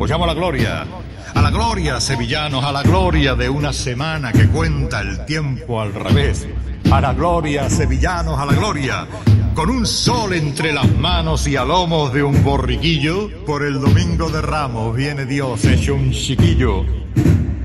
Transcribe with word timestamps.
Os 0.00 0.08
llamo 0.08 0.24
a 0.24 0.28
la 0.28 0.34
gloria. 0.34 0.86
A 1.34 1.42
la 1.42 1.50
gloria, 1.50 2.00
sevillanos, 2.00 2.64
a 2.64 2.72
la 2.72 2.82
gloria 2.82 3.34
de 3.34 3.50
una 3.50 3.70
semana 3.70 4.32
que 4.32 4.48
cuenta 4.48 5.02
el 5.02 5.26
tiempo 5.26 5.78
al 5.78 5.92
revés. 5.92 6.48
A 6.90 7.02
la 7.02 7.12
gloria, 7.12 7.68
sevillanos, 7.68 8.40
a 8.40 8.46
la 8.46 8.54
gloria. 8.54 9.06
Con 9.52 9.68
un 9.68 9.84
sol 9.84 10.32
entre 10.32 10.72
las 10.72 10.90
manos 10.96 11.46
y 11.46 11.56
a 11.56 11.66
lomos 11.66 12.14
de 12.14 12.22
un 12.22 12.42
borriquillo, 12.42 13.44
por 13.44 13.62
el 13.62 13.78
domingo 13.78 14.30
de 14.30 14.40
Ramos 14.40 14.96
viene 14.96 15.26
Dios 15.26 15.66
hecho 15.66 15.94
un 15.96 16.12
chiquillo. 16.12 16.86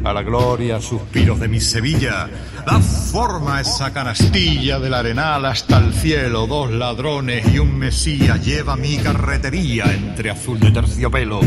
A 0.04 0.12
la 0.12 0.22
gloria, 0.22 0.82
suspiros 0.82 1.40
de 1.40 1.48
mi 1.48 1.62
Sevilla. 1.62 2.28
Da 2.66 2.82
forma 2.82 3.62
esa 3.62 3.94
canastilla 3.94 4.78
del 4.78 4.94
arenal 4.94 5.46
hasta 5.46 5.78
el 5.78 5.94
cielo. 5.94 6.48
Dos 6.48 6.70
ladrones 6.70 7.48
y 7.54 7.60
un 7.60 7.78
mesías 7.78 8.46
lleva 8.46 8.76
mi 8.76 8.98
carretería 8.98 9.86
entre 9.86 10.32
azul 10.32 10.60
de 10.60 10.72
terciopelo. 10.72 11.40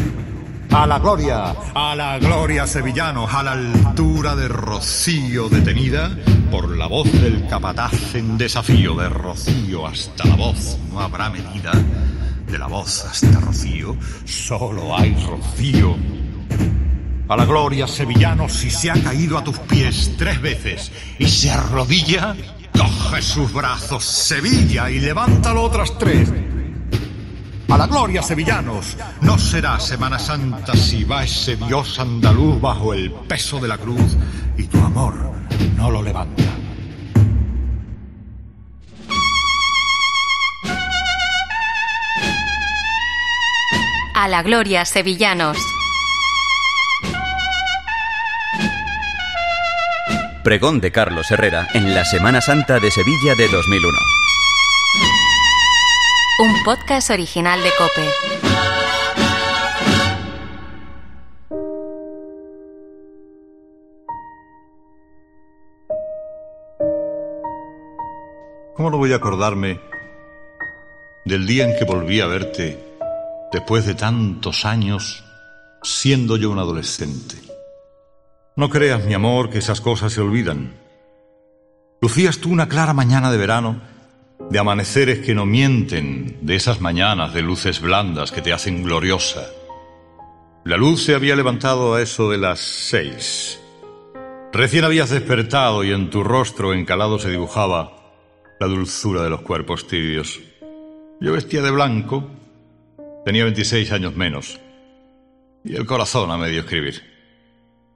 A 0.70 0.86
la 0.86 0.98
gloria, 0.98 1.54
a 1.74 1.94
la 1.94 2.18
gloria 2.18 2.66
sevillanos, 2.66 3.32
a 3.32 3.42
la 3.42 3.52
altura 3.52 4.36
de 4.36 4.48
Rocío 4.48 5.48
detenida 5.48 6.10
por 6.50 6.76
la 6.76 6.86
voz 6.86 7.10
del 7.10 7.46
capataz 7.48 8.14
en 8.14 8.36
desafío 8.36 8.94
de 8.94 9.08
Rocío 9.08 9.86
hasta 9.86 10.26
la 10.26 10.36
voz 10.36 10.78
no 10.90 11.00
habrá 11.00 11.30
medida. 11.30 11.72
De 12.46 12.58
la 12.58 12.66
voz 12.66 13.04
hasta 13.04 13.40
Rocío 13.40 13.96
solo 14.24 14.96
hay 14.96 15.14
Rocío. 15.26 15.96
A 17.28 17.36
la 17.36 17.46
gloria 17.46 17.86
sevillanos 17.86 18.52
si 18.52 18.70
se 18.70 18.90
ha 18.90 19.02
caído 19.02 19.38
a 19.38 19.44
tus 19.44 19.58
pies 19.60 20.12
tres 20.18 20.40
veces 20.40 20.92
y 21.18 21.28
se 21.28 21.50
arrodilla, 21.50 22.36
coge 22.72 23.22
sus 23.22 23.52
brazos 23.52 24.04
Sevilla 24.04 24.90
y 24.90 25.00
levántalo 25.00 25.62
otras 25.62 25.96
tres. 25.98 26.30
A 27.68 27.76
la 27.76 27.86
gloria, 27.86 28.22
sevillanos. 28.22 28.96
No 29.20 29.38
será 29.38 29.78
Semana 29.78 30.18
Santa 30.18 30.74
si 30.74 31.04
va 31.04 31.24
ese 31.24 31.56
Dios 31.56 31.98
andaluz 31.98 32.58
bajo 32.60 32.94
el 32.94 33.10
peso 33.12 33.60
de 33.60 33.68
la 33.68 33.76
cruz 33.76 34.16
y 34.56 34.64
tu 34.64 34.78
amor 34.78 35.14
no 35.76 35.90
lo 35.90 36.02
levanta. 36.02 36.42
A 44.14 44.28
la 44.28 44.42
gloria, 44.42 44.84
sevillanos. 44.84 45.58
Pregón 50.42 50.80
de 50.80 50.90
Carlos 50.90 51.30
Herrera 51.30 51.68
en 51.74 51.94
la 51.94 52.04
Semana 52.06 52.40
Santa 52.40 52.80
de 52.80 52.90
Sevilla 52.90 53.34
de 53.36 53.46
2001. 53.48 54.17
Un 56.40 56.54
podcast 56.62 57.10
original 57.10 57.60
de 57.60 57.70
Cope. 57.76 58.08
¿Cómo 68.76 68.90
no 68.90 68.98
voy 68.98 69.12
a 69.12 69.16
acordarme 69.16 69.80
del 71.24 71.44
día 71.44 71.64
en 71.64 71.76
que 71.76 71.84
volví 71.84 72.20
a 72.20 72.28
verte 72.28 72.78
después 73.50 73.84
de 73.84 73.96
tantos 73.96 74.64
años 74.64 75.24
siendo 75.82 76.36
yo 76.36 76.52
un 76.52 76.60
adolescente? 76.60 77.34
No 78.54 78.70
creas, 78.70 79.04
mi 79.04 79.14
amor, 79.14 79.50
que 79.50 79.58
esas 79.58 79.80
cosas 79.80 80.12
se 80.12 80.20
olvidan. 80.20 80.72
Lucías 82.00 82.38
tú 82.38 82.52
una 82.52 82.68
clara 82.68 82.92
mañana 82.92 83.32
de 83.32 83.38
verano, 83.38 83.97
de 84.50 84.58
amaneceres 84.58 85.18
que 85.18 85.34
no 85.34 85.44
mienten, 85.44 86.38
de 86.40 86.54
esas 86.54 86.80
mañanas 86.80 87.34
de 87.34 87.42
luces 87.42 87.80
blandas 87.80 88.32
que 88.32 88.40
te 88.40 88.52
hacen 88.52 88.82
gloriosa. 88.82 89.46
La 90.64 90.76
luz 90.76 91.04
se 91.04 91.14
había 91.14 91.36
levantado 91.36 91.94
a 91.94 92.02
eso 92.02 92.30
de 92.30 92.38
las 92.38 92.60
seis. 92.60 93.60
Recién 94.52 94.84
habías 94.84 95.10
despertado 95.10 95.84
y 95.84 95.92
en 95.92 96.08
tu 96.08 96.24
rostro 96.24 96.72
encalado 96.72 97.18
se 97.18 97.30
dibujaba 97.30 97.96
la 98.58 98.66
dulzura 98.66 99.22
de 99.22 99.30
los 99.30 99.42
cuerpos 99.42 99.86
tibios. 99.86 100.40
Yo 101.20 101.32
vestía 101.32 101.62
de 101.62 101.70
blanco, 101.70 102.30
tenía 103.24 103.44
26 103.44 103.92
años 103.92 104.16
menos, 104.16 104.58
y 105.64 105.76
el 105.76 105.84
corazón 105.84 106.30
a 106.30 106.38
medio 106.38 106.60
escribir. 106.60 107.02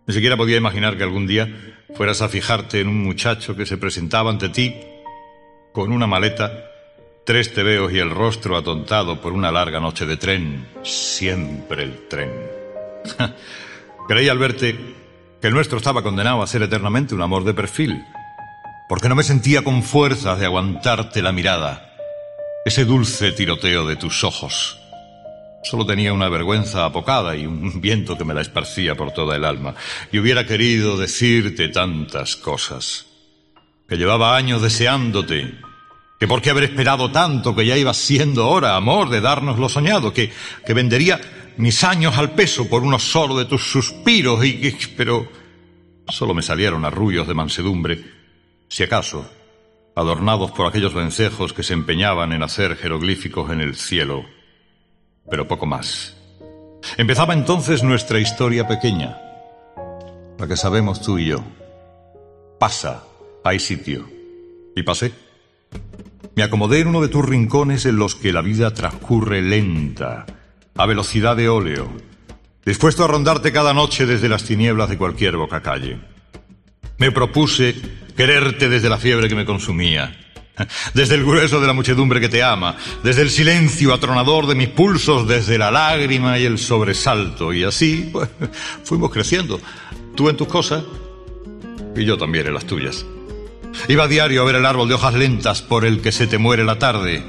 Ni 0.06 0.14
siquiera 0.14 0.36
podía 0.36 0.56
imaginar 0.56 0.96
que 0.96 1.04
algún 1.04 1.26
día 1.26 1.48
fueras 1.94 2.20
a 2.20 2.28
fijarte 2.28 2.80
en 2.80 2.88
un 2.88 3.02
muchacho 3.02 3.56
que 3.56 3.64
se 3.64 3.78
presentaba 3.78 4.30
ante 4.30 4.48
ti 4.48 4.74
con 5.72 5.92
una 5.92 6.06
maleta, 6.06 6.70
tres 7.24 7.52
tebeos 7.54 7.92
y 7.92 7.98
el 7.98 8.10
rostro 8.10 8.56
atontado 8.56 9.20
por 9.20 9.32
una 9.32 9.50
larga 9.50 9.80
noche 9.80 10.06
de 10.06 10.16
tren. 10.16 10.68
Siempre 10.82 11.84
el 11.84 12.08
tren. 12.08 12.32
Creí 14.08 14.28
al 14.28 14.38
verte 14.38 14.78
que 15.40 15.48
el 15.48 15.54
nuestro 15.54 15.78
estaba 15.78 16.02
condenado 16.02 16.42
a 16.42 16.46
ser 16.46 16.62
eternamente 16.62 17.14
un 17.14 17.22
amor 17.22 17.44
de 17.44 17.54
perfil 17.54 18.02
porque 18.92 19.08
no 19.08 19.14
me 19.14 19.22
sentía 19.22 19.64
con 19.64 19.82
fuerzas 19.82 20.38
de 20.38 20.44
aguantarte 20.44 21.22
la 21.22 21.32
mirada, 21.32 21.94
ese 22.66 22.84
dulce 22.84 23.32
tiroteo 23.32 23.86
de 23.86 23.96
tus 23.96 24.22
ojos. 24.22 24.78
Solo 25.64 25.86
tenía 25.86 26.12
una 26.12 26.28
vergüenza 26.28 26.84
apocada 26.84 27.34
y 27.34 27.46
un 27.46 27.80
viento 27.80 28.18
que 28.18 28.24
me 28.26 28.34
la 28.34 28.42
esparcía 28.42 28.94
por 28.94 29.12
toda 29.12 29.34
el 29.36 29.46
alma. 29.46 29.74
Y 30.12 30.18
hubiera 30.18 30.46
querido 30.46 30.98
decirte 30.98 31.70
tantas 31.70 32.36
cosas. 32.36 33.06
Que 33.92 33.98
llevaba 33.98 34.38
años 34.38 34.62
deseándote. 34.62 35.52
Que 36.18 36.26
por 36.26 36.40
qué 36.40 36.48
haber 36.48 36.64
esperado 36.64 37.10
tanto, 37.10 37.54
que 37.54 37.66
ya 37.66 37.76
iba 37.76 37.92
siendo 37.92 38.48
hora, 38.48 38.74
amor, 38.74 39.10
de 39.10 39.20
darnos 39.20 39.58
lo 39.58 39.68
soñado. 39.68 40.14
Que, 40.14 40.32
que 40.64 40.72
vendería 40.72 41.20
mis 41.58 41.84
años 41.84 42.16
al 42.16 42.30
peso 42.30 42.70
por 42.70 42.84
uno 42.84 42.98
solo 42.98 43.36
de 43.36 43.44
tus 43.44 43.70
suspiros 43.70 44.42
y 44.46 44.60
que... 44.62 44.88
Pero 44.96 45.28
solo 46.08 46.32
me 46.32 46.40
salieron 46.40 46.86
arrullos 46.86 47.28
de 47.28 47.34
mansedumbre 47.34 48.02
si 48.66 48.82
acaso, 48.82 49.30
adornados 49.94 50.52
por 50.52 50.66
aquellos 50.66 50.94
vencejos 50.94 51.52
que 51.52 51.62
se 51.62 51.74
empeñaban 51.74 52.32
en 52.32 52.42
hacer 52.42 52.76
jeroglíficos 52.76 53.50
en 53.50 53.60
el 53.60 53.76
cielo, 53.76 54.24
pero 55.28 55.46
poco 55.46 55.66
más. 55.66 56.16
Empezaba 56.96 57.34
entonces 57.34 57.82
nuestra 57.82 58.18
historia 58.18 58.66
pequeña, 58.66 59.18
la 60.38 60.48
que 60.48 60.56
sabemos 60.56 61.02
tú 61.02 61.18
y 61.18 61.26
yo. 61.26 61.44
Pasa, 62.58 63.04
hay 63.44 63.58
sitio. 63.58 64.08
Y 64.74 64.82
pasé. 64.82 65.12
Me 66.34 66.42
acomodé 66.42 66.80
en 66.80 66.88
uno 66.88 67.00
de 67.00 67.08
tus 67.08 67.24
rincones 67.24 67.84
en 67.84 67.96
los 67.96 68.14
que 68.14 68.32
la 68.32 68.40
vida 68.40 68.72
transcurre 68.72 69.42
lenta, 69.42 70.24
a 70.76 70.86
velocidad 70.86 71.36
de 71.36 71.48
óleo, 71.48 71.92
dispuesto 72.64 73.04
a 73.04 73.08
rondarte 73.08 73.52
cada 73.52 73.74
noche 73.74 74.06
desde 74.06 74.28
las 74.28 74.44
tinieblas 74.44 74.88
de 74.88 74.96
cualquier 74.96 75.36
boca 75.36 75.60
calle. 75.60 75.98
Me 76.96 77.12
propuse 77.12 77.74
quererte 78.16 78.68
desde 78.68 78.88
la 78.88 78.96
fiebre 78.96 79.28
que 79.28 79.34
me 79.34 79.44
consumía, 79.44 80.16
desde 80.94 81.16
el 81.16 81.24
grueso 81.24 81.60
de 81.60 81.66
la 81.66 81.74
muchedumbre 81.74 82.20
que 82.20 82.30
te 82.30 82.42
ama, 82.42 82.76
desde 83.02 83.22
el 83.22 83.30
silencio 83.30 83.92
atronador 83.92 84.46
de 84.46 84.54
mis 84.54 84.68
pulsos, 84.68 85.28
desde 85.28 85.58
la 85.58 85.70
lágrima 85.70 86.38
y 86.38 86.44
el 86.44 86.58
sobresalto. 86.58 87.52
Y 87.52 87.64
así 87.64 88.08
pues, 88.12 88.30
fuimos 88.84 89.10
creciendo, 89.10 89.60
tú 90.14 90.30
en 90.30 90.36
tus 90.36 90.48
cosas 90.48 90.82
y 91.94 92.06
yo 92.06 92.16
también 92.16 92.46
en 92.46 92.54
las 92.54 92.64
tuyas. 92.64 93.04
Iba 93.88 94.04
a 94.04 94.08
diario 94.08 94.42
a 94.42 94.44
ver 94.44 94.56
el 94.56 94.66
árbol 94.66 94.88
de 94.88 94.94
hojas 94.94 95.14
lentas 95.14 95.62
por 95.62 95.84
el 95.84 96.00
que 96.00 96.12
se 96.12 96.26
te 96.26 96.38
muere 96.38 96.64
la 96.64 96.78
tarde, 96.78 97.22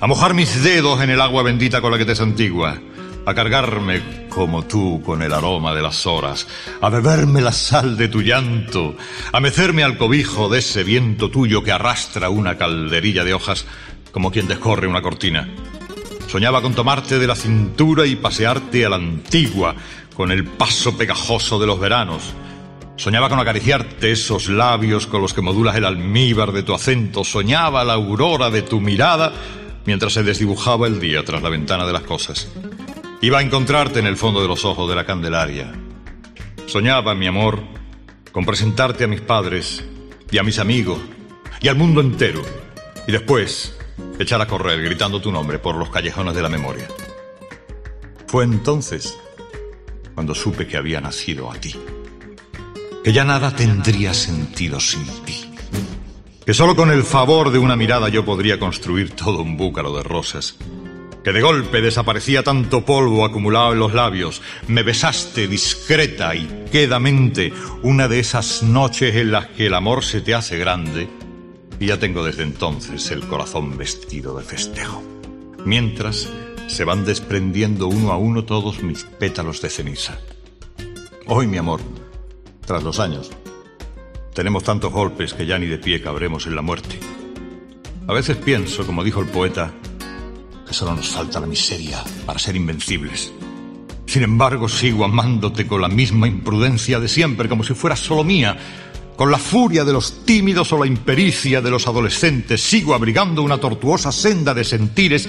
a 0.00 0.06
mojar 0.06 0.34
mis 0.34 0.62
dedos 0.62 1.00
en 1.02 1.10
el 1.10 1.20
agua 1.20 1.42
bendita 1.42 1.80
con 1.80 1.92
la 1.92 1.98
que 1.98 2.04
te 2.04 2.14
santigua 2.14 2.78
a 3.24 3.34
cargarme 3.34 4.26
como 4.28 4.64
tú 4.64 5.02
con 5.04 5.22
el 5.22 5.32
aroma 5.32 5.74
de 5.74 5.82
las 5.82 6.06
horas, 6.06 6.46
a 6.80 6.88
beberme 6.88 7.40
la 7.40 7.52
sal 7.52 7.96
de 7.96 8.08
tu 8.08 8.22
llanto, 8.22 8.96
a 9.32 9.40
mecerme 9.40 9.82
al 9.82 9.96
cobijo 9.96 10.48
de 10.48 10.58
ese 10.58 10.82
viento 10.82 11.30
tuyo 11.30 11.62
que 11.62 11.72
arrastra 11.72 12.30
una 12.30 12.56
calderilla 12.56 13.24
de 13.24 13.34
hojas 13.34 13.64
como 14.10 14.30
quien 14.30 14.48
descorre 14.48 14.86
una 14.86 15.02
cortina. 15.02 15.48
Soñaba 16.28 16.62
con 16.62 16.74
tomarte 16.74 17.18
de 17.18 17.26
la 17.26 17.36
cintura 17.36 18.06
y 18.06 18.16
pasearte 18.16 18.86
a 18.86 18.88
la 18.88 18.96
antigua, 18.96 19.74
con 20.14 20.30
el 20.30 20.44
paso 20.44 20.96
pegajoso 20.96 21.58
de 21.58 21.66
los 21.66 21.78
veranos. 21.78 22.22
Soñaba 22.96 23.28
con 23.28 23.40
acariciarte 23.40 24.12
esos 24.12 24.48
labios 24.48 25.06
con 25.06 25.22
los 25.22 25.34
que 25.34 25.40
modulas 25.40 25.76
el 25.76 25.84
almíbar 25.84 26.52
de 26.52 26.62
tu 26.62 26.74
acento. 26.74 27.24
Soñaba 27.24 27.84
la 27.84 27.94
aurora 27.94 28.50
de 28.50 28.62
tu 28.62 28.80
mirada 28.80 29.32
mientras 29.86 30.12
se 30.12 30.22
desdibujaba 30.22 30.86
el 30.86 31.00
día 31.00 31.24
tras 31.24 31.42
la 31.42 31.48
ventana 31.48 31.86
de 31.86 31.92
las 31.92 32.02
cosas. 32.02 32.48
Iba 33.20 33.38
a 33.38 33.42
encontrarte 33.42 33.98
en 33.98 34.06
el 34.06 34.16
fondo 34.16 34.42
de 34.42 34.48
los 34.48 34.64
ojos 34.64 34.88
de 34.88 34.96
la 34.96 35.06
Candelaria. 35.06 35.72
Soñaba, 36.66 37.14
mi 37.14 37.26
amor, 37.26 37.62
con 38.30 38.44
presentarte 38.44 39.04
a 39.04 39.08
mis 39.08 39.20
padres 39.20 39.84
y 40.30 40.38
a 40.38 40.42
mis 40.42 40.58
amigos 40.58 40.98
y 41.60 41.68
al 41.68 41.76
mundo 41.76 42.00
entero. 42.00 42.42
Y 43.06 43.12
después 43.12 43.76
echar 44.18 44.40
a 44.40 44.46
correr 44.46 44.82
gritando 44.82 45.20
tu 45.20 45.32
nombre 45.32 45.58
por 45.58 45.76
los 45.76 45.90
callejones 45.90 46.34
de 46.34 46.42
la 46.42 46.48
memoria. 46.48 46.86
Fue 48.26 48.44
entonces 48.44 49.18
cuando 50.14 50.34
supe 50.34 50.66
que 50.66 50.76
había 50.76 51.00
nacido 51.00 51.50
a 51.50 51.54
ti. 51.54 51.74
Que 53.04 53.12
ya 53.12 53.24
nada 53.24 53.54
tendría 53.54 54.14
sentido 54.14 54.80
sin 54.80 55.04
ti. 55.24 55.50
Que 56.46 56.54
solo 56.54 56.76
con 56.76 56.90
el 56.90 57.02
favor 57.02 57.50
de 57.50 57.58
una 57.58 57.76
mirada 57.76 58.08
yo 58.08 58.24
podría 58.24 58.58
construir 58.58 59.10
todo 59.10 59.42
un 59.42 59.56
búcaro 59.56 59.96
de 59.96 60.02
rosas 60.02 60.56
que 61.22 61.32
de 61.32 61.40
golpe 61.40 61.80
desaparecía 61.80 62.42
tanto 62.42 62.84
polvo 62.84 63.24
acumulado 63.24 63.72
en 63.72 63.78
los 63.78 63.94
labios. 63.94 64.42
Me 64.68 64.82
besaste 64.82 65.46
discreta 65.46 66.34
y 66.34 66.64
quedamente 66.70 67.52
una 67.82 68.08
de 68.08 68.18
esas 68.18 68.62
noches 68.62 69.14
en 69.14 69.32
las 69.32 69.46
que 69.48 69.66
el 69.66 69.74
amor 69.74 70.04
se 70.04 70.20
te 70.20 70.34
hace 70.34 70.58
grande 70.58 71.08
y 71.78 71.86
ya 71.86 71.98
tengo 71.98 72.24
desde 72.24 72.42
entonces 72.42 73.10
el 73.10 73.26
corazón 73.26 73.76
vestido 73.76 74.36
de 74.36 74.44
festejo. 74.44 75.02
Mientras 75.64 76.28
se 76.66 76.84
van 76.84 77.04
desprendiendo 77.04 77.86
uno 77.86 78.12
a 78.12 78.16
uno 78.16 78.44
todos 78.44 78.82
mis 78.82 79.04
pétalos 79.04 79.60
de 79.62 79.70
ceniza. 79.70 80.18
Hoy, 81.26 81.46
mi 81.46 81.58
amor, 81.58 81.80
tras 82.72 82.84
los 82.84 83.00
años, 83.00 83.30
tenemos 84.32 84.64
tantos 84.64 84.90
golpes 84.90 85.34
que 85.34 85.44
ya 85.44 85.58
ni 85.58 85.66
de 85.66 85.76
pie 85.76 86.00
cabremos 86.00 86.46
en 86.46 86.56
la 86.56 86.62
muerte. 86.62 86.98
A 88.08 88.14
veces 88.14 88.38
pienso, 88.38 88.86
como 88.86 89.04
dijo 89.04 89.20
el 89.20 89.26
poeta, 89.26 89.74
que 90.66 90.72
solo 90.72 90.94
nos 90.94 91.10
falta 91.10 91.38
la 91.38 91.46
miseria 91.46 92.02
para 92.24 92.38
ser 92.38 92.56
invencibles. 92.56 93.30
Sin 94.06 94.22
embargo, 94.22 94.70
sigo 94.70 95.04
amándote 95.04 95.66
con 95.66 95.82
la 95.82 95.88
misma 95.88 96.26
imprudencia 96.26 96.98
de 96.98 97.08
siempre, 97.08 97.46
como 97.46 97.62
si 97.62 97.74
fueras 97.74 98.00
solo 98.00 98.24
mía. 98.24 98.56
Con 99.16 99.30
la 99.30 99.36
furia 99.36 99.84
de 99.84 99.92
los 99.92 100.24
tímidos 100.24 100.72
o 100.72 100.78
la 100.78 100.86
impericia 100.86 101.60
de 101.60 101.70
los 101.70 101.86
adolescentes, 101.86 102.62
sigo 102.62 102.94
abrigando 102.94 103.42
una 103.42 103.58
tortuosa 103.58 104.10
senda 104.10 104.54
de 104.54 104.64
sentires 104.64 105.28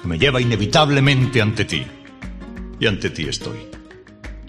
que 0.00 0.06
me 0.06 0.16
lleva 0.16 0.40
inevitablemente 0.40 1.42
ante 1.42 1.64
ti. 1.64 1.84
Y 2.78 2.86
ante 2.86 3.10
ti 3.10 3.24
estoy. 3.24 3.83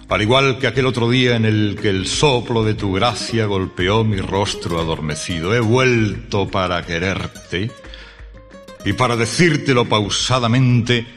Al 0.07 0.21
igual 0.21 0.59
que 0.59 0.67
aquel 0.67 0.85
otro 0.85 1.09
día 1.09 1.35
en 1.35 1.45
el 1.45 1.77
que 1.81 1.89
el 1.89 2.05
soplo 2.05 2.63
de 2.63 2.75
tu 2.75 2.93
gracia 2.93 3.45
golpeó 3.47 4.03
mi 4.03 4.17
rostro 4.17 4.79
adormecido, 4.79 5.55
he 5.55 5.59
vuelto 5.59 6.47
para 6.47 6.85
quererte 6.85 7.71
y 8.85 8.93
para 8.93 9.15
decírtelo 9.15 9.85
pausadamente, 9.85 11.07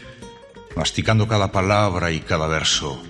masticando 0.74 1.28
cada 1.28 1.52
palabra 1.52 2.10
y 2.10 2.20
cada 2.20 2.46
verso. 2.46 3.02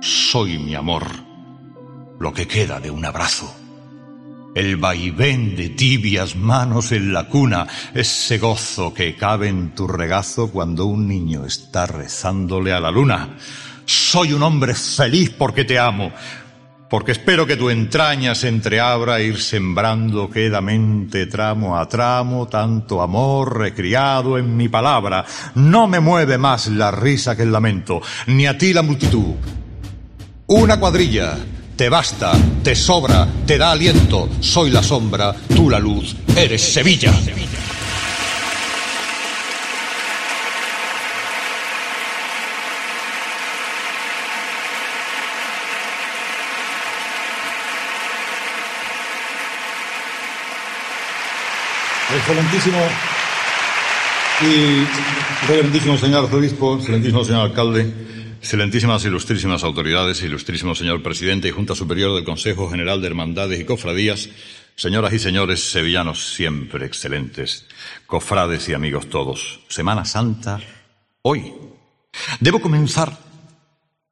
Soy 0.00 0.58
mi 0.58 0.74
amor, 0.74 1.06
lo 2.18 2.32
que 2.32 2.48
queda 2.48 2.80
de 2.80 2.90
un 2.90 3.04
abrazo. 3.04 3.57
El 4.58 4.76
vaivén 4.76 5.54
de 5.54 5.68
tibias 5.68 6.34
manos 6.34 6.90
en 6.90 7.12
la 7.12 7.28
cuna, 7.28 7.64
ese 7.94 8.38
gozo 8.38 8.92
que 8.92 9.14
cabe 9.14 9.46
en 9.46 9.72
tu 9.72 9.86
regazo 9.86 10.50
cuando 10.50 10.86
un 10.86 11.06
niño 11.06 11.44
está 11.44 11.86
rezándole 11.86 12.72
a 12.72 12.80
la 12.80 12.90
luna. 12.90 13.36
Soy 13.84 14.32
un 14.32 14.42
hombre 14.42 14.74
feliz 14.74 15.30
porque 15.30 15.64
te 15.64 15.78
amo, 15.78 16.10
porque 16.90 17.12
espero 17.12 17.46
que 17.46 17.56
tu 17.56 17.70
entraña 17.70 18.34
se 18.34 18.48
entreabra 18.48 19.20
e 19.20 19.26
ir 19.26 19.38
sembrando 19.38 20.28
quedamente 20.28 21.26
tramo 21.26 21.78
a 21.78 21.88
tramo 21.88 22.48
tanto 22.48 23.00
amor 23.00 23.58
recriado 23.58 24.38
en 24.38 24.56
mi 24.56 24.68
palabra. 24.68 25.24
No 25.54 25.86
me 25.86 26.00
mueve 26.00 26.36
más 26.36 26.66
la 26.66 26.90
risa 26.90 27.36
que 27.36 27.44
el 27.44 27.52
lamento, 27.52 28.02
ni 28.26 28.48
a 28.48 28.58
ti 28.58 28.72
la 28.72 28.82
multitud. 28.82 29.36
Una 30.48 30.80
cuadrilla, 30.80 31.38
te 31.78 31.88
basta, 31.88 32.32
te 32.64 32.74
sobra, 32.74 33.24
te 33.46 33.56
da 33.56 33.70
aliento. 33.70 34.28
Soy 34.40 34.70
la 34.70 34.82
sombra, 34.82 35.32
tú 35.54 35.70
la 35.70 35.78
luz, 35.78 36.16
eres 36.36 36.60
Sevilla. 36.60 37.14
Excelentísimo 52.16 52.78
y 54.40 55.46
reverendísimo 55.46 55.96
señor 55.96 56.28
obispo, 56.34 56.76
excelentísimo 56.76 57.22
señor 57.22 57.42
alcalde, 57.42 57.92
excelentísimas 58.38 59.04
ilustrísimas 59.04 59.64
autoridades, 59.64 60.22
ilustrísimo 60.22 60.74
señor 60.74 61.02
presidente 61.02 61.48
y 61.48 61.50
Junta 61.50 61.74
Superior 61.74 62.14
del 62.14 62.24
Consejo 62.24 62.70
General 62.70 63.00
de 63.00 63.08
Hermandades 63.08 63.60
y 63.60 63.64
Cofradías, 63.64 64.28
señoras 64.76 65.12
y 65.12 65.18
señores 65.18 65.70
sevillanos 65.70 66.34
siempre 66.34 66.86
excelentes, 66.86 67.66
cofrades 68.06 68.68
y 68.68 68.74
amigos 68.74 69.08
todos. 69.08 69.60
Semana 69.68 70.04
Santa, 70.04 70.60
hoy. 71.22 71.52
Debo 72.40 72.60
comenzar 72.60 73.18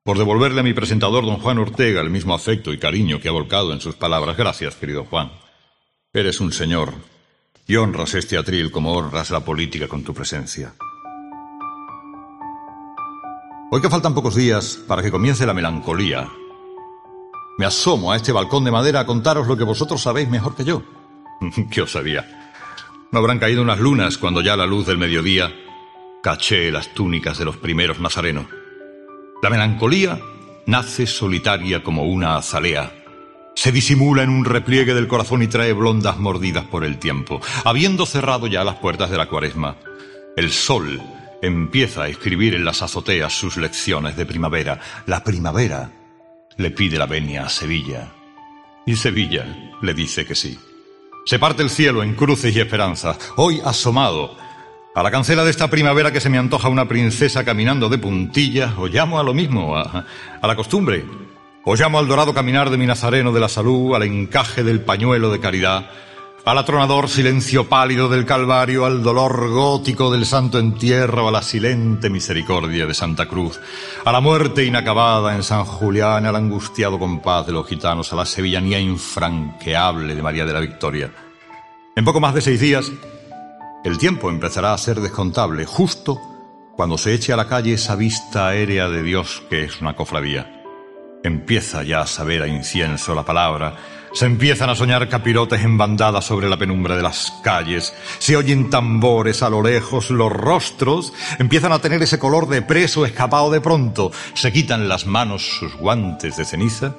por 0.02 0.18
devolverle 0.18 0.60
a 0.60 0.64
mi 0.64 0.74
presentador, 0.74 1.24
don 1.24 1.38
Juan 1.38 1.58
Ortega, 1.58 2.00
el 2.00 2.10
mismo 2.10 2.34
afecto 2.34 2.72
y 2.72 2.78
cariño 2.78 3.20
que 3.20 3.28
ha 3.28 3.32
volcado 3.32 3.72
en 3.72 3.80
sus 3.80 3.94
palabras. 3.94 4.36
Gracias, 4.36 4.74
querido 4.76 5.04
Juan. 5.04 5.32
Eres 6.12 6.40
un 6.40 6.52
señor 6.52 6.94
y 7.66 7.76
honras 7.76 8.14
este 8.14 8.38
atril 8.38 8.70
como 8.70 8.92
honras 8.92 9.30
la 9.30 9.40
política 9.40 9.88
con 9.88 10.04
tu 10.04 10.14
presencia. 10.14 10.74
Hoy 13.70 13.80
que 13.80 13.90
faltan 13.90 14.14
pocos 14.14 14.34
días 14.34 14.78
para 14.86 15.02
que 15.02 15.10
comience 15.10 15.44
la 15.44 15.52
melancolía, 15.52 16.28
me 17.58 17.66
asomo 17.66 18.12
a 18.12 18.16
este 18.16 18.32
balcón 18.32 18.64
de 18.64 18.70
madera 18.70 19.00
a 19.00 19.06
contaros 19.06 19.48
lo 19.48 19.56
que 19.56 19.64
vosotros 19.64 20.02
sabéis 20.02 20.28
mejor 20.28 20.54
que 20.54 20.64
yo. 20.64 20.82
¿Qué 21.70 21.82
os 21.82 21.92
sabía? 21.92 22.52
No 23.10 23.18
habrán 23.18 23.38
caído 23.38 23.62
unas 23.62 23.80
lunas 23.80 24.18
cuando 24.18 24.40
ya 24.40 24.56
la 24.56 24.66
luz 24.66 24.86
del 24.86 24.98
mediodía 24.98 25.52
caché 26.22 26.70
las 26.70 26.94
túnicas 26.94 27.38
de 27.38 27.44
los 27.44 27.56
primeros 27.56 27.98
nazarenos. 27.98 28.46
La 29.42 29.50
melancolía 29.50 30.20
nace 30.66 31.06
solitaria 31.06 31.82
como 31.82 32.04
una 32.04 32.36
azalea 32.36 32.92
se 33.56 33.72
disimula 33.72 34.22
en 34.22 34.28
un 34.28 34.44
repliegue 34.44 34.92
del 34.92 35.08
corazón 35.08 35.42
y 35.42 35.46
trae 35.46 35.72
blondas 35.72 36.18
mordidas 36.18 36.66
por 36.66 36.84
el 36.84 36.98
tiempo. 36.98 37.40
Habiendo 37.64 38.04
cerrado 38.04 38.46
ya 38.46 38.62
las 38.62 38.76
puertas 38.76 39.10
de 39.10 39.16
la 39.16 39.30
cuaresma, 39.30 39.76
el 40.36 40.52
sol 40.52 41.00
empieza 41.42 42.04
a 42.04 42.08
escribir 42.08 42.54
en 42.54 42.64
las 42.64 42.82
azoteas 42.82 43.32
sus 43.32 43.56
lecciones 43.56 44.16
de 44.16 44.26
primavera. 44.26 44.80
La 45.06 45.22
primavera 45.22 45.90
le 46.56 46.70
pide 46.70 46.98
la 46.98 47.06
venia 47.06 47.44
a 47.44 47.48
Sevilla. 47.48 48.12
Y 48.86 48.96
Sevilla 48.96 49.72
le 49.82 49.94
dice 49.94 50.24
que 50.24 50.34
sí. 50.34 50.58
Se 51.24 51.38
parte 51.38 51.62
el 51.62 51.70
cielo 51.70 52.02
en 52.02 52.14
cruces 52.14 52.54
y 52.54 52.60
esperanzas. 52.60 53.18
Hoy 53.36 53.60
asomado 53.64 54.36
a 54.94 55.02
la 55.02 55.10
cancela 55.10 55.44
de 55.44 55.50
esta 55.50 55.68
primavera 55.68 56.10
que 56.10 56.20
se 56.20 56.30
me 56.30 56.38
antoja 56.38 56.68
una 56.68 56.88
princesa 56.88 57.44
caminando 57.44 57.88
de 57.88 57.98
puntillas, 57.98 58.72
o 58.78 58.86
llamo 58.86 59.18
a 59.18 59.22
lo 59.22 59.34
mismo, 59.34 59.76
a, 59.76 60.06
la 60.42 60.56
costumbre 60.56 61.04
os 61.68 61.80
llamo 61.80 61.98
al 61.98 62.06
dorado 62.06 62.32
caminar 62.32 62.70
de 62.70 62.78
mi 62.78 62.86
nazareno 62.86 63.32
de 63.32 63.40
la 63.40 63.48
salud, 63.48 63.94
al 63.94 64.04
encaje 64.04 64.62
del 64.62 64.80
pañuelo 64.80 65.32
de 65.32 65.40
caridad, 65.40 65.90
al 66.46 66.58
atronador 66.58 67.08
silencio 67.08 67.68
pálido 67.68 68.08
del 68.08 68.24
Calvario, 68.24 68.84
al 68.86 69.02
dolor 69.02 69.50
gótico 69.50 70.12
del 70.12 70.24
Santo 70.24 70.60
Entierro, 70.60 71.26
a 71.26 71.32
la 71.32 71.42
silente 71.42 72.08
misericordia 72.08 72.86
de 72.86 72.94
Santa 72.94 73.26
Cruz, 73.26 73.60
a 74.04 74.12
la 74.12 74.20
muerte 74.20 74.64
inacabada 74.64 75.34
en 75.34 75.42
San 75.42 75.64
Julián, 75.64 76.24
al 76.24 76.36
angustiado 76.36 77.00
compás 77.00 77.46
de 77.46 77.52
los 77.52 77.66
gitanos, 77.66 78.12
a 78.12 78.16
la 78.16 78.24
sevillanía 78.24 78.78
infranqueable 78.78 80.14
de 80.14 80.22
María 80.22 80.46
de 80.46 80.52
la 80.52 80.60
Victoria. 80.60 81.10
En 81.96 82.04
poco 82.04 82.20
más 82.20 82.32
de 82.32 82.40
seis 82.40 82.60
días, 82.60 82.92
el 83.82 83.98
tiempo 83.98 84.30
empezará 84.30 84.72
a 84.72 84.78
ser 84.78 85.00
descontable, 85.00 85.66
justo 85.66 86.20
cuando 86.76 86.96
se 86.96 87.12
eche 87.12 87.32
a 87.32 87.36
la 87.36 87.48
calle 87.48 87.72
esa 87.72 87.96
vista 87.96 88.46
aérea 88.46 88.88
de 88.88 89.02
Dios 89.02 89.42
que 89.50 89.64
es 89.64 89.80
una 89.80 89.96
cofradía. 89.96 90.62
Empieza 91.24 91.82
ya 91.82 92.02
a 92.02 92.06
saber 92.06 92.42
a 92.42 92.46
incienso 92.46 93.16
la 93.16 93.24
palabra. 93.24 93.95
Se 94.16 94.24
empiezan 94.24 94.70
a 94.70 94.74
soñar 94.74 95.10
capirotes 95.10 95.62
en 95.62 95.76
bandadas 95.76 96.24
sobre 96.24 96.48
la 96.48 96.56
penumbra 96.56 96.96
de 96.96 97.02
las 97.02 97.34
calles. 97.42 97.92
Se 98.18 98.34
oyen 98.34 98.70
tambores 98.70 99.42
a 99.42 99.50
lo 99.50 99.62
lejos. 99.62 100.08
Los 100.10 100.32
rostros 100.32 101.12
empiezan 101.38 101.70
a 101.72 101.80
tener 101.80 102.02
ese 102.02 102.18
color 102.18 102.48
de 102.48 102.62
preso 102.62 103.04
escapado 103.04 103.50
de 103.50 103.60
pronto. 103.60 104.10
Se 104.32 104.54
quitan 104.54 104.88
las 104.88 105.04
manos 105.04 105.58
sus 105.58 105.76
guantes 105.76 106.38
de 106.38 106.46
ceniza 106.46 106.94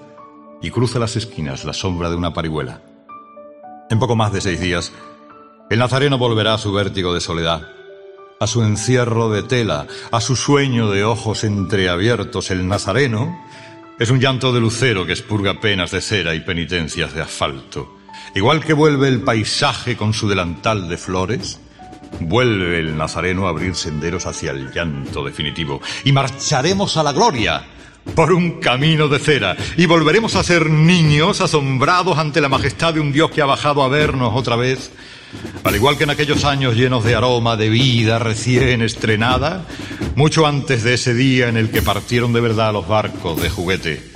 y 0.61 0.69
cruza 0.69 0.99
las 0.99 1.15
esquinas 1.15 1.65
la 1.65 1.73
sombra 1.73 2.11
de 2.11 2.17
una 2.17 2.33
parihuela. 2.33 2.83
En 3.89 3.97
poco 3.97 4.15
más 4.15 4.31
de 4.31 4.41
seis 4.41 4.59
días, 4.61 4.93
el 5.71 5.79
nazareno 5.79 6.19
volverá 6.19 6.53
a 6.53 6.59
su 6.59 6.71
vértigo 6.71 7.15
de 7.15 7.19
soledad, 7.19 7.67
a 8.39 8.45
su 8.45 8.61
encierro 8.63 9.31
de 9.31 9.41
tela, 9.41 9.87
a 10.11 10.21
su 10.21 10.35
sueño 10.35 10.91
de 10.91 11.03
ojos 11.03 11.43
entreabiertos. 11.43 12.51
El 12.51 12.67
nazareno 12.67 13.35
es 13.99 14.11
un 14.11 14.19
llanto 14.19 14.53
de 14.53 14.59
lucero 14.59 15.05
que 15.05 15.13
expurga 15.13 15.59
penas 15.59 15.91
de 15.91 16.01
cera 16.01 16.35
y 16.35 16.41
penitencias 16.41 17.13
de 17.13 17.21
asfalto. 17.21 17.97
Igual 18.35 18.63
que 18.63 18.73
vuelve 18.73 19.07
el 19.07 19.21
paisaje 19.21 19.97
con 19.97 20.13
su 20.13 20.27
delantal 20.27 20.87
de 20.87 20.97
flores, 20.97 21.59
vuelve 22.19 22.79
el 22.79 22.95
nazareno 22.95 23.47
a 23.47 23.49
abrir 23.49 23.73
senderos 23.73 24.27
hacia 24.27 24.51
el 24.51 24.71
llanto 24.71 25.23
definitivo. 25.23 25.81
Y 26.03 26.11
marcharemos 26.11 26.95
a 26.97 27.03
la 27.03 27.11
gloria 27.11 27.65
por 28.13 28.31
un 28.31 28.59
camino 28.59 29.07
de 29.07 29.17
cera. 29.17 29.57
Y 29.77 29.87
volveremos 29.87 30.35
a 30.35 30.43
ser 30.43 30.69
niños 30.69 31.41
asombrados 31.41 32.19
ante 32.19 32.39
la 32.39 32.49
majestad 32.49 32.93
de 32.93 32.99
un 32.99 33.11
Dios 33.11 33.31
que 33.31 33.41
ha 33.41 33.45
bajado 33.45 33.81
a 33.81 33.87
vernos 33.87 34.31
otra 34.35 34.55
vez. 34.55 34.91
Al 35.63 35.75
igual 35.75 35.97
que 35.97 36.05
en 36.05 36.09
aquellos 36.09 36.45
años 36.45 36.75
llenos 36.75 37.03
de 37.03 37.15
aroma, 37.15 37.57
de 37.57 37.69
vida 37.69 38.19
recién 38.19 38.81
estrenada, 38.81 39.65
mucho 40.15 40.47
antes 40.47 40.83
de 40.83 40.93
ese 40.93 41.13
día 41.13 41.49
en 41.49 41.57
el 41.57 41.69
que 41.69 41.81
partieron 41.81 42.33
de 42.33 42.41
verdad 42.41 42.73
los 42.73 42.87
barcos 42.87 43.41
de 43.41 43.49
juguete. 43.49 44.11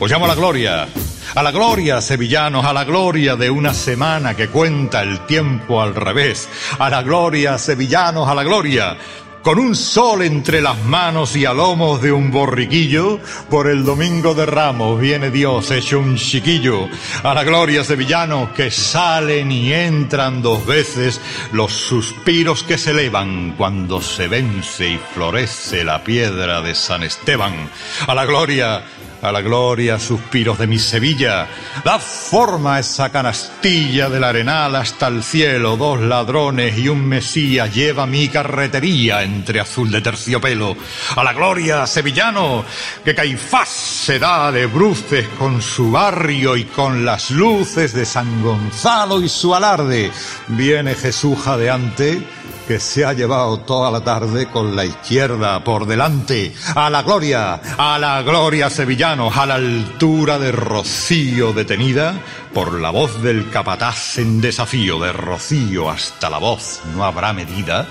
Os 0.00 0.10
llamo 0.10 0.26
a 0.26 0.28
la 0.28 0.34
gloria, 0.34 0.88
A 1.34 1.42
la 1.42 1.50
gloria, 1.50 2.00
sevillanos, 2.00 2.64
a 2.64 2.72
la 2.72 2.84
gloria 2.84 3.36
de 3.36 3.50
una 3.50 3.74
semana 3.74 4.34
que 4.34 4.48
cuenta 4.48 5.02
el 5.02 5.26
tiempo 5.26 5.82
al 5.82 5.94
revés. 5.94 6.48
A 6.78 6.88
la 6.88 7.02
gloria, 7.02 7.58
sevillanos, 7.58 8.26
a 8.28 8.34
la 8.34 8.44
gloria 8.44 8.96
con 9.42 9.58
un 9.58 9.74
sol 9.74 10.22
entre 10.22 10.60
las 10.60 10.82
manos 10.84 11.36
y 11.36 11.44
a 11.44 11.52
lomos 11.52 12.02
de 12.02 12.12
un 12.12 12.30
borriquillo, 12.30 13.20
por 13.48 13.68
el 13.68 13.84
domingo 13.84 14.34
de 14.34 14.46
Ramos 14.46 15.00
viene 15.00 15.30
Dios 15.30 15.70
hecho 15.70 15.98
un 15.98 16.16
chiquillo. 16.16 16.88
A 17.22 17.34
la 17.34 17.44
gloria 17.44 17.84
sevillano 17.84 18.52
que 18.54 18.70
salen 18.70 19.50
y 19.50 19.72
entran 19.72 20.42
dos 20.42 20.66
veces 20.66 21.20
los 21.52 21.72
suspiros 21.72 22.62
que 22.62 22.78
se 22.78 22.90
elevan 22.90 23.54
cuando 23.56 24.00
se 24.00 24.28
vence 24.28 24.88
y 24.88 25.00
florece 25.14 25.84
la 25.84 26.02
piedra 26.02 26.60
de 26.60 26.74
San 26.74 27.02
Esteban. 27.02 27.70
A 28.06 28.14
la 28.14 28.26
gloria 28.26 28.82
a 29.22 29.32
la 29.32 29.40
gloria, 29.40 29.98
suspiros 29.98 30.58
de 30.58 30.66
mi 30.66 30.78
Sevilla. 30.78 31.46
Da 31.84 31.98
forma 31.98 32.76
a 32.76 32.80
esa 32.80 33.10
canastilla 33.10 34.08
del 34.08 34.24
arenal 34.24 34.76
hasta 34.76 35.08
el 35.08 35.22
cielo. 35.22 35.76
Dos 35.76 36.00
ladrones 36.00 36.78
y 36.78 36.88
un 36.88 37.06
mesía 37.06 37.66
lleva 37.66 38.06
mi 38.06 38.28
carretería 38.28 39.22
entre 39.22 39.60
azul 39.60 39.90
de 39.90 40.00
terciopelo. 40.00 40.76
A 41.16 41.24
la 41.24 41.32
gloria, 41.32 41.86
sevillano, 41.86 42.64
que 43.04 43.14
Caifás 43.14 43.68
se 43.68 44.18
da 44.18 44.52
de 44.52 44.66
bruces 44.66 45.26
con 45.38 45.60
su 45.62 45.90
barrio 45.90 46.56
y 46.56 46.64
con 46.64 47.04
las 47.04 47.30
luces 47.30 47.92
de 47.92 48.04
San 48.04 48.42
Gonzalo 48.42 49.20
y 49.20 49.28
su 49.28 49.54
alarde. 49.54 50.10
Viene 50.48 50.94
Jesús 50.94 51.38
jadeante 51.38 52.22
que 52.68 52.78
se 52.78 53.02
ha 53.02 53.14
llevado 53.14 53.60
toda 53.60 53.90
la 53.90 54.02
tarde 54.02 54.44
con 54.44 54.76
la 54.76 54.84
izquierda 54.84 55.64
por 55.64 55.86
delante. 55.86 56.54
A 56.74 56.90
la 56.90 57.02
gloria, 57.02 57.54
a 57.78 57.98
la 57.98 58.20
gloria 58.20 58.68
a 59.10 59.46
la 59.46 59.54
altura 59.54 60.38
de 60.38 60.52
Rocío 60.52 61.54
detenida 61.54 62.20
por 62.52 62.78
la 62.78 62.90
voz 62.90 63.22
del 63.22 63.48
capataz 63.48 64.18
en 64.18 64.42
desafío. 64.42 65.00
De 65.00 65.12
Rocío 65.14 65.88
hasta 65.88 66.28
la 66.28 66.36
voz 66.36 66.82
no 66.94 67.04
habrá 67.04 67.32
medida. 67.32 67.86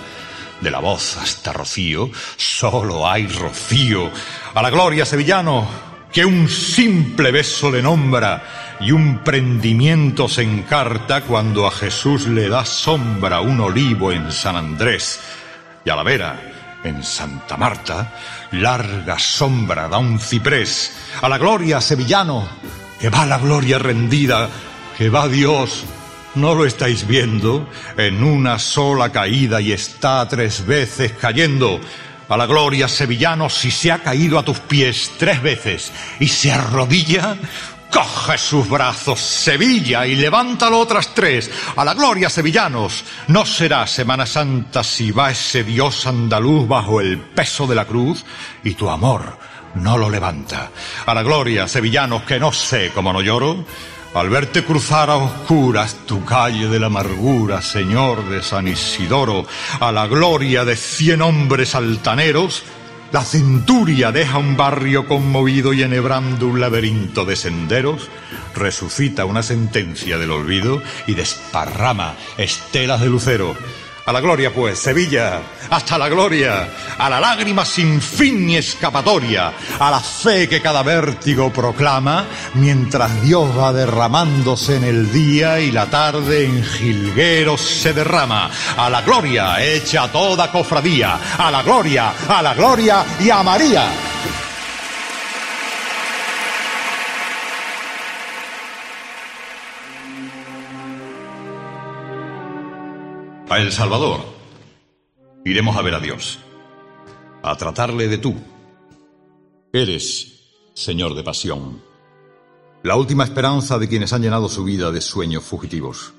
De 0.62 0.70
la 0.70 0.78
voz 0.78 1.18
hasta 1.18 1.54
Rocío, 1.54 2.12
solo 2.36 3.10
hay 3.10 3.26
Rocío. 3.26 4.12
A 4.54 4.62
la 4.62 4.70
gloria 4.70 5.08
sevillano, 5.08 5.68
que 6.14 6.24
un 6.24 6.48
simple 6.48 7.32
beso 7.32 7.72
le 7.72 7.82
nombra 7.82 8.78
y 8.80 8.92
un 8.92 9.24
prendimiento 9.24 10.30
se 10.30 10.44
encarta 10.44 11.22
cuando 11.22 11.66
a 11.66 11.72
Jesús 11.72 12.28
le 12.28 12.48
da 12.48 12.64
sombra 12.64 13.42
un 13.42 13.60
olivo 13.60 14.12
en 14.12 14.32
San 14.32 14.56
Andrés 14.56 15.20
y 15.84 15.90
a 15.90 15.96
la 15.96 16.04
vera 16.04 16.40
en 16.84 17.04
Santa 17.04 17.58
Marta 17.58 18.14
larga 18.52 19.20
sombra 19.20 19.88
da 19.88 19.98
un 19.98 20.20
ciprés 20.20 20.94
a 21.22 21.30
la 21.30 21.38
gloria 21.38 21.82
sevillano 21.82 22.48
que 23.00 23.10
va 23.10 23.26
la 23.26 23.38
gloria 23.38 23.78
rendida 23.78 24.50
que 24.98 25.10
va 25.10 25.28
Dios 25.28 25.86
¿No 26.38 26.54
lo 26.54 26.66
estáis 26.66 27.08
viendo? 27.08 27.68
En 27.98 28.24
una 28.24 28.60
sola 28.60 29.12
caída 29.12 29.60
y 29.60 29.72
está 29.72 30.28
tres 30.28 30.68
veces 30.68 31.14
cayendo. 31.14 31.82
A 32.30 32.38
la 32.38 32.46
gloria 32.46 32.88
sevillano 32.88 33.50
si 33.50 33.72
se 33.72 33.92
ha 33.92 34.04
caído 34.04 34.38
a 34.38 34.46
tus 34.46 34.60
pies 34.60 35.14
tres 35.18 35.42
veces 35.42 35.92
y 36.20 36.28
se 36.28 36.52
arrodilla, 36.52 37.38
Coge 37.98 38.38
sus 38.38 38.70
brazos, 38.70 39.20
Sevilla, 39.20 40.06
y 40.06 40.16
levántalo 40.16 40.78
otras 40.78 41.16
tres. 41.16 41.50
A 41.76 41.84
la 41.84 41.96
gloria, 41.96 42.30
sevillanos. 42.30 43.04
No 43.28 43.44
será 43.44 43.88
Semana 43.88 44.28
Santa 44.28 44.84
si 44.84 45.10
va 45.10 45.32
ese 45.32 45.64
Dios 45.64 46.06
andaluz 46.06 46.68
bajo 46.68 47.02
el 47.02 47.18
peso 47.18 47.66
de 47.66 47.74
la 47.74 47.86
cruz 47.86 48.24
y 48.64 48.76
tu 48.76 48.88
amor 48.88 49.40
no 49.74 49.98
lo 49.98 50.12
levanta. 50.12 50.70
A 51.08 51.14
la 51.16 51.24
gloria, 51.24 51.68
sevillanos, 51.68 52.22
que 52.22 52.40
no 52.40 52.52
sé 52.52 52.92
cómo 52.94 53.12
no 53.12 53.22
lloro. 53.22 53.66
Al 54.14 54.30
verte 54.30 54.64
cruzar 54.64 55.10
a 55.10 55.16
oscuras 55.16 55.96
tu 56.06 56.24
calle 56.24 56.68
de 56.68 56.80
la 56.80 56.88
amargura, 56.88 57.64
Señor 57.64 58.30
de 58.30 58.44
San 58.44 58.68
Isidoro, 58.68 59.48
a 59.80 59.92
la 59.92 60.06
gloria 60.06 60.66
de 60.66 60.76
cien 60.76 61.24
hombres 61.24 61.74
altaneros, 61.74 62.64
la 63.12 63.24
centuria 63.24 64.12
deja 64.12 64.38
un 64.38 64.58
barrio 64.58 65.08
conmovido 65.08 65.74
y 65.74 65.84
enhebrando 65.84 66.48
un 66.48 66.60
laberinto 66.60 67.26
de 67.26 67.36
senderos, 67.36 68.10
resucita 68.56 69.26
una 69.26 69.44
sentencia 69.44 70.18
del 70.18 70.32
olvido 70.32 70.82
y 71.06 71.14
desparrama 71.14 72.16
estelas 72.38 73.02
de 73.02 73.08
lucero 73.08 73.56
a 74.08 74.14
la 74.14 74.22
gloria, 74.22 74.54
pues, 74.54 74.80
Sevilla, 74.80 75.42
hasta 75.70 75.98
la 75.98 76.08
gloria, 76.08 76.70
a 76.98 77.10
la 77.10 77.20
lágrima 77.20 77.66
sin 77.66 78.02
fin 78.02 78.46
ni 78.46 78.56
escapatoria, 78.56 79.52
a 79.78 79.92
la 79.92 80.00
fe 80.00 80.48
que 80.48 80.62
cada 80.62 80.82
vértigo 80.82 81.52
proclama, 81.52 82.26
mientras 82.54 83.22
Dios 83.22 83.50
va 83.60 83.74
derramándose 83.74 84.78
en 84.78 84.86
el 84.86 85.12
día 85.12 85.60
y 85.60 85.72
la 85.72 85.88
tarde 85.88 86.46
en 86.46 86.64
jilgueros 86.64 87.60
se 87.60 87.92
derrama. 87.92 88.50
A 88.78 88.90
la 88.90 89.02
gloria, 89.02 89.62
hecha 89.62 90.10
toda 90.10 90.54
cofradía, 90.54 91.20
a 91.38 91.52
la 91.52 91.62
gloria, 91.62 92.14
a 92.30 92.42
la 92.42 92.54
gloria 92.54 93.04
y 93.20 93.30
a 93.30 93.44
María. 93.44 93.90
El 103.58 103.72
Salvador. 103.72 104.24
Iremos 105.44 105.76
a 105.78 105.82
ver 105.82 105.96
a 105.96 106.00
Dios, 106.00 106.38
a 107.42 107.56
tratarle 107.56 108.08
de 108.08 108.20
tú. 108.20 108.36
Eres, 109.74 110.52
Señor 110.76 111.16
de 111.16 111.24
pasión, 111.24 111.82
la 112.84 112.96
última 112.96 113.24
esperanza 113.24 113.80
de 113.80 113.90
quienes 113.90 114.14
han 114.14 114.22
llenado 114.22 114.48
su 114.48 114.64
vida 114.64 114.92
de 114.92 115.02
sueños 115.02 115.44
fugitivos. 115.44 116.14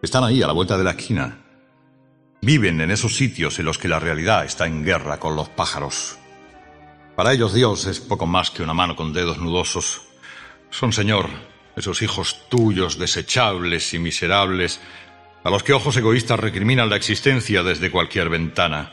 Están 0.00 0.24
ahí, 0.24 0.40
a 0.40 0.46
la 0.46 0.54
vuelta 0.54 0.78
de 0.78 0.84
la 0.84 0.92
esquina. 0.92 1.44
Viven 2.40 2.80
en 2.80 2.90
esos 2.90 3.16
sitios 3.16 3.58
en 3.58 3.66
los 3.66 3.76
que 3.76 3.88
la 3.88 4.00
realidad 4.00 4.46
está 4.46 4.66
en 4.66 4.82
guerra 4.82 5.20
con 5.20 5.36
los 5.36 5.50
pájaros. 5.50 6.16
Para 7.14 7.34
ellos 7.34 7.52
Dios 7.52 7.84
es 7.84 8.00
poco 8.00 8.24
más 8.24 8.50
que 8.50 8.62
una 8.62 8.72
mano 8.72 8.96
con 8.96 9.12
dedos 9.12 9.36
nudosos. 9.36 10.00
Son, 10.70 10.90
Señor, 10.90 11.28
esos 11.76 12.00
hijos 12.00 12.48
tuyos 12.48 12.98
desechables 12.98 13.92
y 13.92 13.98
miserables 13.98 14.80
a 15.44 15.50
los 15.50 15.62
que 15.62 15.72
ojos 15.72 15.96
egoístas 15.96 16.38
recriminan 16.38 16.88
la 16.88 16.96
existencia 16.96 17.62
desde 17.62 17.90
cualquier 17.90 18.28
ventana. 18.28 18.92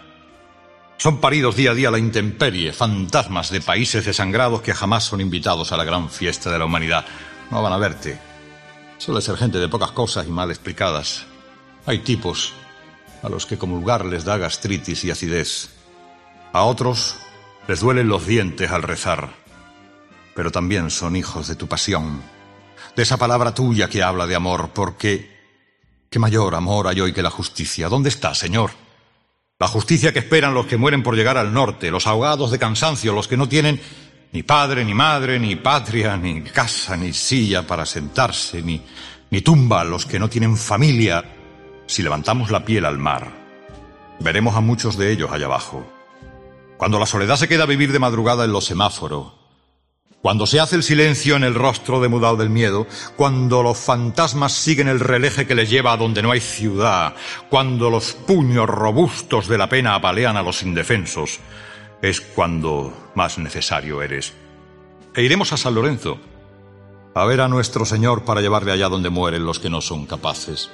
Son 0.98 1.22
paridos 1.22 1.56
día 1.56 1.72
a 1.72 1.74
día 1.76 1.92
la 1.92 2.00
intemperie, 2.00 2.74
fantasmas 2.74 3.52
de 3.52 3.62
países 3.62 4.06
desangrados 4.06 4.62
que 4.62 4.74
jamás 4.74 5.06
son 5.06 5.22
invitados 5.22 5.72
a 5.72 5.78
la 5.78 5.86
gran 5.86 6.10
fiesta 6.10 6.52
de 6.52 6.60
la 6.60 6.66
humanidad. 6.66 7.06
No 7.52 7.62
van 7.62 7.74
a 7.74 7.78
verte. 7.78 8.20
Suele 8.98 9.22
ser 9.22 9.38
gente 9.38 9.60
de 9.60 9.70
pocas 9.70 9.92
cosas 9.92 10.28
y 10.28 10.32
mal 10.32 10.50
explicadas. 10.50 11.26
Hay 11.86 12.00
tipos 12.00 12.54
a 13.24 13.30
los 13.30 13.46
que 13.46 13.58
comulgar 13.58 14.06
les 14.06 14.26
da 14.26 14.38
gastritis 14.38 15.06
y 15.06 15.12
acidez. 15.12 15.70
A 16.52 16.64
otros 16.64 17.16
les 17.68 17.80
duelen 17.80 18.10
los 18.10 18.26
dientes 18.26 18.72
al 18.72 18.84
rezar. 18.84 19.30
Pero 20.36 20.52
también 20.52 20.90
son 20.90 21.16
hijos 21.16 21.48
de 21.48 21.56
tu 21.56 21.68
pasión, 21.68 22.22
de 22.96 23.04
esa 23.04 23.18
palabra 23.18 23.54
tuya 23.54 23.88
que 23.88 24.04
habla 24.04 24.28
de 24.28 24.36
amor, 24.36 24.72
porque 24.74 25.39
¿Qué 26.10 26.18
mayor 26.18 26.56
amor 26.56 26.88
hay 26.88 27.02
hoy 27.02 27.14
que 27.14 27.22
la 27.22 27.30
justicia? 27.30 27.88
¿Dónde 27.88 28.10
está, 28.10 28.34
Señor? 28.34 28.72
La 29.60 29.68
justicia 29.68 30.12
que 30.12 30.20
esperan 30.20 30.56
los 30.56 30.66
que 30.66 30.78
mueren 30.78 31.04
por 31.04 31.16
llegar 31.16 31.38
al 31.38 31.54
norte, 31.54 31.92
los 31.92 32.08
ahogados 32.08 32.50
de 32.50 32.58
cansancio, 32.58 33.14
los 33.14 33.28
que 33.28 33.38
no 33.38 33.48
tienen 33.48 33.80
ni 34.32 34.42
padre, 34.42 34.84
ni 34.84 34.96
madre, 34.96 35.40
ni 35.40 35.56
patria, 35.56 36.18
ni 36.18 36.42
casa, 36.42 36.98
ni 36.98 37.14
silla 37.14 37.68
para 37.68 37.86
sentarse, 37.86 38.64
ni, 38.64 38.82
ni 39.30 39.42
tumba, 39.42 39.84
los 39.84 40.08
que 40.08 40.18
no 40.18 40.30
tienen 40.30 40.58
familia. 40.58 41.24
Si 41.86 42.02
levantamos 42.02 42.50
la 42.50 42.66
piel 42.66 42.86
al 42.86 42.98
mar, 42.98 43.32
veremos 44.20 44.56
a 44.56 44.62
muchos 44.62 44.98
de 44.98 45.12
ellos 45.12 45.32
allá 45.32 45.46
abajo. 45.46 45.86
Cuando 46.78 46.98
la 46.98 47.06
soledad 47.06 47.36
se 47.36 47.48
queda 47.48 47.64
a 47.64 47.68
vivir 47.68 47.92
de 47.92 48.00
madrugada 48.00 48.46
en 48.46 48.52
los 48.52 48.66
semáforos, 48.66 49.34
cuando 50.22 50.46
se 50.46 50.60
hace 50.60 50.76
el 50.76 50.84
silencio 50.84 51.36
en 51.36 51.44
el 51.44 51.56
rostro 51.56 52.02
demudado 52.02 52.36
del 52.36 52.50
miedo, 52.50 52.88
cuando 53.16 53.64
los 53.64 53.78
fantasmas 53.78 54.52
siguen 54.52 54.90
el 54.90 55.00
releje 55.00 55.48
que 55.48 55.56
les 55.56 55.70
lleva 55.70 55.94
a 55.94 55.98
donde 55.98 56.22
no 56.22 56.32
hay 56.32 56.42
ciudad, 56.42 57.16
cuando 57.50 57.90
los 57.90 58.14
puños 58.14 58.68
robustos 58.68 59.48
de 59.48 59.58
la 59.58 59.70
pena 59.70 59.96
apalean 59.96 60.36
a 60.36 60.44
los 60.44 60.62
indefensos, 60.62 61.40
es 62.02 62.20
cuando 62.20 63.12
más 63.16 63.38
necesario 63.38 64.02
eres. 64.02 64.34
E 65.16 65.24
iremos 65.24 65.54
a 65.54 65.58
San 65.58 65.76
Lorenzo, 65.76 66.20
a 67.16 67.26
ver 67.26 67.40
a 67.42 67.48
nuestro 67.48 67.86
Señor 67.86 68.26
para 68.26 68.42
llevarle 68.42 68.74
allá 68.74 68.90
donde 68.90 69.10
mueren 69.10 69.46
los 69.46 69.60
que 69.60 69.70
no 69.70 69.80
son 69.80 70.06
capaces, 70.06 70.70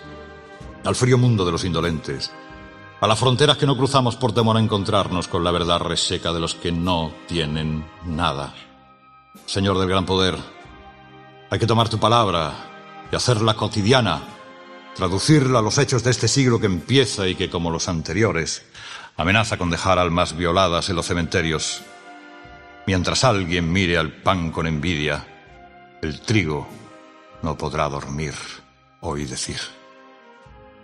al 0.83 0.95
frío 0.95 1.19
mundo 1.19 1.45
de 1.45 1.51
los 1.51 1.65
indolentes, 1.65 2.31
a 2.99 3.07
las 3.07 3.19
fronteras 3.19 3.57
que 3.57 3.67
no 3.67 3.77
cruzamos 3.77 4.15
por 4.15 4.33
temor 4.33 4.57
a 4.57 4.59
encontrarnos 4.59 5.27
con 5.27 5.43
la 5.43 5.51
verdad 5.51 5.79
reseca 5.79 6.33
de 6.33 6.39
los 6.39 6.55
que 6.55 6.71
no 6.71 7.11
tienen 7.27 7.85
nada. 8.05 8.53
Señor 9.45 9.77
del 9.77 9.89
gran 9.89 10.05
poder, 10.05 10.35
hay 11.51 11.59
que 11.59 11.67
tomar 11.67 11.87
tu 11.87 11.99
palabra 11.99 12.53
y 13.11 13.15
hacerla 13.15 13.53
cotidiana, 13.53 14.21
traducirla 14.95 15.59
a 15.59 15.61
los 15.61 15.77
hechos 15.77 16.03
de 16.03 16.11
este 16.11 16.27
siglo 16.27 16.59
que 16.59 16.65
empieza 16.65 17.27
y 17.27 17.35
que, 17.35 17.49
como 17.49 17.69
los 17.69 17.87
anteriores, 17.87 18.65
amenaza 19.17 19.57
con 19.57 19.69
dejar 19.69 19.99
almas 19.99 20.35
violadas 20.35 20.89
en 20.89 20.95
los 20.95 21.05
cementerios, 21.05 21.81
mientras 22.87 23.23
alguien 23.23 23.71
mire 23.71 23.97
al 23.97 24.11
pan 24.11 24.51
con 24.51 24.67
envidia 24.67 25.27
el 26.01 26.21
trigo 26.21 26.67
no 27.41 27.57
podrá 27.57 27.87
dormir, 27.87 28.33
oí 29.01 29.25
decir. 29.25 29.59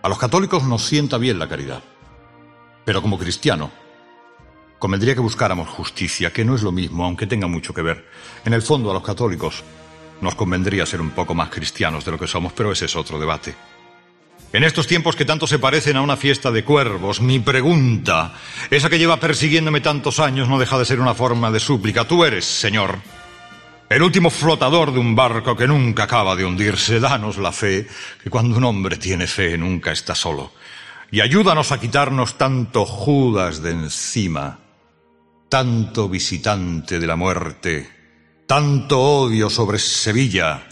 A 0.04 0.10
los 0.10 0.18
católicos 0.18 0.64
nos 0.64 0.84
sienta 0.84 1.18
bien 1.18 1.40
la 1.40 1.50
caridad, 1.50 1.82
pero 2.86 3.02
como 3.02 3.18
cristiano, 3.18 3.72
convendría 4.82 5.14
que 5.14 5.22
buscáramos 5.22 5.70
justicia, 5.70 6.34
que 6.34 6.44
no 6.44 6.56
es 6.56 6.64
lo 6.64 6.72
mismo, 6.72 7.06
aunque 7.06 7.28
tenga 7.28 7.46
mucho 7.46 7.72
que 7.72 7.84
ver. 7.84 8.04
En 8.44 8.54
el 8.54 8.64
fondo, 8.64 8.90
a 8.90 8.96
los 8.96 9.04
católicos 9.04 9.64
nos 10.22 10.34
convendría 10.34 10.88
ser 10.88 11.02
un 11.02 11.12
poco 11.12 11.36
más 11.36 11.50
cristianos 11.50 12.04
de 12.04 12.10
lo 12.10 12.18
que 12.18 12.26
somos, 12.26 12.52
pero 12.54 12.72
ese 12.72 12.86
es 12.86 12.96
otro 12.96 13.20
debate. 13.20 13.54
En 14.52 14.64
estos 14.64 14.88
tiempos 14.88 15.16
que 15.16 15.24
tanto 15.24 15.46
se 15.46 15.60
parecen 15.60 15.98
a 15.98 16.02
una 16.02 16.18
fiesta 16.18 16.50
de 16.50 16.64
cuervos, 16.64 17.22
mi 17.22 17.38
pregunta, 17.38 18.34
esa 18.72 18.90
que 18.90 18.98
lleva 18.98 19.20
persiguiéndome 19.20 19.82
tantos 19.82 20.20
años, 20.20 20.50
no 20.50 20.58
deja 20.58 20.80
de 20.80 20.86
ser 20.86 21.00
una 21.00 21.14
forma 21.14 21.52
de 21.52 21.60
súplica. 21.60 22.08
Tú 22.08 22.26
eres, 22.26 22.46
Señor, 22.46 22.98
el 23.88 24.02
último 24.02 24.32
flotador 24.32 24.92
de 24.92 25.00
un 25.00 25.16
barco 25.16 25.56
que 25.56 25.68
nunca 25.68 26.06
acaba 26.06 26.36
de 26.36 26.44
hundirse. 26.44 27.00
Danos 27.00 27.38
la 27.38 27.52
fe, 27.52 27.88
que 28.24 28.32
cuando 28.32 28.58
un 28.58 28.64
hombre 28.64 28.98
tiene 28.98 29.28
fe 29.28 29.60
nunca 29.60 29.92
está 29.92 30.16
solo. 30.16 30.52
Y 31.12 31.22
ayúdanos 31.22 31.72
a 31.72 31.80
quitarnos 31.80 32.36
tanto 32.38 32.86
Judas 32.86 33.62
de 33.62 33.72
encima, 33.72 34.61
tanto 35.52 36.08
visitante 36.08 36.98
de 36.98 37.06
la 37.06 37.18
muerte, 37.18 37.90
tanto 38.48 39.02
odio 39.02 39.50
sobre 39.50 39.80
Sevilla, 39.80 40.64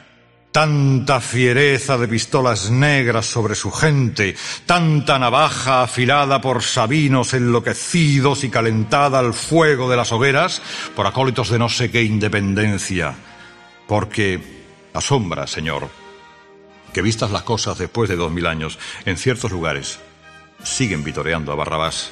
Tanta 0.52 1.22
fiereza 1.22 1.96
de 2.00 2.08
pistolas 2.08 2.72
negras 2.72 3.28
sobre 3.28 3.54
su 3.54 3.72
gente, 3.72 4.36
tanta 4.66 5.20
navaja 5.20 5.84
afilada 5.84 6.42
por 6.42 6.64
sabinos 6.64 7.36
enloquecidos 7.36 8.44
y 8.44 8.50
calentada 8.50 9.20
al 9.20 9.36
fuego 9.36 9.92
de 9.92 9.98
las 9.98 10.12
hogueras 10.12 10.60
por 10.96 11.06
acólitos 11.06 11.50
de 11.52 11.60
no 11.60 11.70
sé 11.70 11.92
qué 11.92 12.02
independencia. 12.02 13.14
Porque 13.88 14.42
asombra, 14.96 15.46
Señor, 15.46 15.88
que 16.92 17.04
vistas 17.04 17.30
las 17.30 17.44
cosas 17.44 17.78
después 17.78 18.10
de 18.10 18.16
dos 18.16 18.32
mil 18.32 18.48
años, 18.48 18.80
en 19.06 19.18
ciertos 19.18 19.52
lugares 19.52 20.00
siguen 20.64 21.04
vitoreando 21.04 21.52
a 21.52 21.56
Barrabás, 21.56 22.12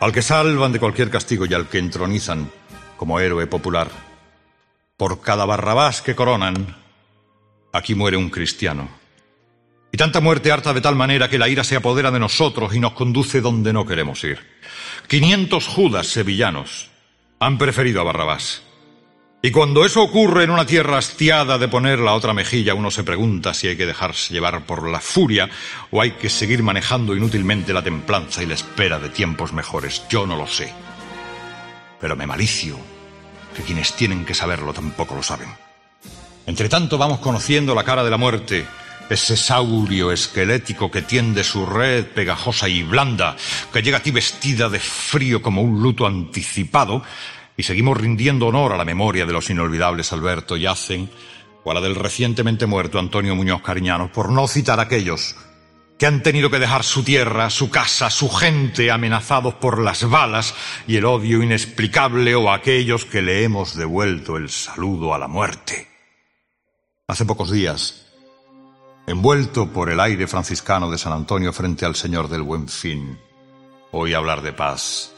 al 0.00 0.12
que 0.12 0.22
salvan 0.22 0.72
de 0.72 0.80
cualquier 0.80 1.10
castigo 1.10 1.46
y 1.46 1.54
al 1.54 1.68
que 1.68 1.78
entronizan 1.78 2.50
como 2.96 3.20
héroe 3.20 3.46
popular. 3.46 3.88
Por 4.96 5.20
cada 5.20 5.44
Barrabás 5.44 6.02
que 6.02 6.14
coronan, 6.14 6.74
Aquí 7.72 7.94
muere 7.94 8.16
un 8.16 8.30
cristiano. 8.30 8.88
Y 9.92 9.96
tanta 9.96 10.20
muerte 10.20 10.50
harta 10.52 10.72
de 10.72 10.80
tal 10.80 10.96
manera 10.96 11.28
que 11.28 11.38
la 11.38 11.48
ira 11.48 11.64
se 11.64 11.76
apodera 11.76 12.10
de 12.10 12.18
nosotros 12.18 12.74
y 12.74 12.80
nos 12.80 12.92
conduce 12.92 13.40
donde 13.40 13.72
no 13.72 13.86
queremos 13.86 14.22
ir. 14.24 14.38
Quinientos 15.06 15.66
judas 15.66 16.06
sevillanos 16.08 16.90
han 17.40 17.58
preferido 17.58 18.00
a 18.00 18.04
Barrabás. 18.04 18.62
Y 19.40 19.52
cuando 19.52 19.84
eso 19.84 20.02
ocurre 20.02 20.42
en 20.42 20.50
una 20.50 20.66
tierra 20.66 20.98
hastiada 20.98 21.58
de 21.58 21.68
poner 21.68 22.00
la 22.00 22.14
otra 22.14 22.34
mejilla, 22.34 22.74
uno 22.74 22.90
se 22.90 23.04
pregunta 23.04 23.54
si 23.54 23.68
hay 23.68 23.76
que 23.76 23.86
dejarse 23.86 24.34
llevar 24.34 24.66
por 24.66 24.88
la 24.88 24.98
furia 24.98 25.48
o 25.92 26.02
hay 26.02 26.12
que 26.12 26.28
seguir 26.28 26.64
manejando 26.64 27.14
inútilmente 27.14 27.72
la 27.72 27.84
templanza 27.84 28.42
y 28.42 28.46
la 28.46 28.54
espera 28.54 28.98
de 28.98 29.10
tiempos 29.10 29.52
mejores. 29.52 30.02
Yo 30.10 30.26
no 30.26 30.36
lo 30.36 30.48
sé. 30.48 30.72
Pero 32.00 32.16
me 32.16 32.26
malicio 32.26 32.76
que 33.54 33.62
quienes 33.62 33.92
tienen 33.94 34.24
que 34.24 34.34
saberlo 34.34 34.72
tampoco 34.72 35.14
lo 35.14 35.22
saben. 35.22 35.48
Entre 36.46 36.68
tanto 36.68 36.98
vamos 36.98 37.20
conociendo 37.20 37.76
la 37.76 37.84
cara 37.84 38.02
de 38.02 38.10
la 38.10 38.16
muerte, 38.16 38.66
ese 39.08 39.36
saurio 39.36 40.10
esquelético 40.10 40.90
que 40.90 41.02
tiende 41.02 41.44
su 41.44 41.64
red 41.64 42.06
pegajosa 42.06 42.68
y 42.68 42.82
blanda, 42.82 43.36
que 43.72 43.82
llega 43.82 43.98
a 43.98 44.02
ti 44.02 44.10
vestida 44.10 44.68
de 44.68 44.80
frío 44.80 45.40
como 45.40 45.62
un 45.62 45.80
luto 45.80 46.06
anticipado, 46.06 47.04
y 47.58 47.64
seguimos 47.64 47.98
rindiendo 47.98 48.46
honor 48.46 48.72
a 48.72 48.76
la 48.76 48.84
memoria 48.84 49.26
de 49.26 49.32
los 49.32 49.50
inolvidables 49.50 50.12
Alberto 50.12 50.56
Yacen 50.56 51.10
o 51.64 51.70
a 51.72 51.74
la 51.74 51.80
del 51.80 51.96
recientemente 51.96 52.66
muerto 52.66 53.00
Antonio 53.00 53.34
Muñoz 53.34 53.62
Cariñano, 53.62 54.10
por 54.12 54.30
no 54.30 54.46
citar 54.46 54.78
a 54.78 54.84
aquellos 54.84 55.34
que 55.98 56.06
han 56.06 56.22
tenido 56.22 56.50
que 56.50 56.60
dejar 56.60 56.84
su 56.84 57.02
tierra, 57.02 57.50
su 57.50 57.68
casa, 57.68 58.10
su 58.10 58.30
gente 58.30 58.92
amenazados 58.92 59.54
por 59.54 59.82
las 59.82 60.08
balas 60.08 60.54
y 60.86 60.96
el 60.96 61.04
odio 61.04 61.42
inexplicable 61.42 62.36
o 62.36 62.52
aquellos 62.52 63.04
que 63.04 63.22
le 63.22 63.42
hemos 63.42 63.74
devuelto 63.74 64.36
el 64.36 64.48
saludo 64.50 65.12
a 65.12 65.18
la 65.18 65.26
muerte. 65.26 65.88
Hace 67.08 67.24
pocos 67.24 67.50
días, 67.50 68.06
envuelto 69.08 69.72
por 69.72 69.90
el 69.90 69.98
aire 69.98 70.28
franciscano 70.28 70.88
de 70.88 70.98
San 70.98 71.12
Antonio 71.12 71.52
frente 71.52 71.84
al 71.84 71.96
Señor 71.96 72.28
del 72.28 72.42
Buen 72.42 72.68
Fin, 72.68 73.18
oí 73.90 74.14
hablar 74.14 74.42
de 74.42 74.52
paz. 74.52 75.12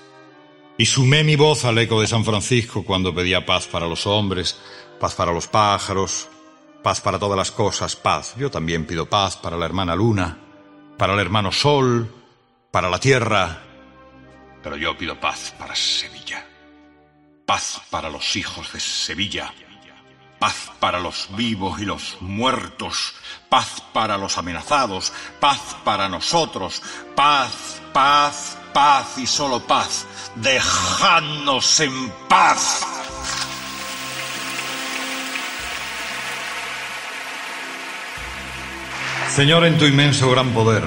Y 0.80 0.86
sumé 0.86 1.24
mi 1.24 1.36
voz 1.36 1.66
al 1.66 1.76
eco 1.76 2.00
de 2.00 2.06
San 2.06 2.24
Francisco 2.24 2.82
cuando 2.82 3.14
pedía 3.14 3.44
paz 3.44 3.66
para 3.66 3.86
los 3.86 4.06
hombres, 4.06 4.58
paz 4.98 5.14
para 5.14 5.30
los 5.30 5.46
pájaros, 5.46 6.26
paz 6.82 7.02
para 7.02 7.18
todas 7.18 7.36
las 7.36 7.50
cosas, 7.50 7.96
paz. 7.96 8.34
Yo 8.38 8.50
también 8.50 8.86
pido 8.86 9.04
paz 9.04 9.36
para 9.36 9.58
la 9.58 9.66
hermana 9.66 9.94
Luna, 9.94 10.38
para 10.96 11.12
el 11.12 11.18
hermano 11.18 11.52
Sol, 11.52 12.10
para 12.70 12.88
la 12.88 12.98
tierra. 12.98 13.62
Pero 14.62 14.78
yo 14.78 14.96
pido 14.96 15.20
paz 15.20 15.54
para 15.58 15.76
Sevilla. 15.76 16.48
Paz 17.44 17.82
para 17.90 18.08
los 18.08 18.34
hijos 18.36 18.72
de 18.72 18.80
Sevilla 18.80 19.52
paz 20.38 20.72
para 20.80 20.98
los 20.98 21.28
vivos 21.36 21.82
y 21.82 21.84
los 21.84 22.16
muertos, 22.22 23.12
paz 23.50 23.82
para 23.92 24.16
los 24.16 24.38
amenazados, 24.38 25.12
paz 25.38 25.76
para 25.84 26.08
nosotros, 26.08 26.82
paz, 27.14 27.82
paz, 27.92 28.56
paz 28.72 29.18
y 29.18 29.26
solo 29.26 29.60
paz. 29.60 30.06
Dejadnos 30.36 31.80
en 31.80 32.12
paz. 32.28 32.86
Señor, 39.28 39.64
en 39.64 39.78
tu 39.78 39.84
inmenso 39.84 40.30
gran 40.30 40.50
poder, 40.50 40.82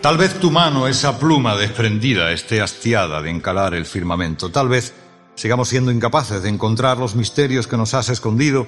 tal 0.00 0.16
vez 0.16 0.40
tu 0.40 0.50
mano, 0.50 0.88
esa 0.88 1.18
pluma 1.18 1.56
desprendida, 1.56 2.32
esté 2.32 2.62
hastiada 2.62 3.20
de 3.20 3.30
encalar 3.30 3.74
el 3.74 3.84
firmamento, 3.84 4.50
tal 4.50 4.68
vez 4.68 4.94
sigamos 5.34 5.68
siendo 5.68 5.90
incapaces 5.90 6.42
de 6.42 6.48
encontrar 6.48 6.96
los 6.96 7.14
misterios 7.14 7.66
que 7.66 7.76
nos 7.76 7.92
has 7.92 8.08
escondido 8.08 8.66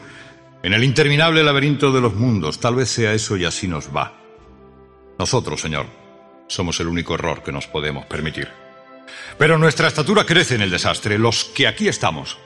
en 0.63 0.73
el 0.73 0.85
interminable 0.85 1.43
laberinto 1.43 1.93
de 1.93 2.01
los 2.01 2.15
mundos. 2.15 2.59
Tal 2.59 2.75
vez 2.75 2.89
sea 2.89 3.13
eso 3.13 3.37
y 3.37 3.45
así 3.45 3.69
nos 3.69 3.95
va. 3.95 4.15
Nosotros, 5.19 5.61
Señor, 5.61 5.87
somos 6.47 6.81
el 6.81 6.89
único 6.89 7.15
error 7.15 7.43
que 7.43 7.53
nos 7.53 7.67
podemos 7.67 8.07
permitir. 8.07 8.49
Pero 9.39 9.59
nuestra 9.59 9.89
estatura 9.89 10.25
crece 10.25 10.55
en 10.55 10.63
el 10.63 10.71
desastre. 10.71 11.19
Los 11.19 11.45
que 11.45 11.67
aquí 11.67 11.89
estamos, 11.89 12.39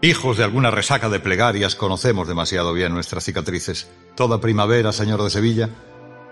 hijos 0.00 0.36
de 0.36 0.44
alguna 0.44 0.70
resaca 0.70 1.08
de 1.08 1.20
plegarias, 1.20 1.74
conocemos 1.74 2.28
demasiado 2.28 2.72
bien 2.72 2.92
nuestras 2.92 3.24
cicatrices. 3.24 3.90
Toda 4.16 4.40
primavera, 4.40 4.92
Señor 4.92 5.22
de 5.22 5.30
Sevilla, 5.30 5.70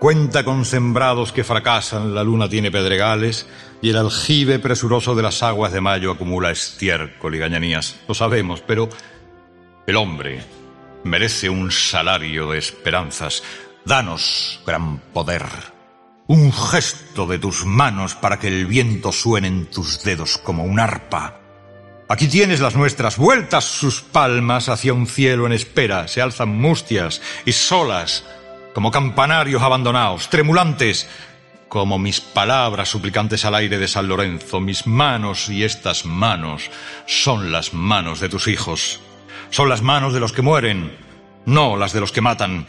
Cuenta 0.01 0.43
con 0.43 0.65
sembrados 0.65 1.31
que 1.31 1.43
fracasan, 1.43 2.15
la 2.15 2.23
luna 2.23 2.49
tiene 2.49 2.71
pedregales 2.71 3.45
y 3.83 3.91
el 3.91 3.97
aljibe 3.97 4.57
presuroso 4.57 5.13
de 5.13 5.21
las 5.21 5.43
aguas 5.43 5.71
de 5.73 5.79
mayo 5.79 6.09
acumula 6.09 6.49
estiércol 6.49 7.35
y 7.35 7.37
gañanías. 7.37 7.99
Lo 8.07 8.15
sabemos, 8.15 8.63
pero 8.65 8.89
el 9.85 9.95
hombre 9.97 10.43
merece 11.03 11.51
un 11.51 11.71
salario 11.71 12.49
de 12.49 12.57
esperanzas. 12.57 13.43
Danos, 13.85 14.59
gran 14.65 14.97
poder, 14.97 15.43
un 16.27 16.51
gesto 16.51 17.25
de 17.27 17.39
tus 17.39 17.65
manos 17.65 18.15
para 18.15 18.39
que 18.39 18.47
el 18.47 18.65
viento 18.65 19.11
suene 19.11 19.47
en 19.47 19.65
tus 19.65 20.03
dedos 20.03 20.37
como 20.37 20.63
un 20.63 20.79
arpa. 20.79 21.39
Aquí 22.07 22.27
tienes 22.27 22.59
las 22.59 22.75
nuestras, 22.75 23.17
vueltas 23.17 23.63
sus 23.63 24.01
palmas 24.01 24.67
hacia 24.69 24.93
un 24.93 25.07
cielo 25.07 25.45
en 25.45 25.53
espera, 25.53 26.07
se 26.07 26.21
alzan 26.21 26.49
mustias 26.49 27.21
y 27.45 27.53
solas 27.53 28.25
como 28.73 28.91
campanarios 28.91 29.61
abandonados, 29.61 30.29
tremulantes, 30.29 31.07
como 31.67 31.97
mis 31.97 32.19
palabras 32.19 32.89
suplicantes 32.89 33.45
al 33.45 33.55
aire 33.55 33.77
de 33.77 33.87
San 33.87 34.09
Lorenzo, 34.09 34.59
mis 34.59 34.87
manos 34.87 35.47
y 35.47 35.63
estas 35.63 36.05
manos 36.05 36.69
son 37.05 37.53
las 37.53 37.73
manos 37.73 38.19
de 38.19 38.27
tus 38.27 38.49
hijos, 38.49 38.99
son 39.51 39.69
las 39.69 39.81
manos 39.81 40.13
de 40.13 40.19
los 40.19 40.33
que 40.33 40.41
mueren, 40.41 40.91
no 41.45 41.77
las 41.77 41.93
de 41.93 42.01
los 42.01 42.11
que 42.11 42.19
matan, 42.19 42.67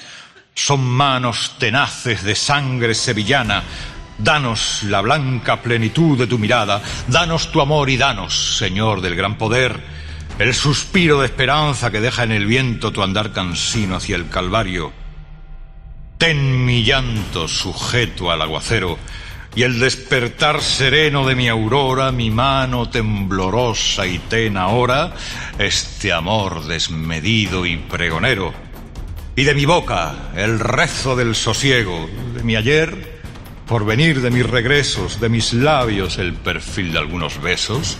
son 0.54 0.84
manos 0.84 1.56
tenaces 1.58 2.22
de 2.22 2.34
sangre 2.34 2.94
sevillana, 2.94 3.62
danos 4.18 4.82
la 4.84 5.00
blanca 5.00 5.62
plenitud 5.62 6.18
de 6.18 6.26
tu 6.26 6.38
mirada, 6.38 6.82
danos 7.08 7.50
tu 7.50 7.60
amor 7.60 7.90
y 7.90 7.96
danos, 7.96 8.56
Señor 8.58 9.00
del 9.00 9.16
gran 9.16 9.38
poder, 9.38 9.80
el 10.38 10.54
suspiro 10.54 11.20
de 11.20 11.26
esperanza 11.26 11.90
que 11.90 12.00
deja 12.00 12.22
en 12.24 12.32
el 12.32 12.46
viento 12.46 12.92
tu 12.92 13.02
andar 13.02 13.32
cansino 13.32 13.96
hacia 13.96 14.16
el 14.16 14.28
Calvario, 14.28 14.92
Ten 16.22 16.64
mi 16.64 16.84
llanto 16.84 17.48
sujeto 17.48 18.30
al 18.30 18.42
aguacero 18.42 18.96
y 19.56 19.64
el 19.64 19.80
despertar 19.80 20.62
sereno 20.62 21.26
de 21.26 21.34
mi 21.34 21.48
aurora, 21.48 22.12
mi 22.12 22.30
mano 22.30 22.88
temblorosa 22.88 24.06
y 24.06 24.20
ten 24.20 24.56
ahora 24.56 25.14
este 25.58 26.12
amor 26.12 26.64
desmedido 26.68 27.66
y 27.66 27.76
pregonero. 27.76 28.54
Y 29.34 29.44
de 29.44 29.54
mi 29.54 29.64
boca 29.64 30.30
el 30.36 30.60
rezo 30.60 31.16
del 31.16 31.34
sosiego, 31.34 32.08
de 32.34 32.42
mi 32.42 32.54
ayer, 32.54 33.22
por 33.66 33.86
venir 33.86 34.20
de 34.20 34.30
mis 34.30 34.48
regresos, 34.48 35.20
de 35.20 35.30
mis 35.30 35.54
labios 35.54 36.18
el 36.18 36.34
perfil 36.34 36.92
de 36.92 36.98
algunos 36.98 37.40
besos, 37.40 37.96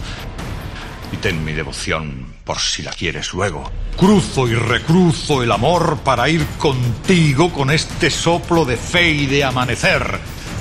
y 1.11 1.17
ten 1.17 1.43
mi 1.43 1.53
devoción 1.53 2.35
por 2.45 2.59
si 2.59 2.83
la 2.83 2.91
quieres 2.91 3.33
luego. 3.33 3.71
Cruzo 3.97 4.47
y 4.47 4.55
recruzo 4.55 5.43
el 5.43 5.53
amor 5.53 6.01
para 6.05 6.29
ir 6.29 6.45
contigo 6.59 7.51
con 7.51 7.71
este 7.71 8.11
soplo 8.11 8.67
de 8.67 8.77
fe 8.77 9.11
y 9.11 9.27
de 9.27 9.45
amanecer. 9.45 10.19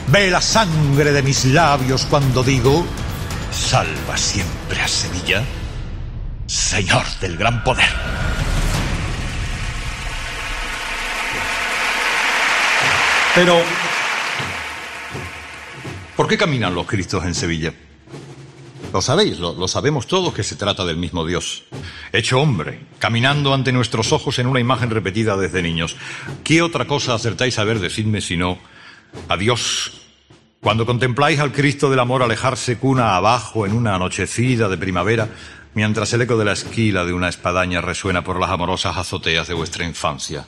Ve 0.07 0.29
la 0.29 0.41
sangre 0.41 1.11
de 1.11 1.21
mis 1.21 1.45
labios 1.45 2.05
cuando 2.05 2.43
digo, 2.43 2.85
salva 3.51 4.15
siempre 4.15 4.81
a 4.81 4.87
Sevilla, 4.87 5.43
Señor 6.47 7.05
del 7.19 7.35
gran 7.35 7.61
poder. 7.63 7.89
Pero, 13.33 13.61
¿por 16.17 16.27
qué 16.27 16.37
caminan 16.37 16.75
los 16.75 16.85
Cristos 16.85 17.23
en 17.23 17.33
Sevilla? 17.33 17.73
Lo 18.91 19.01
sabéis, 19.01 19.39
lo, 19.39 19.67
sabemos 19.69 20.05
todos 20.05 20.33
que 20.33 20.43
se 20.43 20.57
trata 20.57 20.83
del 20.83 20.97
mismo 20.97 21.25
Dios, 21.25 21.63
hecho 22.11 22.41
hombre, 22.41 22.81
caminando 22.99 23.53
ante 23.53 23.71
nuestros 23.71 24.11
ojos 24.11 24.37
en 24.39 24.47
una 24.47 24.59
imagen 24.59 24.89
repetida 24.89 25.37
desde 25.37 25.61
niños. 25.61 25.95
¿Qué 26.43 26.61
otra 26.61 26.87
cosa 26.87 27.13
acertáis 27.13 27.57
a 27.57 27.63
ver, 27.63 27.79
decidme 27.79 28.19
si 28.19 28.35
no, 28.35 28.59
a 29.29 29.37
Dios? 29.37 29.93
Cuando 30.59 30.85
contempláis 30.85 31.39
al 31.39 31.53
Cristo 31.53 31.89
del 31.89 31.99
amor 31.99 32.23
alejarse 32.23 32.77
cuna 32.77 33.15
abajo 33.15 33.65
en 33.65 33.71
una 33.71 33.95
anochecida 33.95 34.67
de 34.67 34.77
primavera, 34.77 35.29
mientras 35.73 36.11
el 36.11 36.23
eco 36.23 36.37
de 36.37 36.45
la 36.45 36.51
esquila 36.51 37.05
de 37.05 37.13
una 37.13 37.29
espadaña 37.29 37.79
resuena 37.79 38.25
por 38.25 38.41
las 38.41 38.49
amorosas 38.49 38.97
azoteas 38.97 39.47
de 39.47 39.53
vuestra 39.53 39.85
infancia. 39.85 40.45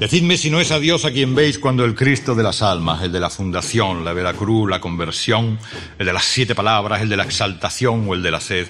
Decidme 0.00 0.36
si 0.36 0.48
no 0.48 0.60
es 0.60 0.70
a 0.70 0.78
Dios 0.78 1.04
a 1.04 1.10
quien 1.10 1.34
veis 1.34 1.58
cuando 1.58 1.84
el 1.84 1.96
Cristo 1.96 2.36
de 2.36 2.44
las 2.44 2.62
almas, 2.62 3.02
el 3.02 3.10
de 3.10 3.18
la 3.18 3.30
fundación, 3.30 4.04
la 4.04 4.12
Veracruz, 4.12 4.70
la 4.70 4.80
conversión, 4.80 5.58
el 5.98 6.06
de 6.06 6.12
las 6.12 6.24
siete 6.24 6.54
palabras, 6.54 7.02
el 7.02 7.08
de 7.08 7.16
la 7.16 7.24
exaltación 7.24 8.08
o 8.08 8.14
el 8.14 8.22
de 8.22 8.30
la 8.30 8.40
sed, 8.40 8.68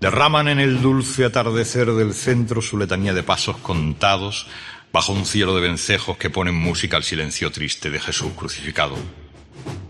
derraman 0.00 0.48
en 0.48 0.58
el 0.58 0.80
dulce 0.80 1.24
atardecer 1.24 1.92
del 1.92 2.14
centro 2.14 2.62
su 2.62 2.78
letanía 2.78 3.12
de 3.12 3.22
pasos 3.22 3.58
contados 3.58 4.46
bajo 4.90 5.12
un 5.12 5.26
cielo 5.26 5.54
de 5.54 5.60
vencejos 5.60 6.16
que 6.16 6.30
ponen 6.30 6.54
música 6.54 6.96
al 6.96 7.04
silencio 7.04 7.52
triste 7.52 7.90
de 7.90 8.00
Jesús 8.00 8.32
crucificado. 8.34 8.96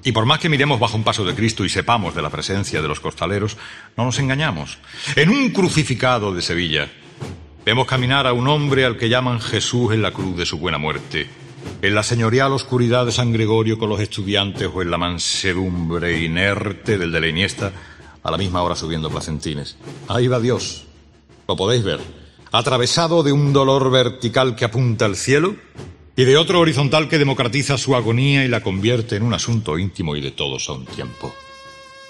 Y 0.03 0.13
por 0.13 0.27
más 0.27 0.39
que 0.39 0.49
miremos 0.49 0.81
bajo 0.81 0.97
un 0.97 1.05
paso 1.05 1.25
de 1.25 1.35
Cristo 1.35 1.65
y 1.65 1.69
sepamos 1.69 2.15
de 2.15 2.23
la 2.23 2.31
presencia 2.31 2.81
de 2.81 2.89
los 2.89 3.01
costaleros, 3.01 3.57
no 3.97 4.05
nos 4.05 4.19
engañamos. 4.19 4.79
En 5.17 5.29
un 5.29 5.51
crucificado 5.51 6.35
de 6.35 6.43
Sevilla, 6.43 6.89
Vemos 7.65 7.87
caminar 7.87 8.27
a 8.27 8.33
un 8.33 8.49
hombre 8.49 8.85
al 8.85 8.97
que 8.97 9.09
llaman 9.09 9.41
Jesús 9.41 9.93
en 9.93 10.03
la 10.03 10.13
cruz 10.13 10.37
de 10.37 10.47
su 10.47 10.59
buena 10.59 10.79
muerte, 10.79 11.29
en 11.83 11.95
la 11.95 12.03
señorial 12.03 12.53
oscuridad 12.53 13.05
de 13.05 13.13
San 13.13 13.33
Gregorio 13.33 13.79
con 13.79 13.91
los 13.91 14.01
estudiantes 14.01 14.69
o 14.73 14.81
en 14.81 14.91
la 14.91 14.99
mansedumbre 14.99 16.23
inerte 16.23 16.97
del 16.97 17.13
de 17.13 17.21
la 17.21 17.29
Iniesta, 17.29 17.73
a 18.23 18.31
la 18.31 18.39
misma 18.39 18.63
hora 18.63 18.75
subiendo 18.75 19.11
placentines. 19.11 19.77
Ahí 20.09 20.29
va 20.29 20.41
Dios, 20.41 20.85
lo 21.47 21.57
podéis 21.57 21.85
ver, 21.85 22.01
atravesado 22.53 23.23
de 23.23 23.33
un 23.33 23.53
dolor 23.53 23.91
vertical 23.91 24.57
que 24.57 24.65
apunta 24.65 25.05
al 25.05 25.17
cielo 25.17 25.57
y 26.17 26.25
de 26.25 26.37
otro 26.37 26.61
horizontal 26.61 27.09
que 27.09 27.19
democratiza 27.19 27.79
su 27.79 27.95
agonía 27.95 28.45
y 28.45 28.49
la 28.49 28.63
convierte 28.63 29.17
en 29.17 29.23
un 29.23 29.35
asunto 29.35 29.79
íntimo 29.79 30.17
y 30.17 30.21
de 30.21 30.31
todos 30.31 30.69
a 30.69 30.73
un 30.73 30.87
tiempo. 30.87 31.35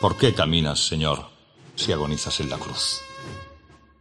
¿Por 0.00 0.16
qué 0.16 0.32
caminas, 0.32 0.86
Señor, 0.86 1.26
si 1.74 1.92
agonizas 1.92 2.38
en 2.40 2.50
la 2.50 2.56
cruz? 2.56 3.02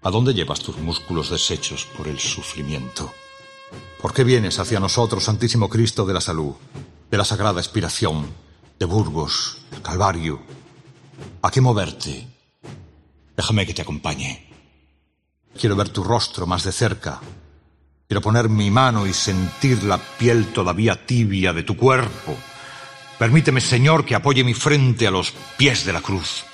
¿A 0.07 0.09
dónde 0.09 0.33
llevas 0.33 0.61
tus 0.61 0.77
músculos 0.77 1.31
deshechos 1.31 1.83
por 1.83 2.07
el 2.07 2.17
sufrimiento? 2.17 3.13
¿Por 4.01 4.13
qué 4.13 4.23
vienes 4.23 4.57
hacia 4.57 4.79
nosotros, 4.79 5.25
Santísimo 5.25 5.67
Cristo 5.67 6.05
de 6.05 6.13
la 6.13 6.21
Salud, 6.21 6.53
de 7.11 7.17
la 7.17 7.25
Sagrada 7.25 7.59
Expiración, 7.59 8.25
de 8.79 8.85
Burgos, 8.85 9.57
del 9.69 9.81
Calvario? 9.81 10.39
¿A 11.41 11.51
qué 11.51 11.59
moverte? 11.59 12.25
Déjame 13.35 13.65
que 13.65 13.73
te 13.73 13.81
acompañe. 13.81 14.49
Quiero 15.59 15.75
ver 15.75 15.89
tu 15.89 16.05
rostro 16.05 16.47
más 16.47 16.63
de 16.63 16.71
cerca. 16.71 17.19
Quiero 18.07 18.21
poner 18.21 18.47
mi 18.47 18.71
mano 18.71 19.07
y 19.07 19.11
sentir 19.11 19.83
la 19.83 19.97
piel 19.97 20.53
todavía 20.53 21.05
tibia 21.05 21.51
de 21.51 21.63
tu 21.63 21.75
cuerpo. 21.75 22.33
Permíteme, 23.19 23.59
Señor, 23.59 24.05
que 24.05 24.15
apoye 24.15 24.45
mi 24.45 24.53
frente 24.53 25.05
a 25.05 25.11
los 25.11 25.33
pies 25.57 25.83
de 25.83 25.91
la 25.91 25.99
cruz. 25.99 26.46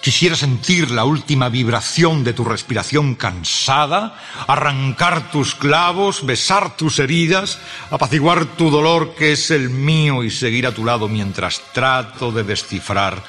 Quisiera 0.00 0.36
sentir 0.36 0.90
la 0.90 1.04
última 1.04 1.48
vibración 1.48 2.24
de 2.24 2.34
tu 2.34 2.44
respiración 2.44 3.14
cansada, 3.14 4.20
arrancar 4.46 5.30
tus 5.30 5.54
clavos, 5.54 6.26
besar 6.26 6.76
tus 6.76 6.98
heridas, 6.98 7.58
apaciguar 7.90 8.44
tu 8.44 8.70
dolor 8.70 9.14
que 9.14 9.32
es 9.32 9.50
el 9.50 9.70
mío 9.70 10.22
y 10.22 10.30
seguir 10.30 10.66
a 10.66 10.72
tu 10.72 10.84
lado 10.84 11.08
mientras 11.08 11.62
trato 11.72 12.32
de 12.32 12.44
descifrar 12.44 13.24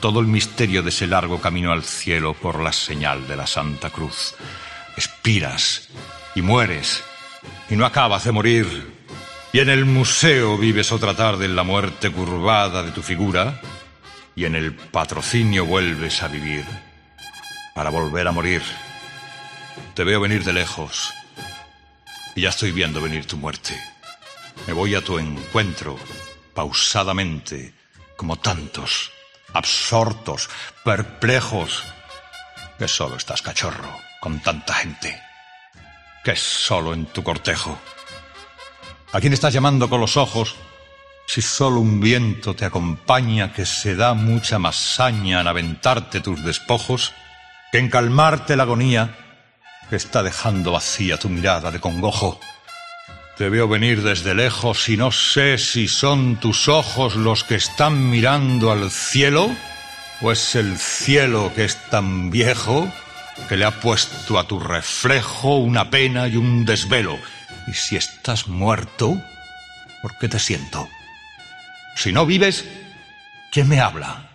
todo 0.00 0.18
el 0.18 0.26
misterio 0.26 0.82
de 0.82 0.88
ese 0.88 1.06
largo 1.06 1.40
camino 1.40 1.70
al 1.70 1.84
cielo 1.84 2.34
por 2.34 2.60
la 2.60 2.72
señal 2.72 3.28
de 3.28 3.36
la 3.36 3.46
Santa 3.46 3.90
Cruz. 3.90 4.34
Expiras 4.96 5.88
y 6.34 6.42
mueres 6.42 7.04
y 7.70 7.76
no 7.76 7.86
acabas 7.86 8.24
de 8.24 8.32
morir. 8.32 8.96
Y 9.52 9.60
en 9.60 9.70
el 9.70 9.84
museo 9.84 10.58
vives 10.58 10.92
otra 10.92 11.14
tarde 11.14 11.46
en 11.46 11.56
la 11.56 11.62
muerte 11.62 12.10
curvada 12.10 12.82
de 12.82 12.90
tu 12.90 13.02
figura, 13.02 13.60
y 14.36 14.44
en 14.44 14.54
el 14.54 14.74
patrocinio 14.74 15.64
vuelves 15.64 16.22
a 16.22 16.28
vivir 16.28 16.64
para 17.74 17.90
volver 17.90 18.28
a 18.28 18.32
morir. 18.32 18.62
Te 19.94 20.04
veo 20.04 20.20
venir 20.20 20.44
de 20.44 20.52
lejos 20.52 21.12
y 22.34 22.42
ya 22.42 22.50
estoy 22.50 22.70
viendo 22.70 23.00
venir 23.00 23.26
tu 23.26 23.38
muerte. 23.38 23.80
Me 24.66 24.74
voy 24.74 24.94
a 24.94 25.00
tu 25.00 25.18
encuentro 25.18 25.98
pausadamente, 26.54 27.74
como 28.16 28.36
tantos, 28.36 29.10
absortos, 29.54 30.50
perplejos, 30.84 31.82
que 32.78 32.88
solo 32.88 33.16
estás 33.16 33.40
cachorro 33.40 33.90
con 34.20 34.40
tanta 34.40 34.74
gente, 34.74 35.18
que 36.22 36.36
solo 36.36 36.92
en 36.92 37.06
tu 37.06 37.22
cortejo. 37.22 37.78
¿A 39.12 39.20
quién 39.20 39.32
estás 39.32 39.54
llamando 39.54 39.88
con 39.88 40.00
los 40.00 40.18
ojos 40.18 40.56
si 41.26 41.42
solo 41.42 41.80
un 41.80 42.00
viento 42.00 42.54
te 42.54 42.64
acompaña 42.64 43.52
que 43.52 43.66
se 43.66 43.96
da 43.96 44.14
mucha 44.14 44.58
más 44.58 44.76
saña 44.76 45.40
en 45.40 45.48
aventarte 45.48 46.20
tus 46.20 46.44
despojos 46.44 47.12
que 47.72 47.78
en 47.78 47.90
calmarte 47.90 48.56
la 48.56 48.62
agonía 48.62 49.14
que 49.90 49.96
está 49.96 50.22
dejando 50.22 50.72
vacía 50.72 51.18
tu 51.18 51.28
mirada 51.28 51.70
de 51.70 51.80
congojo. 51.80 52.40
Te 53.36 53.48
veo 53.50 53.68
venir 53.68 54.02
desde 54.02 54.34
lejos 54.34 54.88
y 54.88 54.96
no 54.96 55.12
sé 55.12 55.58
si 55.58 55.88
son 55.88 56.36
tus 56.36 56.68
ojos 56.68 57.16
los 57.16 57.44
que 57.44 57.56
están 57.56 58.08
mirando 58.08 58.72
al 58.72 58.90
cielo 58.90 59.50
o 60.22 60.32
es 60.32 60.54
el 60.54 60.78
cielo 60.78 61.52
que 61.54 61.64
es 61.64 61.76
tan 61.90 62.30
viejo 62.30 62.90
que 63.48 63.56
le 63.56 63.66
ha 63.66 63.80
puesto 63.80 64.38
a 64.38 64.44
tu 64.44 64.58
reflejo 64.58 65.56
una 65.56 65.90
pena 65.90 66.28
y 66.28 66.36
un 66.36 66.64
desvelo. 66.64 67.18
Y 67.66 67.74
si 67.74 67.96
estás 67.96 68.48
muerto, 68.48 69.20
¿por 70.00 70.16
qué 70.18 70.28
te 70.28 70.38
siento? 70.38 70.88
Si 71.96 72.12
no 72.12 72.26
vives, 72.26 72.64
¿quién 73.50 73.68
me 73.68 73.80
habla? 73.80 74.28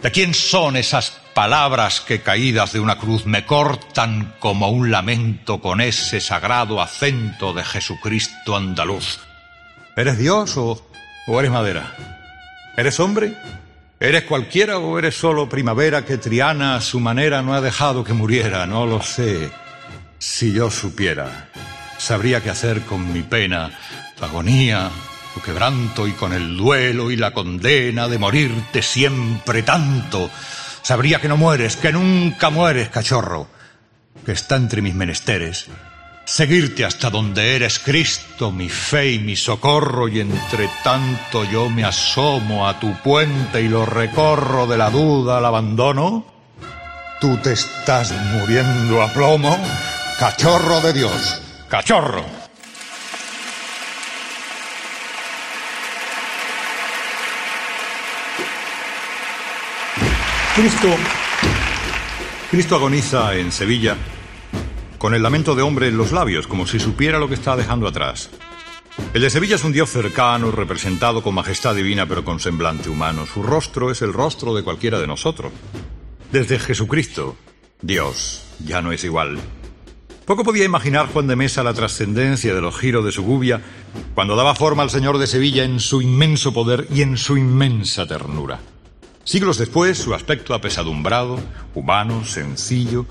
¿De 0.00 0.12
quién 0.12 0.32
son 0.32 0.76
esas 0.76 1.10
palabras 1.34 2.00
que 2.00 2.22
caídas 2.22 2.72
de 2.72 2.78
una 2.78 2.98
cruz 2.98 3.26
me 3.26 3.44
cortan 3.44 4.36
como 4.38 4.70
un 4.70 4.92
lamento 4.92 5.60
con 5.60 5.80
ese 5.80 6.20
sagrado 6.20 6.80
acento 6.80 7.52
de 7.52 7.64
Jesucristo 7.64 8.56
andaluz? 8.56 9.18
¿Eres 9.96 10.18
Dios 10.18 10.56
o, 10.56 10.88
o 11.26 11.40
eres 11.40 11.50
madera? 11.50 11.96
¿Eres 12.76 13.00
hombre? 13.00 13.34
¿Eres 13.98 14.22
cualquiera 14.22 14.78
o 14.78 15.00
eres 15.00 15.16
solo 15.16 15.48
primavera 15.48 16.04
que 16.04 16.16
Triana 16.16 16.76
a 16.76 16.80
su 16.80 17.00
manera 17.00 17.42
no 17.42 17.54
ha 17.54 17.60
dejado 17.60 18.04
que 18.04 18.12
muriera? 18.12 18.66
No 18.66 18.86
lo 18.86 19.02
sé. 19.02 19.50
Si 20.20 20.52
yo 20.52 20.70
supiera, 20.70 21.48
sabría 21.98 22.40
qué 22.40 22.50
hacer 22.50 22.82
con 22.82 23.12
mi 23.12 23.22
pena, 23.22 23.76
agonía, 24.20 24.92
quebranto 25.40 26.06
y 26.06 26.12
con 26.12 26.32
el 26.32 26.56
duelo 26.56 27.10
y 27.10 27.16
la 27.16 27.32
condena 27.32 28.08
de 28.08 28.18
morirte 28.18 28.82
siempre 28.82 29.62
tanto, 29.62 30.30
sabría 30.82 31.20
que 31.20 31.28
no 31.28 31.36
mueres, 31.36 31.76
que 31.76 31.92
nunca 31.92 32.50
mueres, 32.50 32.88
cachorro, 32.88 33.48
que 34.24 34.32
está 34.32 34.56
entre 34.56 34.82
mis 34.82 34.94
menesteres. 34.94 35.66
Seguirte 36.24 36.84
hasta 36.84 37.08
donde 37.08 37.56
eres 37.56 37.78
Cristo, 37.78 38.52
mi 38.52 38.68
fe 38.68 39.12
y 39.12 39.18
mi 39.18 39.34
socorro, 39.34 40.08
y 40.08 40.20
entre 40.20 40.68
tanto 40.84 41.44
yo 41.44 41.70
me 41.70 41.84
asomo 41.84 42.68
a 42.68 42.78
tu 42.78 42.94
puente 42.98 43.62
y 43.62 43.68
lo 43.68 43.86
recorro 43.86 44.66
de 44.66 44.76
la 44.76 44.90
duda 44.90 45.38
al 45.38 45.46
abandono. 45.46 46.26
Tú 47.20 47.38
te 47.38 47.54
estás 47.54 48.12
muriendo 48.12 49.02
a 49.02 49.12
plomo, 49.12 49.58
cachorro 50.18 50.80
de 50.82 50.92
Dios, 50.92 51.42
cachorro. 51.68 52.37
Cristo, 60.58 60.88
Cristo 62.50 62.74
agoniza 62.74 63.36
en 63.36 63.52
Sevilla 63.52 63.96
con 64.98 65.14
el 65.14 65.22
lamento 65.22 65.54
de 65.54 65.62
hombre 65.62 65.86
en 65.86 65.96
los 65.96 66.10
labios, 66.10 66.48
como 66.48 66.66
si 66.66 66.80
supiera 66.80 67.20
lo 67.20 67.28
que 67.28 67.34
está 67.34 67.54
dejando 67.54 67.86
atrás. 67.86 68.28
El 69.14 69.22
de 69.22 69.30
Sevilla 69.30 69.54
es 69.54 69.62
un 69.62 69.70
dios 69.70 69.88
cercano, 69.88 70.50
representado 70.50 71.22
con 71.22 71.36
majestad 71.36 71.76
divina 71.76 72.06
pero 72.06 72.24
con 72.24 72.40
semblante 72.40 72.90
humano. 72.90 73.24
Su 73.24 73.44
rostro 73.44 73.92
es 73.92 74.02
el 74.02 74.12
rostro 74.12 74.52
de 74.52 74.64
cualquiera 74.64 74.98
de 74.98 75.06
nosotros. 75.06 75.52
Desde 76.32 76.58
Jesucristo, 76.58 77.36
Dios, 77.80 78.42
ya 78.58 78.82
no 78.82 78.90
es 78.90 79.04
igual. 79.04 79.38
Poco 80.24 80.42
podía 80.42 80.64
imaginar 80.64 81.06
Juan 81.06 81.28
de 81.28 81.36
Mesa 81.36 81.62
la 81.62 81.72
trascendencia 81.72 82.52
de 82.52 82.60
los 82.60 82.76
giros 82.76 83.04
de 83.04 83.12
su 83.12 83.22
gubia 83.22 83.62
cuando 84.12 84.34
daba 84.34 84.56
forma 84.56 84.82
al 84.82 84.90
señor 84.90 85.18
de 85.18 85.28
Sevilla 85.28 85.62
en 85.62 85.78
su 85.78 86.02
inmenso 86.02 86.52
poder 86.52 86.88
y 86.92 87.02
en 87.02 87.16
su 87.16 87.36
inmensa 87.36 88.08
ternura. 88.08 88.58
Siglos 89.28 89.58
después, 89.58 89.98
su 89.98 90.14
aspecto 90.14 90.54
apesadumbrado, 90.54 91.38
humano, 91.74 92.24
sencillo, 92.24 93.04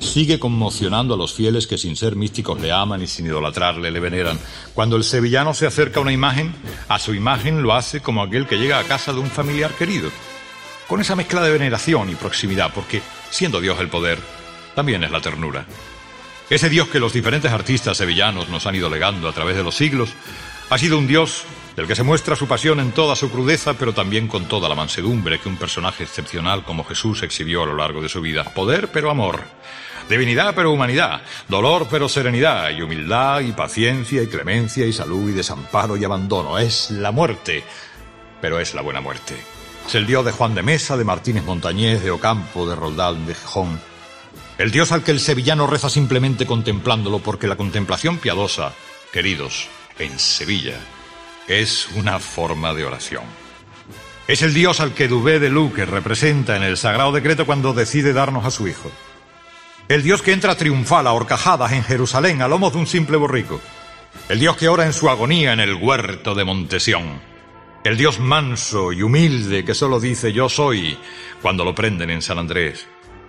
sigue 0.00 0.38
conmocionando 0.38 1.12
a 1.12 1.16
los 1.18 1.34
fieles 1.34 1.66
que 1.66 1.76
sin 1.76 1.94
ser 1.94 2.16
místicos 2.16 2.58
le 2.58 2.72
aman 2.72 3.02
y 3.02 3.06
sin 3.06 3.26
idolatrarle 3.26 3.90
le 3.90 4.00
veneran. 4.00 4.40
Cuando 4.72 4.96
el 4.96 5.04
sevillano 5.04 5.52
se 5.52 5.66
acerca 5.66 5.98
a 5.98 6.02
una 6.02 6.12
imagen, 6.14 6.54
a 6.88 6.98
su 6.98 7.12
imagen 7.12 7.62
lo 7.62 7.74
hace 7.74 8.00
como 8.00 8.22
aquel 8.22 8.46
que 8.46 8.56
llega 8.56 8.78
a 8.78 8.84
casa 8.84 9.12
de 9.12 9.18
un 9.18 9.28
familiar 9.28 9.72
querido, 9.74 10.08
con 10.86 11.02
esa 11.02 11.16
mezcla 11.16 11.42
de 11.42 11.52
veneración 11.52 12.08
y 12.08 12.14
proximidad, 12.14 12.72
porque 12.74 13.02
siendo 13.28 13.60
Dios 13.60 13.78
el 13.78 13.88
poder, 13.88 14.18
también 14.74 15.04
es 15.04 15.10
la 15.10 15.20
ternura. 15.20 15.66
Ese 16.48 16.70
Dios 16.70 16.88
que 16.88 16.98
los 16.98 17.12
diferentes 17.12 17.52
artistas 17.52 17.98
sevillanos 17.98 18.48
nos 18.48 18.64
han 18.64 18.74
ido 18.74 18.88
legando 18.88 19.28
a 19.28 19.34
través 19.34 19.54
de 19.54 19.64
los 19.64 19.74
siglos, 19.74 20.14
ha 20.70 20.78
sido 20.78 20.96
un 20.96 21.06
Dios 21.06 21.44
del 21.78 21.86
que 21.86 21.94
se 21.94 22.02
muestra 22.02 22.34
su 22.34 22.48
pasión 22.48 22.80
en 22.80 22.90
toda 22.90 23.14
su 23.14 23.30
crudeza, 23.30 23.74
pero 23.74 23.92
también 23.92 24.26
con 24.26 24.46
toda 24.46 24.68
la 24.68 24.74
mansedumbre 24.74 25.38
que 25.38 25.48
un 25.48 25.56
personaje 25.56 26.02
excepcional 26.02 26.64
como 26.64 26.82
Jesús 26.82 27.22
exhibió 27.22 27.62
a 27.62 27.66
lo 27.66 27.76
largo 27.76 28.02
de 28.02 28.08
su 28.08 28.20
vida. 28.20 28.42
Poder, 28.42 28.88
pero 28.88 29.12
amor. 29.12 29.44
Divinidad, 30.08 30.56
pero 30.56 30.72
humanidad. 30.72 31.22
Dolor, 31.46 31.86
pero 31.88 32.08
serenidad. 32.08 32.70
Y 32.70 32.82
humildad, 32.82 33.42
y 33.42 33.52
paciencia, 33.52 34.20
y 34.20 34.26
clemencia, 34.26 34.86
y 34.86 34.92
salud, 34.92 35.30
y 35.30 35.34
desamparo, 35.34 35.96
y 35.96 36.02
abandono. 36.02 36.58
Es 36.58 36.90
la 36.90 37.12
muerte, 37.12 37.62
pero 38.40 38.58
es 38.58 38.74
la 38.74 38.82
buena 38.82 39.00
muerte. 39.00 39.36
Es 39.86 39.94
el 39.94 40.04
Dios 40.04 40.24
de 40.24 40.32
Juan 40.32 40.56
de 40.56 40.64
Mesa, 40.64 40.96
de 40.96 41.04
Martínez 41.04 41.44
Montañés, 41.44 42.02
de 42.02 42.10
Ocampo, 42.10 42.68
de 42.68 42.74
Roldán, 42.74 43.24
de 43.24 43.36
Gijón 43.36 43.80
el 44.58 44.72
Dios 44.72 44.90
al 44.90 45.04
que 45.04 45.12
el 45.12 45.20
sevillano 45.20 45.68
reza 45.68 45.88
simplemente 45.88 46.44
contemplándolo, 46.44 47.20
porque 47.20 47.46
la 47.46 47.54
contemplación 47.54 48.18
piadosa, 48.18 48.72
queridos, 49.12 49.68
en 50.00 50.18
Sevilla, 50.18 50.80
es 51.48 51.88
una 51.94 52.18
forma 52.20 52.74
de 52.74 52.84
oración. 52.84 53.24
Es 54.28 54.42
el 54.42 54.52
Dios 54.52 54.80
al 54.80 54.92
que 54.92 55.08
Dubé 55.08 55.40
de 55.40 55.48
Luque 55.48 55.86
representa 55.86 56.54
en 56.56 56.62
el 56.62 56.76
Sagrado 56.76 57.12
Decreto 57.12 57.46
cuando 57.46 57.72
decide 57.72 58.12
darnos 58.12 58.44
a 58.44 58.50
su 58.50 58.68
Hijo. 58.68 58.92
El 59.88 60.02
Dios 60.02 60.20
que 60.20 60.32
entra 60.32 60.54
triunfal 60.54 61.06
a 61.06 61.14
horcajadas 61.14 61.72
en 61.72 61.82
Jerusalén 61.82 62.42
a 62.42 62.48
lomos 62.48 62.74
de 62.74 62.78
un 62.78 62.86
simple 62.86 63.16
borrico. 63.16 63.58
El 64.28 64.38
Dios 64.38 64.58
que 64.58 64.68
ora 64.68 64.84
en 64.84 64.92
su 64.92 65.08
agonía 65.08 65.54
en 65.54 65.60
el 65.60 65.74
huerto 65.74 66.34
de 66.34 66.44
Montesión. 66.44 67.22
El 67.84 67.96
Dios 67.96 68.20
manso 68.20 68.92
y 68.92 69.02
humilde 69.02 69.64
que 69.64 69.74
solo 69.74 69.98
dice 69.98 70.30
yo 70.30 70.50
soy 70.50 70.98
cuando 71.40 71.64
lo 71.64 71.74
prenden 71.74 72.10
en 72.10 72.20
San 72.20 72.38
Andrés. 72.38 72.86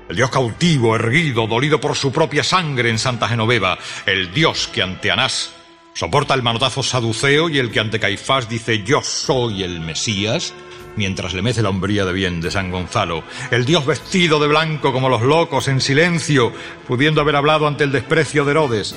El 0.09 0.17
Dios 0.17 0.29
cautivo, 0.29 0.95
erguido, 0.95 1.47
dolido 1.47 1.79
por 1.79 1.95
su 1.95 2.11
propia 2.11 2.43
sangre 2.43 2.89
en 2.89 2.99
Santa 2.99 3.29
Genoveva. 3.29 3.77
El 4.05 4.33
Dios 4.33 4.67
que 4.67 4.81
ante 4.81 5.11
Anás 5.11 5.53
soporta 5.99 6.33
el 6.33 6.43
manotazo 6.43 6.81
saduceo 6.81 7.49
y 7.49 7.59
el 7.59 7.71
que 7.71 7.81
ante 7.81 7.99
Caifás 7.99 8.47
dice 8.47 8.83
yo 8.83 9.01
soy 9.03 9.63
el 9.63 9.81
Mesías 9.81 10.53
mientras 10.95 11.33
le 11.33 11.41
mece 11.41 11.61
la 11.61 11.67
hombría 11.67 12.05
de 12.05 12.13
bien 12.13 12.39
de 12.39 12.51
San 12.51 12.71
Gonzalo. 12.71 13.21
El 13.51 13.65
Dios 13.65 13.85
vestido 13.85 14.39
de 14.39 14.47
blanco 14.47 14.93
como 14.93 15.09
los 15.09 15.23
locos, 15.23 15.67
en 15.67 15.81
silencio, 15.81 16.53
pudiendo 16.87 17.19
haber 17.19 17.35
hablado 17.35 17.67
ante 17.67 17.83
el 17.83 17.91
desprecio 17.91 18.45
de 18.45 18.51
Herodes. 18.51 18.95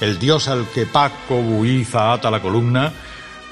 El 0.00 0.20
Dios 0.20 0.46
al 0.46 0.68
que 0.68 0.86
Paco 0.86 1.42
Buiza 1.42 2.12
ata 2.12 2.30
la 2.30 2.40
columna 2.40 2.92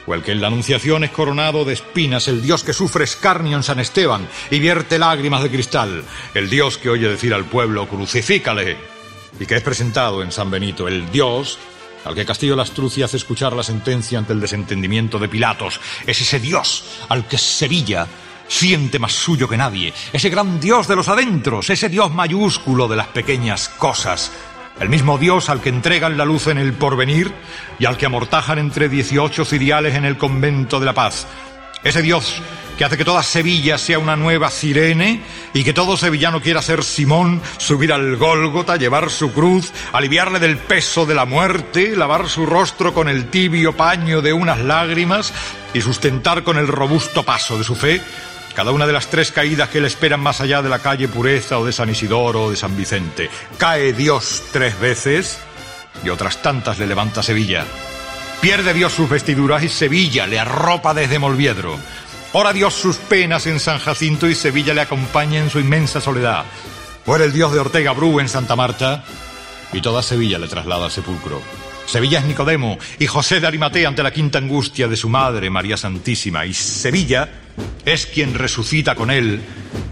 o 0.07 0.15
el 0.15 0.23
que 0.23 0.31
en 0.31 0.41
la 0.41 0.47
Anunciación 0.47 1.03
es 1.03 1.11
coronado 1.11 1.65
de 1.65 1.73
espinas, 1.73 2.29
el 2.29 2.41
Dios 2.41 2.63
que 2.63 2.73
sufre 2.73 3.03
escarnio 3.03 3.57
en 3.57 3.65
San 3.65 3.81
Esteban 3.81 4.29
y 4.49 4.61
vierte 4.61 5.01
lágrimas 5.01 5.43
de 5.43 5.51
cristal, 5.51 6.05
el 6.35 6.49
Dios 6.49 6.79
que 6.79 6.91
oye 6.91 7.09
decir 7.09 7.35
al 7.35 7.47
pueblo, 7.47 7.89
crucifícale, 7.89 8.77
y 9.41 9.47
que 9.47 9.57
es 9.57 9.63
presentado 9.63 10.23
en 10.23 10.31
San 10.31 10.53
Benito, 10.53 10.87
el 10.87 11.11
Dios 11.11 11.59
al 12.05 12.15
que 12.15 12.25
Castillo 12.25 12.57
Lastrucci 12.57 13.03
hace 13.03 13.17
escuchar 13.17 13.53
la 13.53 13.63
sentencia 13.63 14.19
ante 14.19 14.33
el 14.33 14.41
desentendimiento 14.41 15.19
de 15.19 15.29
Pilatos, 15.29 15.81
es 16.07 16.21
ese 16.21 16.41
Dios 16.41 16.85
al 17.09 17.27
que 17.27 17.39
Sevilla 17.39 18.07
siente 18.49 18.99
más 18.99 19.13
suyo 19.13 19.49
que 19.49 19.57
nadie, 19.57 19.95
ese 20.13 20.29
gran 20.29 20.61
Dios 20.61 20.89
de 20.89 20.97
los 20.97 21.09
adentros, 21.09 21.71
ese 21.71 21.89
Dios 21.89 22.13
mayúsculo 22.13 22.89
de 22.89 22.97
las 22.97 23.09
pequeñas 23.09 23.69
cosas, 23.69 24.33
el 24.81 24.89
mismo 24.89 25.19
Dios 25.19 25.49
al 25.49 25.61
que 25.61 25.69
entregan 25.69 26.17
la 26.17 26.25
luz 26.25 26.49
en 26.49 26.59
el 26.59 26.73
porvenir 26.73 27.33
y 27.79 27.87
al 27.87 27.97
que 27.97 28.07
amortajan 28.07 28.59
entre 28.59 28.89
18 28.89 29.45
ciriales 29.45 29.95
en 29.95 30.05
el 30.05 30.19
convento 30.19 30.81
de 30.81 30.87
la 30.87 30.95
paz. 30.95 31.27
Ese 31.85 32.03
Dios 32.03 32.41
que 32.77 32.85
hace 32.85 32.97
que 32.97 33.05
toda 33.05 33.23
Sevilla 33.23 33.77
sea 33.77 33.99
una 33.99 34.17
nueva 34.17 34.51
Cirene 34.51 35.23
y 35.53 35.63
que 35.63 35.73
todo 35.73 35.97
sevillano 35.97 36.41
quiera 36.41 36.63
ser 36.63 36.83
Simón, 36.83 37.43
subir 37.59 37.93
al 37.93 38.17
Gólgota, 38.17 38.77
llevar 38.77 39.11
su 39.11 39.33
cruz, 39.33 39.73
aliviarle 39.93 40.39
del 40.39 40.59
peso 40.59 41.05
de 41.05 41.15
la 41.15 41.25
muerte, 41.25 41.97
lavar 41.97 42.29
su 42.29 42.47
rostro 42.47 42.95
con 42.95 43.09
el 43.09 43.29
tibio 43.29 43.77
paño 43.77 44.23
de 44.23 44.33
unas 44.33 44.61
lágrimas 44.61 45.33
y 45.75 45.81
sustentar 45.81 46.45
con 46.45 46.57
el 46.57 46.69
robusto 46.69 47.25
paso 47.25 47.59
de 47.59 47.65
su 47.65 47.75
fe 47.75 48.01
cada 48.55 48.73
una 48.73 48.87
de 48.87 48.93
las 48.93 49.09
tres 49.09 49.33
caídas 49.33 49.71
que 49.71 49.81
le 49.81 49.87
esperan 49.87 50.21
más 50.21 50.41
allá 50.41 50.61
de 50.61 50.69
la 50.69 50.79
calle 50.79 51.09
Pureza 51.09 51.59
o 51.59 51.65
de 51.65 51.73
San 51.73 51.89
Isidoro 51.89 52.45
o 52.45 52.51
de 52.51 52.57
San 52.57 52.77
Vicente. 52.77 53.31
Cae 53.57 53.95
Dios 53.95 54.45
tres 54.53 54.79
veces 54.79 55.39
y 56.05 56.11
otras 56.11 56.43
tantas 56.43 56.79
le 56.79 56.87
levanta 56.87 57.23
Sevilla. 57.23 57.65
Pierde 58.43 58.75
Dios 58.75 58.93
sus 58.93 59.09
vestiduras 59.09 59.63
y 59.63 59.69
Sevilla 59.69 60.27
le 60.27 60.41
arropa 60.41 60.93
desde 60.95 61.21
Molviedro. 61.21 61.79
Ora 62.33 62.53
Dios 62.53 62.75
sus 62.75 62.97
penas 62.97 63.47
en 63.47 63.61
San 63.61 63.79
Jacinto 63.79 64.29
y 64.29 64.35
Sevilla 64.35 64.75
le 64.75 64.81
acompaña 64.81 65.39
en 65.39 65.49
su 65.49 65.61
inmensa 65.61 66.01
soledad. 66.01 66.45
Muere 67.07 67.27
el 67.27 67.33
Dios 67.33 67.53
de 67.53 67.61
Ortega 67.61 67.93
Bru 67.93 68.19
en 68.19 68.29
Santa 68.29 68.57
Marta 68.57 69.05
y 69.73 69.81
toda 69.81 70.03
Sevilla 70.03 70.41
le 70.41 70.49
traslada 70.49 70.87
al 70.87 70.91
sepulcro. 70.91 71.41
Sevilla 71.87 72.19
es 72.19 72.25
Nicodemo 72.25 72.79
y 72.99 73.07
José 73.07 73.39
de 73.39 73.47
Arimatea 73.47 73.87
ante 73.87 74.03
la 74.03 74.11
quinta 74.11 74.39
angustia 74.39 74.89
de 74.89 74.97
su 74.97 75.09
madre, 75.09 75.49
María 75.49 75.77
Santísima. 75.77 76.45
Y 76.45 76.53
Sevilla 76.53 77.29
es 77.85 78.07
quien 78.07 78.35
resucita 78.35 78.97
con 78.97 79.13
él 79.13 79.41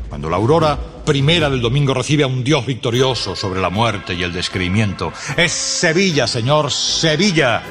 cuando 0.09 0.29
la 0.29 0.39
aurora 0.39 0.77
primera 1.07 1.49
del 1.49 1.61
domingo 1.61 1.95
recibe 1.95 2.25
a 2.25 2.27
un 2.27 2.43
Dios 2.43 2.67
victorioso 2.67 3.37
sobre 3.37 3.61
la 3.61 3.71
muerte 3.71 4.15
y 4.15 4.25
el 4.25 4.33
descreimiento. 4.33 5.13
Es 5.37 5.53
Sevilla, 5.53 6.27
Señor, 6.27 6.73
Sevilla, 6.73 7.63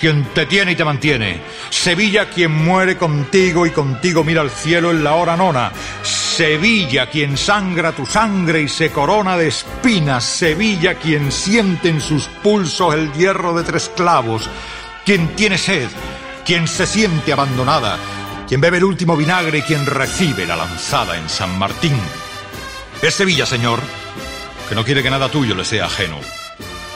quien 0.00 0.24
te 0.34 0.46
tiene 0.46 0.72
y 0.72 0.76
te 0.76 0.84
mantiene. 0.84 1.40
Sevilla 1.68 2.30
quien 2.30 2.52
muere 2.52 2.96
contigo 2.96 3.66
y 3.66 3.70
contigo 3.70 4.24
mira 4.24 4.40
al 4.40 4.50
cielo 4.50 4.90
en 4.90 5.04
la 5.04 5.14
hora 5.14 5.36
nona. 5.36 5.72
Sevilla 6.02 7.10
quien 7.10 7.36
sangra 7.36 7.92
tu 7.92 8.06
sangre 8.06 8.62
y 8.62 8.68
se 8.68 8.90
corona 8.90 9.36
de 9.36 9.48
espinas. 9.48 10.24
Sevilla 10.24 10.94
quien 10.94 11.30
siente 11.30 11.88
en 11.88 12.00
sus 12.00 12.26
pulsos 12.42 12.94
el 12.94 13.12
hierro 13.12 13.52
de 13.54 13.64
tres 13.64 13.90
clavos. 13.94 14.48
Quien 15.04 15.28
tiene 15.36 15.58
sed, 15.58 15.88
quien 16.44 16.66
se 16.66 16.86
siente 16.86 17.32
abandonada 17.32 17.98
quien 18.50 18.60
bebe 18.60 18.78
el 18.78 18.84
último 18.84 19.16
vinagre 19.16 19.58
y 19.58 19.62
quien 19.62 19.86
recibe 19.86 20.44
la 20.44 20.56
lanzada 20.56 21.16
en 21.16 21.28
San 21.28 21.56
Martín. 21.56 21.96
Es 23.00 23.14
Sevilla, 23.14 23.46
Señor, 23.46 23.78
que 24.68 24.74
no 24.74 24.84
quiere 24.84 25.04
que 25.04 25.10
nada 25.10 25.28
tuyo 25.28 25.54
le 25.54 25.64
sea 25.64 25.84
ajeno, 25.84 26.18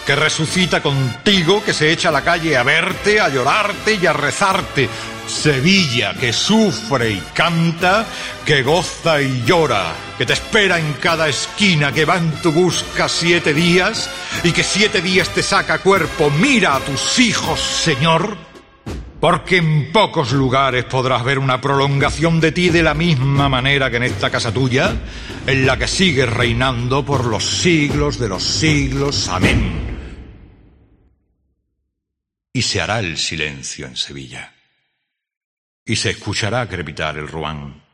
que 0.06 0.14
resucita 0.14 0.82
contigo, 0.82 1.62
que 1.64 1.72
se 1.72 1.90
echa 1.90 2.10
a 2.10 2.12
la 2.12 2.22
calle 2.22 2.56
a 2.56 2.62
verte, 2.62 3.20
a 3.20 3.28
llorarte 3.28 3.94
y 3.94 4.06
a 4.06 4.12
rezarte. 4.12 4.88
Sevilla, 5.26 6.14
que 6.14 6.32
sufre 6.32 7.12
y 7.12 7.22
canta, 7.32 8.06
que 8.44 8.62
goza 8.62 9.22
y 9.22 9.42
llora, 9.46 9.92
que 10.18 10.26
te 10.26 10.34
espera 10.34 10.78
en 10.78 10.92
cada 10.94 11.28
esquina, 11.28 11.92
que 11.92 12.04
va 12.04 12.18
en 12.18 12.30
tu 12.42 12.52
busca 12.52 13.08
siete 13.08 13.54
días 13.54 14.10
y 14.42 14.52
que 14.52 14.62
siete 14.62 15.00
días 15.00 15.30
te 15.30 15.42
saca 15.42 15.78
cuerpo. 15.78 16.30
Mira 16.30 16.76
a 16.76 16.80
tus 16.80 17.18
hijos, 17.18 17.60
Señor 17.60 18.36
porque 19.24 19.56
en 19.56 19.90
pocos 19.90 20.32
lugares 20.32 20.84
podrás 20.84 21.24
ver 21.24 21.38
una 21.38 21.58
prolongación 21.58 22.40
de 22.40 22.52
ti 22.52 22.68
de 22.68 22.82
la 22.82 22.92
misma 22.92 23.48
manera 23.48 23.90
que 23.90 23.96
en 23.96 24.02
esta 24.02 24.28
casa 24.28 24.52
tuya, 24.52 24.94
en 25.46 25.64
la 25.64 25.78
que 25.78 25.88
sigues 25.88 26.28
reinando 26.28 27.06
por 27.06 27.24
los 27.24 27.42
siglos 27.42 28.18
de 28.18 28.28
los 28.28 28.42
siglos. 28.42 29.30
Amén. 29.30 29.93
Y 32.56 32.62
se 32.62 32.80
hará 32.80 33.00
el 33.00 33.18
silencio 33.18 33.84
en 33.84 33.96
Sevilla, 33.96 34.54
y 35.84 35.96
se 35.96 36.10
escuchará 36.10 36.68
crepitar 36.68 37.18
el 37.18 37.26
ruán, 37.26 37.84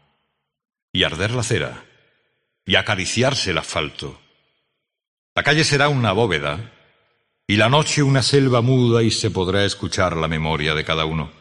y 0.92 1.02
arder 1.02 1.30
la 1.30 1.42
cera, 1.42 1.86
y 2.66 2.76
acariciarse 2.76 3.52
el 3.52 3.58
asfalto. 3.58 4.20
La 5.34 5.42
calle 5.42 5.64
será 5.64 5.88
una 5.88 6.12
bóveda, 6.12 6.72
y 7.46 7.56
la 7.56 7.70
noche 7.70 8.02
una 8.02 8.22
selva 8.22 8.60
muda 8.60 9.02
y 9.02 9.10
se 9.10 9.30
podrá 9.30 9.64
escuchar 9.64 10.14
la 10.14 10.28
memoria 10.28 10.74
de 10.74 10.84
cada 10.84 11.06
uno. 11.06 11.32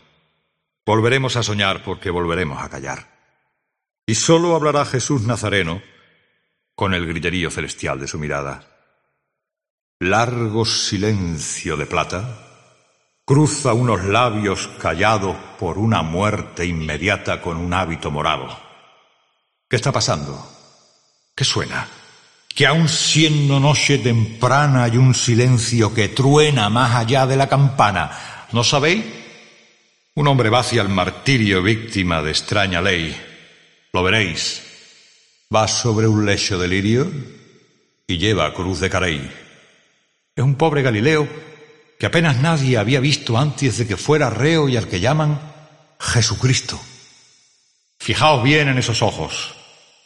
Volveremos 0.85 1.35
a 1.35 1.43
soñar 1.43 1.83
porque 1.83 2.09
volveremos 2.09 2.63
a 2.63 2.69
callar. 2.69 3.19
Y 4.07 4.15
sólo 4.15 4.55
hablará 4.55 4.85
Jesús 4.85 5.23
Nazareno 5.23 5.83
con 6.73 6.93
el 6.93 7.05
griterío 7.05 7.51
celestial 7.51 7.99
de 7.99 8.07
su 8.07 8.17
mirada. 8.17 8.65
Largo 9.99 10.63
silencio 10.63 11.75
de 11.75 11.85
plata 11.85 12.48
cruza 13.29 13.73
unos 13.73 14.05
labios 14.05 14.67
callados 14.81 15.35
por 15.59 15.77
una 15.77 16.01
muerte 16.01 16.65
inmediata 16.65 17.39
con 17.39 17.57
un 17.57 17.71
hábito 17.75 18.09
morado. 18.09 18.47
¿Qué 19.69 19.75
está 19.75 19.91
pasando? 19.91 20.51
¿Qué 21.35 21.43
suena? 21.43 21.87
que 22.55 22.65
aun 22.65 22.89
siendo 22.89 23.59
noche 23.59 23.99
temprana 23.99 24.85
hay 24.85 24.97
un 24.97 25.13
silencio 25.13 25.93
que 25.93 26.09
truena 26.09 26.69
más 26.69 26.95
allá 26.95 27.27
de 27.27 27.37
la 27.37 27.47
campana. 27.47 28.47
¿No 28.51 28.63
sabéis? 28.63 29.05
Un 30.15 30.27
hombre 30.27 30.49
va 30.49 30.61
hacia 30.61 30.81
el 30.81 30.89
martirio 30.89 31.61
víctima 31.61 32.23
de 32.23 32.31
extraña 32.31 32.81
ley. 32.81 33.15
Lo 33.93 34.01
veréis. 34.01 34.63
Va 35.55 35.67
sobre 35.67 36.07
un 36.07 36.25
lecho 36.25 36.57
de 36.57 36.67
lirio 36.67 37.11
y 38.07 38.17
lleva 38.17 38.55
cruz 38.55 38.79
de 38.79 38.89
carey. 38.89 39.31
Es 40.35 40.43
un 40.43 40.55
pobre 40.55 40.81
Galileo 40.81 41.48
que 41.99 42.05
apenas 42.05 42.37
nadie 42.37 42.77
había 42.77 43.01
visto 43.01 43.37
antes 43.37 43.77
de 43.77 43.85
que 43.85 43.97
fuera 43.97 44.29
reo 44.29 44.69
y 44.69 44.77
al 44.77 44.87
que 44.87 45.01
llaman 45.01 45.37
Jesucristo. 45.99 46.79
Fijaos 47.99 48.41
bien 48.41 48.69
en 48.69 48.77
esos 48.77 49.01
ojos. 49.01 49.53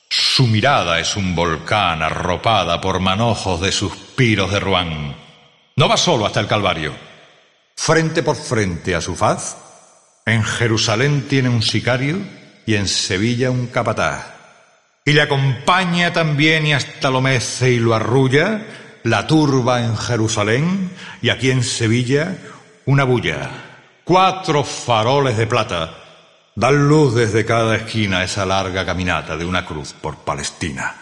Su 0.10 0.48
mirada 0.48 1.00
es 1.00 1.16
un 1.16 1.36
volcán 1.36 2.02
arropada 2.02 2.82
por 2.82 3.00
manojos 3.00 3.62
de 3.62 3.72
suspiros 3.72 4.52
de 4.52 4.60
Ruán. 4.60 5.16
No 5.76 5.88
va 5.88 5.96
solo 5.96 6.26
hasta 6.26 6.40
el 6.40 6.48
Calvario. 6.48 6.96
Frente 7.76 8.24
por 8.24 8.38
frente 8.38 8.96
a 8.96 9.02
su 9.02 9.16
faz, 9.16 9.58
en 10.26 10.44
Jerusalén 10.44 11.28
tiene 11.28 11.50
un 11.50 11.62
sicario 11.62 12.18
y 12.66 12.74
en 12.74 12.88
Sevilla 12.88 13.52
un 13.52 13.68
capataz. 13.68 14.34
Y 15.06 15.12
le 15.14 15.22
acompaña 15.22 16.12
también 16.12 16.66
y 16.66 16.74
hasta 16.74 17.12
lo 17.12 17.22
mece 17.22 17.70
y 17.72 17.78
lo 17.78 17.94
arrulla 17.94 18.83
la 19.04 19.28
turba 19.28 19.84
en 19.84 19.96
Jerusalén 19.98 20.92
y 21.22 21.30
aquí 21.30 21.52
en 21.52 21.64
Sevilla 21.64 22.38
una 22.86 23.04
bulla. 23.04 23.50
Cuatro 24.04 24.64
faroles 24.64 25.38
de 25.38 25.48
plata 25.48 25.96
dan 26.56 26.88
luz 26.88 27.16
desde 27.16 27.46
cada 27.46 27.76
esquina 27.76 28.24
esa 28.24 28.46
larga 28.46 28.86
caminata 28.86 29.36
de 29.38 29.46
una 29.46 29.66
cruz 29.66 29.94
por 29.94 30.18
Palestina. 30.18 30.96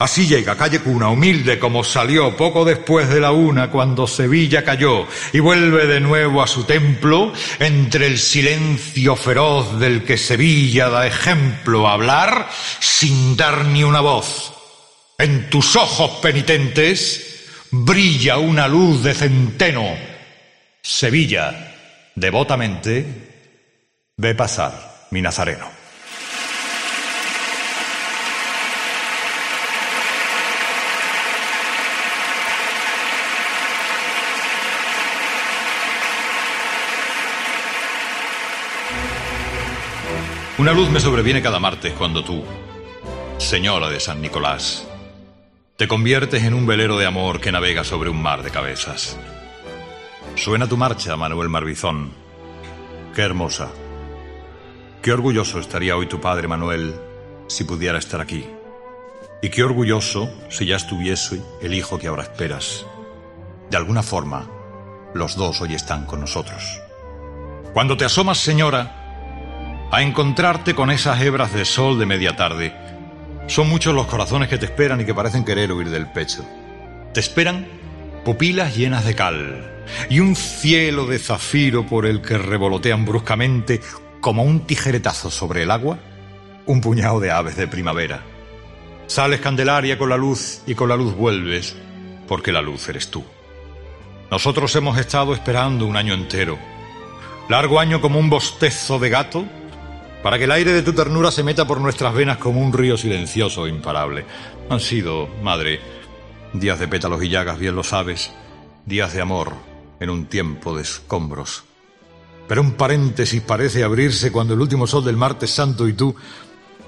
Así 0.00 0.28
llega 0.28 0.56
calle 0.56 0.78
Cuna, 0.78 1.08
humilde 1.08 1.58
como 1.58 1.82
salió 1.82 2.36
poco 2.36 2.64
después 2.64 3.08
de 3.08 3.20
la 3.20 3.32
una 3.32 3.68
cuando 3.68 4.06
Sevilla 4.06 4.62
cayó, 4.62 5.08
y 5.32 5.40
vuelve 5.40 5.88
de 5.88 5.98
nuevo 5.98 6.40
a 6.40 6.46
su 6.46 6.62
templo 6.62 7.32
entre 7.58 8.06
el 8.06 8.16
silencio 8.16 9.16
feroz 9.16 9.80
del 9.80 10.04
que 10.04 10.16
Sevilla 10.16 10.88
da 10.88 11.04
ejemplo 11.04 11.88
a 11.88 11.94
hablar 11.94 12.48
sin 12.78 13.36
dar 13.36 13.64
ni 13.64 13.82
una 13.82 14.00
voz. 14.00 14.52
En 15.18 15.50
tus 15.50 15.74
ojos 15.74 16.20
penitentes 16.22 17.27
brilla 17.70 18.38
una 18.38 18.68
luz 18.68 19.02
de 19.02 19.14
centeno. 19.14 19.96
Sevilla, 20.80 21.74
devotamente, 22.14 23.04
ve 24.16 24.34
pasar 24.34 25.06
mi 25.10 25.20
nazareno. 25.20 25.78
Una 40.58 40.72
luz 40.72 40.90
me 40.90 40.98
sobreviene 40.98 41.40
cada 41.40 41.60
martes 41.60 41.92
cuando 41.92 42.24
tú, 42.24 42.42
señora 43.38 43.88
de 43.88 44.00
San 44.00 44.20
Nicolás, 44.20 44.87
te 45.78 45.86
conviertes 45.86 46.42
en 46.42 46.54
un 46.54 46.66
velero 46.66 46.98
de 46.98 47.06
amor 47.06 47.40
que 47.40 47.52
navega 47.52 47.84
sobre 47.84 48.10
un 48.10 48.20
mar 48.20 48.42
de 48.42 48.50
cabezas. 48.50 49.16
Suena 50.34 50.66
tu 50.66 50.76
marcha, 50.76 51.16
Manuel 51.16 51.48
Marbizón. 51.48 52.10
Qué 53.14 53.22
hermosa. 53.22 53.68
Qué 55.00 55.12
orgulloso 55.12 55.60
estaría 55.60 55.96
hoy 55.96 56.06
tu 56.06 56.20
padre, 56.20 56.48
Manuel, 56.48 56.96
si 57.46 57.62
pudiera 57.62 57.96
estar 57.96 58.20
aquí. 58.20 58.44
Y 59.40 59.50
qué 59.50 59.62
orgulloso 59.62 60.28
si 60.50 60.66
ya 60.66 60.74
estuviese 60.74 61.40
el 61.62 61.72
hijo 61.74 61.96
que 61.96 62.08
ahora 62.08 62.24
esperas. 62.24 62.84
De 63.70 63.76
alguna 63.76 64.02
forma, 64.02 64.50
los 65.14 65.36
dos 65.36 65.60
hoy 65.60 65.74
están 65.74 66.06
con 66.06 66.18
nosotros. 66.18 66.80
Cuando 67.72 67.96
te 67.96 68.04
asomas, 68.04 68.38
señora, 68.38 69.86
a 69.92 70.02
encontrarte 70.02 70.74
con 70.74 70.90
esas 70.90 71.22
hebras 71.22 71.54
de 71.54 71.64
sol 71.64 72.00
de 72.00 72.06
media 72.06 72.34
tarde. 72.34 72.87
Son 73.48 73.66
muchos 73.66 73.94
los 73.94 74.06
corazones 74.06 74.50
que 74.50 74.58
te 74.58 74.66
esperan 74.66 75.00
y 75.00 75.06
que 75.06 75.14
parecen 75.14 75.42
querer 75.42 75.72
huir 75.72 75.88
del 75.88 76.06
pecho. 76.06 76.44
Te 77.14 77.20
esperan 77.20 77.66
pupilas 78.22 78.76
llenas 78.76 79.06
de 79.06 79.14
cal 79.14 79.86
y 80.10 80.20
un 80.20 80.36
cielo 80.36 81.06
de 81.06 81.18
zafiro 81.18 81.86
por 81.86 82.04
el 82.04 82.20
que 82.20 82.36
revolotean 82.36 83.06
bruscamente, 83.06 83.80
como 84.20 84.42
un 84.42 84.66
tijeretazo 84.66 85.30
sobre 85.30 85.62
el 85.62 85.70
agua, 85.70 85.98
un 86.66 86.82
puñado 86.82 87.20
de 87.20 87.30
aves 87.30 87.56
de 87.56 87.66
primavera. 87.66 88.22
Sales 89.06 89.40
Candelaria 89.40 89.96
con 89.96 90.10
la 90.10 90.18
luz 90.18 90.60
y 90.66 90.74
con 90.74 90.90
la 90.90 90.96
luz 90.96 91.16
vuelves, 91.16 91.74
porque 92.28 92.52
la 92.52 92.60
luz 92.60 92.86
eres 92.90 93.10
tú. 93.10 93.24
Nosotros 94.30 94.76
hemos 94.76 94.98
estado 94.98 95.32
esperando 95.32 95.86
un 95.86 95.96
año 95.96 96.12
entero, 96.12 96.58
largo 97.48 97.80
año 97.80 98.02
como 98.02 98.18
un 98.18 98.28
bostezo 98.28 98.98
de 98.98 99.08
gato 99.08 99.46
para 100.22 100.38
que 100.38 100.44
el 100.44 100.52
aire 100.52 100.72
de 100.72 100.82
tu 100.82 100.92
ternura 100.92 101.30
se 101.30 101.42
meta 101.42 101.66
por 101.66 101.80
nuestras 101.80 102.14
venas 102.14 102.38
como 102.38 102.60
un 102.60 102.72
río 102.72 102.96
silencioso 102.96 103.66
e 103.66 103.70
imparable. 103.70 104.24
Han 104.68 104.80
sido, 104.80 105.28
madre, 105.42 105.80
días 106.52 106.78
de 106.78 106.88
pétalos 106.88 107.22
y 107.22 107.28
llagas, 107.28 107.58
bien 107.58 107.76
lo 107.76 107.84
sabes, 107.84 108.32
días 108.84 109.12
de 109.12 109.20
amor 109.20 109.52
en 110.00 110.10
un 110.10 110.26
tiempo 110.26 110.76
de 110.76 110.82
escombros. 110.82 111.64
Pero 112.48 112.62
un 112.62 112.72
paréntesis 112.72 113.42
parece 113.42 113.84
abrirse 113.84 114.32
cuando 114.32 114.54
el 114.54 114.60
último 114.60 114.86
sol 114.86 115.04
del 115.04 115.16
martes 115.16 115.50
santo 115.50 115.86
y 115.86 115.92
tú 115.92 116.14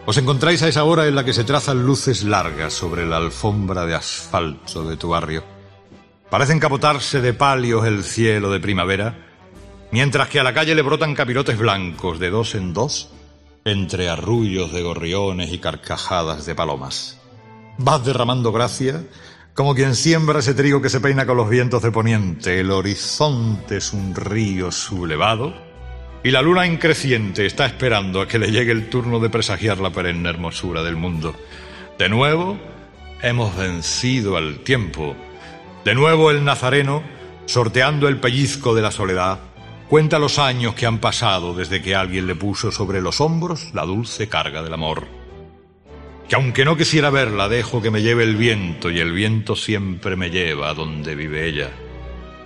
os 0.07 0.16
encontráis 0.16 0.62
a 0.62 0.69
esa 0.69 0.85
hora 0.85 1.07
en 1.07 1.14
la 1.14 1.25
que 1.25 1.35
se 1.35 1.45
trazan 1.45 1.85
luces 1.85 2.25
largas 2.25 2.73
sobre 2.73 3.07
la 3.07 3.19
alfombra 3.19 3.85
de 3.85 3.95
asfalto 3.95 4.88
de 4.88 4.97
tu 4.97 5.11
barrio. 5.11 5.45
Parece 6.31 6.55
encapotarse 6.55 7.21
de 7.21 7.35
palios 7.35 7.85
el 7.85 8.03
cielo 8.03 8.51
de 8.51 8.61
primavera, 8.61 9.27
mientras 9.90 10.29
que 10.29 10.40
a 10.40 10.45
la 10.45 10.55
calle 10.55 10.75
le 10.75 10.83
brotan 10.83 11.14
capirotes 11.14 11.59
blancos 11.59 12.19
de 12.19 12.31
dos 12.31 12.55
en 12.55 12.73
dos 12.73 13.11
entre 13.70 14.09
arrullos 14.09 14.72
de 14.72 14.83
gorriones 14.83 15.52
y 15.52 15.59
carcajadas 15.59 16.46
de 16.46 16.54
palomas. 16.54 17.18
Vas 17.78 18.04
derramando 18.04 18.52
gracia 18.52 19.04
como 19.54 19.74
quien 19.74 19.94
siembra 19.94 20.38
ese 20.38 20.54
trigo 20.54 20.80
que 20.80 20.88
se 20.88 21.00
peina 21.00 21.26
con 21.26 21.37
los 21.37 21.48
vientos 21.48 21.83
de 21.83 21.90
poniente. 21.90 22.61
El 22.61 22.70
horizonte 22.70 23.78
es 23.78 23.92
un 23.92 24.14
río 24.14 24.70
sublevado 24.72 25.52
y 26.22 26.30
la 26.30 26.42
luna 26.42 26.66
increciente 26.66 27.46
está 27.46 27.66
esperando 27.66 28.20
a 28.20 28.28
que 28.28 28.38
le 28.38 28.50
llegue 28.50 28.72
el 28.72 28.88
turno 28.88 29.20
de 29.20 29.30
presagiar 29.30 29.78
la 29.78 29.90
perenne 29.90 30.28
hermosura 30.28 30.83
del 30.83 30.96
mundo. 30.96 31.35
De 31.98 32.09
nuevo, 32.09 32.59
hemos 33.22 33.56
vencido 33.56 34.37
al 34.37 34.61
tiempo. 34.61 35.14
De 35.85 35.94
nuevo 35.94 36.30
el 36.30 36.44
nazareno, 36.44 37.02
sorteando 37.46 38.09
el 38.09 38.18
pellizco 38.18 38.74
de 38.74 38.83
la 38.83 38.90
soledad, 38.90 39.40
Cuenta 39.90 40.20
los 40.20 40.38
años 40.38 40.76
que 40.76 40.87
han 40.87 41.00
pasado 41.00 41.53
desde 41.53 41.83
que 41.83 41.96
alguien 41.96 42.29
le 42.29 42.37
puso 42.37 42.70
sobre 42.70 43.00
los 43.00 43.20
hombros 43.20 43.74
la 43.74 43.85
dulce 43.85 44.29
carga 44.29 44.62
del 44.62 44.72
amor. 44.72 45.09
Que 46.29 46.37
aunque 46.37 46.64
no 46.64 46.76
quisiera 46.76 47.11
verla, 47.11 47.48
dejo 47.48 47.83
que 47.83 47.90
me 47.90 48.00
lleve 48.00 48.22
el 48.22 48.37
viento 48.37 48.88
y 48.88 49.00
el 49.00 49.11
viento 49.11 49.57
siempre 49.57 50.14
me 50.14 50.31
lleva 50.31 50.68
a 50.68 50.74
donde 50.74 51.16
vive 51.16 51.48
ella. 51.48 51.70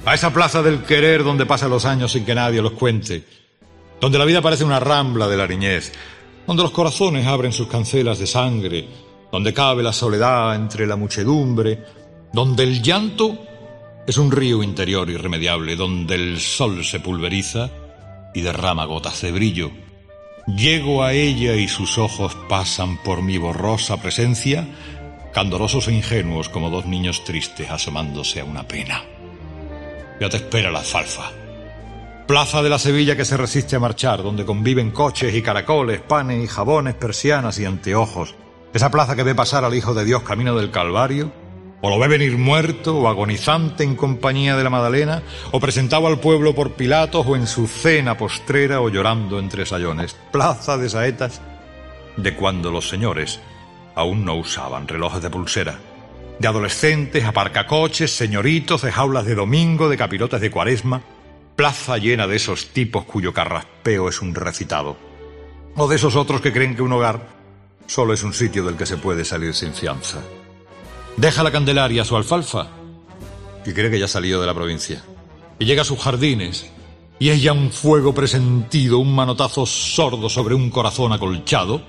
A 0.07 0.14
esa 0.14 0.33
plaza 0.33 0.62
del 0.62 0.85
querer 0.85 1.22
donde 1.22 1.44
pasan 1.44 1.68
los 1.68 1.85
años 1.85 2.12
sin 2.12 2.24
que 2.24 2.35
nadie 2.35 2.62
los 2.62 2.72
cuente. 2.72 3.24
Donde 4.00 4.18
la 4.18 4.24
vida 4.24 4.40
parece 4.40 4.64
una 4.64 4.80
rambla 4.80 5.28
de 5.28 5.37
la 5.37 5.46
niñez. 5.46 5.92
Donde 6.46 6.62
los 6.62 6.72
corazones 6.72 7.26
abren 7.26 7.52
sus 7.52 7.68
cancelas 7.68 8.18
de 8.18 8.26
sangre. 8.26 8.88
Donde 9.30 9.52
cabe 9.52 9.83
la 9.83 9.92
soledad 9.92 10.54
entre 10.54 10.87
la 10.87 10.96
muchedumbre. 10.96 11.85
Donde 12.33 12.62
el 12.62 12.80
llanto 12.83 13.38
es 14.07 14.19
un 14.19 14.31
río 14.31 14.62
interior 14.62 15.09
irremediable 15.09 15.77
donde 15.77 16.14
el 16.14 16.40
sol 16.40 16.85
se 16.85 17.01
pulveriza 17.01 17.71
y 18.35 18.43
derrama 18.43 18.85
gotas 18.85 19.23
de 19.23 19.33
brillo. 19.33 19.71
Llego 20.47 21.03
a 21.03 21.14
ella 21.14 21.55
y 21.55 21.69
sus 21.69 21.97
ojos 21.97 22.37
pasan 22.49 23.03
por 23.03 23.23
mi 23.23 23.38
borrosa 23.38 23.97
presencia, 23.97 24.69
candorosos 25.33 25.88
e 25.88 25.95
ingenuos 25.95 26.51
como 26.51 26.69
dos 26.69 26.85
niños 26.85 27.25
tristes 27.25 27.71
asomándose 27.71 28.40
a 28.40 28.45
una 28.45 28.69
pena. 28.69 29.03
Ya 30.21 30.29
te 30.29 30.37
espera 30.37 30.71
la 30.71 30.81
alfalfa. 30.81 31.31
Plaza 32.27 32.63
de 32.63 32.71
la 32.71 32.79
Sevilla 32.79 33.17
que 33.17 33.25
se 33.25 33.37
resiste 33.37 33.77
a 33.77 33.81
marchar, 33.81 34.23
donde 34.23 34.44
conviven 34.44 34.90
coches 34.90 35.35
y 35.35 35.42
caracoles, 35.42 36.00
panes 36.00 36.44
y 36.44 36.46
jabones, 36.46 36.94
persianas 36.94 37.59
y 37.59 37.65
anteojos. 37.65 38.35
Esa 38.73 38.90
plaza 38.90 39.17
que 39.17 39.23
ve 39.23 39.35
pasar 39.35 39.65
al 39.65 39.75
Hijo 39.75 39.94
de 39.94 40.05
Dios 40.05 40.23
camino 40.23 40.55
del 40.55 40.71
Calvario 40.71 41.44
o 41.87 41.90
lo 41.90 41.98
ve 41.98 42.08
venir 42.08 42.38
muerto 42.38 42.96
o 42.96 43.08
agonizante 43.08 43.85
en 43.85 43.94
compañía 43.94 44.56
de 44.56 44.64
la 44.64 44.70
Madalena, 44.70 45.22
o 45.50 45.60
presentado 45.60 46.06
al 46.06 46.18
pueblo 46.18 46.54
por 46.54 46.72
Pilatos, 46.72 47.26
o 47.28 47.37
en 47.37 47.46
su 47.46 47.66
cena 47.68 48.16
postrera, 48.16 48.80
o 48.80 48.88
llorando 48.88 49.38
entre 49.38 49.66
sayones. 49.66 50.16
Plaza 50.32 50.78
de 50.78 50.88
saetas 50.88 51.42
de 52.16 52.35
cuando 52.35 52.70
los 52.70 52.88
señores 52.88 53.38
aún 53.94 54.24
no 54.24 54.35
usaban 54.35 54.88
relojes 54.88 55.20
de 55.20 55.28
pulsera. 55.28 55.78
De 56.38 56.48
adolescentes, 56.48 57.22
aparcacoches, 57.22 58.16
señoritos, 58.16 58.80
de 58.80 58.90
jaulas 58.90 59.26
de 59.26 59.35
domingo, 59.35 59.90
de 59.90 59.98
capirotes 59.98 60.40
de 60.40 60.50
cuaresma. 60.50 61.02
Plaza 61.54 61.98
llena 61.98 62.26
de 62.26 62.37
esos 62.37 62.68
tipos 62.68 63.04
cuyo 63.04 63.35
carraspeo 63.35 64.08
es 64.08 64.22
un 64.22 64.35
recitado. 64.35 64.96
O 65.76 65.87
de 65.87 65.96
esos 65.96 66.16
otros 66.16 66.40
que 66.40 66.50
creen 66.50 66.76
que 66.76 66.82
un 66.82 66.94
hogar 66.94 67.28
solo 67.87 68.14
es 68.14 68.22
un 68.22 68.32
sitio 68.32 68.64
del 68.64 68.78
que 68.78 68.87
se 68.87 68.96
puede 68.96 69.22
salir 69.22 69.52
sin 69.52 69.74
fianza. 69.74 70.22
Deja 71.17 71.42
la 71.42 71.52
Candelaria 71.52 72.04
su 72.04 72.17
alfalfa 72.17 72.69
y 73.65 73.73
cree 73.73 73.90
que 73.90 73.98
ya 73.98 74.06
ha 74.06 74.08
salido 74.08 74.40
de 74.40 74.46
la 74.46 74.54
provincia. 74.54 75.02
Y 75.58 75.65
llega 75.65 75.83
a 75.83 75.85
sus 75.85 76.00
jardines 76.00 76.71
y 77.19 77.29
es 77.29 77.40
ya 77.40 77.52
un 77.52 77.71
fuego 77.71 78.12
presentido, 78.12 78.98
un 78.98 79.15
manotazo 79.15 79.65
sordo 79.65 80.29
sobre 80.29 80.54
un 80.54 80.71
corazón 80.71 81.12
acolchado 81.12 81.83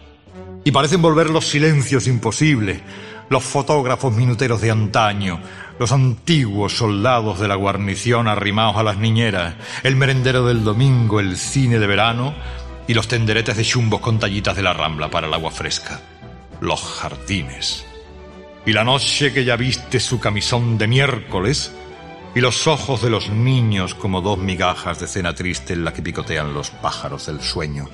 y 0.64 0.72
parecen 0.72 1.02
volver 1.02 1.30
los 1.30 1.48
silencios 1.48 2.08
imposibles, 2.08 2.82
los 3.30 3.44
fotógrafos 3.44 4.14
minuteros 4.14 4.62
de 4.62 4.72
antaño, 4.72 5.40
los 5.80 5.92
antiguos 5.92 6.78
soldados 6.78 7.40
de 7.40 7.48
la 7.48 7.56
guarnición 7.56 8.28
arrimados 8.28 8.78
a 8.78 8.84
las 8.84 8.98
niñeras, 8.98 9.56
el 9.84 9.96
merendero 9.96 10.46
del 10.46 10.64
domingo, 10.64 11.20
el 11.20 11.38
cine 11.38 11.80
de 11.80 11.88
verano 11.88 12.34
y 12.88 12.94
los 12.94 13.08
tenderetes 13.08 13.58
de 13.58 13.64
chumbos 13.64 14.02
con 14.02 14.20
tallitas 14.20 14.56
de 14.56 14.62
la 14.62 14.74
rambla 14.74 15.10
para 15.10 15.28
el 15.28 15.34
agua 15.34 15.52
fresca, 15.52 16.02
los 16.62 16.82
jardines. 16.82 17.85
Y 18.66 18.74
la 18.74 18.84
noche 18.84 19.32
que 19.32 19.46
ya 19.46 19.56
viste 19.56 20.00
su 20.00 20.20
camisón 20.20 20.78
de 20.78 20.88
miércoles 20.88 21.72
y 22.34 22.42
los 22.42 22.66
ojos 22.68 23.02
de 23.02 23.12
los 23.12 23.30
niños 23.30 23.94
como 23.94 24.22
dos 24.22 24.40
migajas 24.40 25.00
de 25.00 25.08
cena 25.08 25.36
triste 25.36 25.74
en 25.74 25.86
la 25.86 25.94
que 25.94 26.02
picotean 26.02 26.54
los 26.54 26.72
pájaros 26.72 27.28
del 27.28 27.42
sueño. 27.42 27.88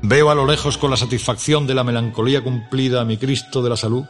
Veo 0.00 0.30
a 0.30 0.34
lo 0.34 0.46
lejos 0.46 0.78
con 0.78 0.90
la 0.90 0.96
satisfacción 0.96 1.66
de 1.66 1.74
la 1.74 1.84
melancolía 1.84 2.42
cumplida 2.42 3.02
a 3.02 3.04
mi 3.04 3.16
Cristo 3.16 3.62
de 3.62 3.70
la 3.70 3.76
salud 3.76 4.06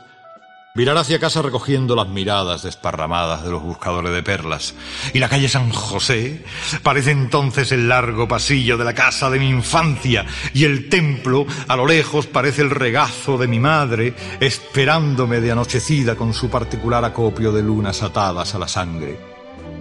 Virar 0.76 0.98
hacia 0.98 1.20
casa 1.20 1.40
recogiendo 1.40 1.94
las 1.94 2.08
miradas 2.08 2.64
desparramadas 2.64 3.44
de 3.44 3.50
los 3.52 3.62
buscadores 3.62 4.12
de 4.12 4.24
perlas. 4.24 4.74
Y 5.12 5.20
la 5.20 5.28
calle 5.28 5.48
San 5.48 5.70
José 5.70 6.44
parece 6.82 7.12
entonces 7.12 7.70
el 7.70 7.88
largo 7.88 8.26
pasillo 8.26 8.76
de 8.76 8.82
la 8.82 8.92
casa 8.92 9.30
de 9.30 9.38
mi 9.38 9.48
infancia. 9.48 10.26
Y 10.52 10.64
el 10.64 10.88
templo, 10.88 11.46
a 11.68 11.76
lo 11.76 11.86
lejos, 11.86 12.26
parece 12.26 12.62
el 12.62 12.70
regazo 12.70 13.38
de 13.38 13.46
mi 13.46 13.60
madre, 13.60 14.16
esperándome 14.40 15.40
de 15.40 15.52
anochecida 15.52 16.16
con 16.16 16.34
su 16.34 16.50
particular 16.50 17.04
acopio 17.04 17.52
de 17.52 17.62
lunas 17.62 18.02
atadas 18.02 18.56
a 18.56 18.58
la 18.58 18.66
sangre. 18.66 19.16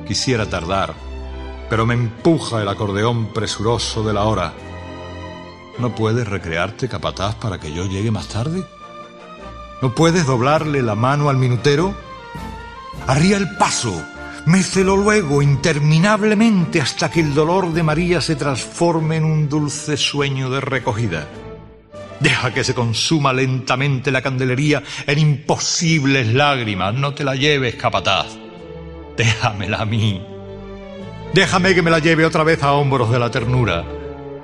Quisiera 0.07 0.45
tardar, 0.45 0.93
pero 1.71 1.87
me 1.87 1.95
empuja 1.95 2.61
el 2.61 2.69
acordeón 2.69 3.33
presuroso 3.33 4.03
de 4.03 4.13
la 4.13 4.25
hora. 4.25 4.53
¿No 5.79 5.95
puedes 5.95 6.27
recrearte, 6.27 6.87
capataz, 6.87 7.33
para 7.33 7.59
que 7.59 7.73
yo 7.73 7.87
llegue 7.87 8.11
más 8.11 8.27
tarde? 8.27 8.63
¿No 9.83 9.93
puedes 9.93 10.25
doblarle 10.25 10.81
la 10.81 10.95
mano 10.95 11.27
al 11.27 11.35
minutero? 11.35 11.93
Arría 13.05 13.35
el 13.35 13.57
paso, 13.57 14.01
mécelo 14.45 14.95
luego 14.95 15.41
interminablemente 15.41 16.79
hasta 16.79 17.11
que 17.11 17.19
el 17.19 17.33
dolor 17.33 17.73
de 17.73 17.83
María 17.83 18.21
se 18.21 18.37
transforme 18.37 19.17
en 19.17 19.25
un 19.25 19.49
dulce 19.49 19.97
sueño 19.97 20.49
de 20.49 20.61
recogida. 20.61 21.27
Deja 22.21 22.53
que 22.53 22.63
se 22.63 22.73
consuma 22.73 23.33
lentamente 23.33 24.09
la 24.09 24.21
candelería 24.21 24.81
en 25.05 25.19
imposibles 25.19 26.33
lágrimas. 26.33 26.93
No 26.93 27.13
te 27.13 27.25
la 27.25 27.35
lleves, 27.35 27.75
capataz. 27.75 28.27
Déjamela 29.17 29.81
a 29.81 29.85
mí. 29.85 30.25
Déjame 31.33 31.75
que 31.75 31.81
me 31.81 31.91
la 31.91 31.99
lleve 31.99 32.25
otra 32.25 32.45
vez 32.45 32.63
a 32.63 32.71
hombros 32.71 33.11
de 33.11 33.19
la 33.19 33.29
ternura. 33.29 33.83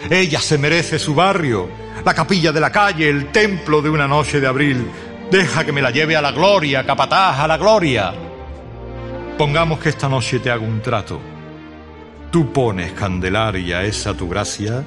Ella 0.09 0.41
se 0.41 0.57
merece 0.57 0.99
su 0.99 1.15
barrio, 1.15 1.69
la 2.03 2.13
capilla 2.13 2.51
de 2.51 2.59
la 2.59 2.73
calle, 2.73 3.07
el 3.07 3.31
templo 3.31 3.81
de 3.81 3.89
una 3.89 4.05
noche 4.05 4.41
de 4.41 4.47
abril. 4.47 4.85
Deja 5.31 5.63
que 5.63 5.71
me 5.71 5.81
la 5.81 5.91
lleve 5.91 6.15
a 6.15 6.21
la 6.21 6.31
gloria, 6.31 6.83
capataz, 6.83 7.39
a 7.39 7.47
la 7.47 7.57
gloria. 7.57 8.13
Pongamos 9.37 9.77
que 9.77 9.89
esta 9.89 10.09
noche 10.09 10.39
te 10.39 10.49
hago 10.49 10.65
un 10.65 10.81
trato. 10.81 11.21
Tú 12.31 12.51
pones 12.51 12.93
Candelaria 12.93 13.83
esa 13.83 14.15
tu 14.15 14.27
gracia, 14.27 14.83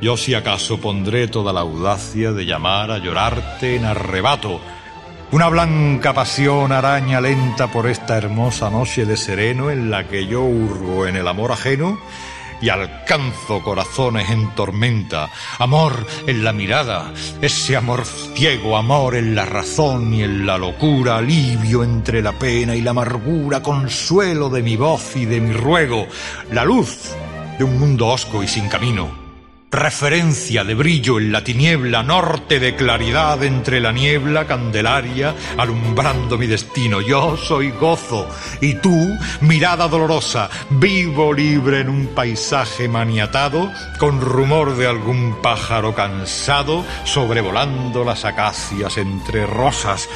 yo 0.00 0.16
si 0.16 0.34
acaso 0.34 0.80
pondré 0.80 1.26
toda 1.26 1.52
la 1.52 1.60
audacia 1.60 2.30
de 2.30 2.46
llamar 2.46 2.92
a 2.92 2.98
llorarte 2.98 3.74
en 3.74 3.84
arrebato. 3.84 4.60
Una 5.32 5.48
blanca 5.48 6.12
pasión 6.14 6.70
araña 6.70 7.20
lenta 7.20 7.66
por 7.66 7.88
esta 7.88 8.16
hermosa 8.16 8.70
noche 8.70 9.06
de 9.06 9.16
sereno 9.16 9.70
en 9.70 9.90
la 9.90 10.06
que 10.06 10.26
yo 10.28 10.42
hurgo 10.42 11.06
en 11.06 11.16
el 11.16 11.26
amor 11.26 11.50
ajeno 11.50 11.98
y 12.60 12.68
alcanzo 12.68 13.62
corazones 13.62 14.30
en 14.30 14.54
tormenta, 14.54 15.30
amor 15.58 16.06
en 16.26 16.44
la 16.44 16.52
mirada, 16.52 17.12
ese 17.40 17.76
amor 17.76 18.04
ciego, 18.04 18.76
amor 18.76 19.16
en 19.16 19.34
la 19.34 19.44
razón 19.44 20.14
y 20.14 20.22
en 20.22 20.46
la 20.46 20.58
locura, 20.58 21.18
alivio 21.18 21.84
entre 21.84 22.22
la 22.22 22.32
pena 22.32 22.74
y 22.74 22.80
la 22.80 22.90
amargura, 22.90 23.62
consuelo 23.62 24.48
de 24.48 24.62
mi 24.62 24.76
voz 24.76 25.16
y 25.16 25.24
de 25.24 25.40
mi 25.40 25.52
ruego, 25.52 26.06
la 26.52 26.64
luz 26.64 27.14
de 27.58 27.64
un 27.64 27.78
mundo 27.78 28.08
hosco 28.08 28.42
y 28.42 28.48
sin 28.48 28.68
camino 28.68 29.17
referencia 29.70 30.64
de 30.64 30.74
brillo 30.74 31.18
en 31.18 31.30
la 31.30 31.44
tiniebla, 31.44 32.02
norte 32.02 32.58
de 32.58 32.74
claridad 32.74 33.42
entre 33.42 33.80
la 33.80 33.92
niebla 33.92 34.46
candelaria, 34.46 35.34
alumbrando 35.58 36.38
mi 36.38 36.46
destino. 36.46 37.00
Yo 37.00 37.36
soy 37.36 37.70
gozo 37.70 38.28
y 38.60 38.74
tú, 38.74 39.16
mirada 39.42 39.86
dolorosa, 39.88 40.48
vivo 40.70 41.32
libre 41.32 41.80
en 41.80 41.90
un 41.90 42.06
paisaje 42.08 42.88
maniatado, 42.88 43.70
con 43.98 44.20
rumor 44.20 44.76
de 44.76 44.86
algún 44.86 45.36
pájaro 45.42 45.94
cansado, 45.94 46.84
sobrevolando 47.04 48.04
las 48.04 48.24
acacias 48.24 48.96
entre 48.96 49.46
rosas. 49.46 50.08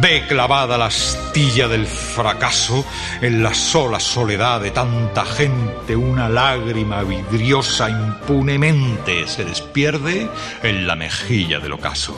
Ve 0.00 0.24
clavada 0.26 0.76
la 0.76 0.86
astilla 0.86 1.68
del 1.68 1.86
fracaso 1.86 2.84
en 3.20 3.42
la 3.42 3.54
sola 3.54 4.00
soledad 4.00 4.60
de 4.60 4.72
tanta 4.72 5.24
gente, 5.24 5.94
una 5.94 6.28
lágrima 6.28 7.02
vidriosa 7.02 7.88
impunemente 7.88 8.95
se 9.26 9.44
despierde 9.44 10.28
en 10.62 10.86
la 10.86 10.96
mejilla 10.96 11.60
del 11.60 11.72
ocaso. 11.72 12.14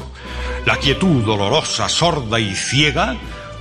La 0.64 0.76
quietud 0.76 1.24
dolorosa, 1.24 1.88
sorda 1.88 2.38
y 2.38 2.54
ciega 2.54 3.16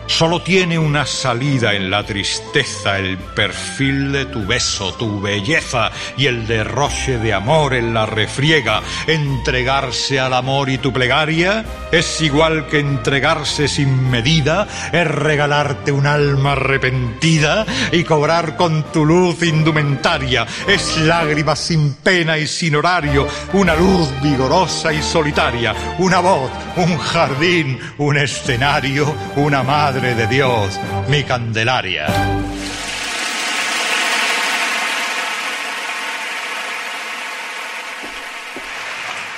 Solo 0.08 0.42
tiene 0.42 0.80
una 0.80 1.06
salida 1.06 1.74
en 1.74 1.92
la 1.92 2.04
tristeza, 2.04 2.98
el 2.98 3.18
perfil 3.18 4.14
de 4.14 4.26
tu 4.26 4.46
beso, 4.48 4.94
tu 4.94 5.20
belleza 5.20 5.92
y 6.16 6.28
el 6.28 6.48
derroche 6.48 7.18
de 7.18 7.34
amor 7.34 7.74
en 7.74 7.94
la 7.94 8.06
refriega. 8.06 8.82
Entregarse 9.06 10.20
al 10.20 10.34
amor 10.34 10.70
y 10.70 10.78
tu 10.78 10.94
plegaria 10.94 11.66
es 11.92 12.22
igual 12.22 12.68
que 12.68 12.80
entregarse 12.80 13.68
sin 13.68 14.10
medida, 14.10 14.68
es 14.94 15.08
regalarte 15.08 15.92
un 15.92 16.08
alma 16.08 16.54
arrepentida 16.54 17.66
y 17.92 18.04
cobrar 18.06 18.56
con 18.56 18.84
tu 18.92 19.06
luz 19.06 19.44
indumentaria. 19.44 20.48
Es 20.68 20.98
lágrimas 21.02 21.60
sin 21.60 21.96
pena 21.96 22.38
y 22.38 22.48
sin 22.48 22.76
horario, 22.78 23.28
una 23.54 23.76
luz 23.76 24.10
vigorosa 24.24 24.94
y 24.94 25.02
solitaria, 25.04 25.76
una 26.00 26.20
voz, 26.20 26.50
un 26.78 26.98
jardín, 26.98 27.78
un 27.98 28.18
escenario, 28.18 29.14
una 29.36 29.64
madre 29.64 29.97
de 30.02 30.28
Dios, 30.28 30.80
mi 31.10 31.24
Candelaria. 31.24 32.06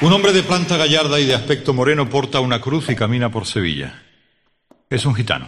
Un 0.01 0.11
hombre 0.11 0.33
de 0.33 0.43
planta 0.43 0.75
gallarda 0.75 1.17
y 1.21 1.25
de 1.25 1.35
aspecto 1.35 1.73
moreno 1.73 2.09
porta 2.09 2.41
una 2.41 2.59
cruz 2.59 2.89
y 2.89 2.95
camina 2.95 3.31
por 3.31 3.45
Sevilla. 3.45 4.03
Es 4.89 5.05
un 5.05 5.15
gitano. 5.15 5.47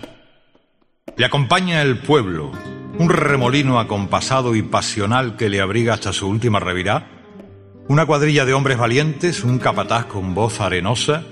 Le 1.17 1.25
acompaña 1.25 1.81
el 1.81 1.97
pueblo, 1.97 2.53
un 2.97 3.09
remolino 3.09 3.79
acompasado 3.79 4.55
y 4.55 4.61
pasional 4.61 5.35
que 5.35 5.49
le 5.49 5.59
abriga 5.59 5.93
hasta 5.93 6.13
su 6.13 6.29
última 6.29 6.61
revirá, 6.61 7.09
una 7.89 8.05
cuadrilla 8.05 8.45
de 8.45 8.53
hombres 8.53 8.77
valientes, 8.77 9.43
un 9.43 9.59
capataz 9.59 10.05
con 10.05 10.33
voz 10.33 10.61
arenosa, 10.61 11.25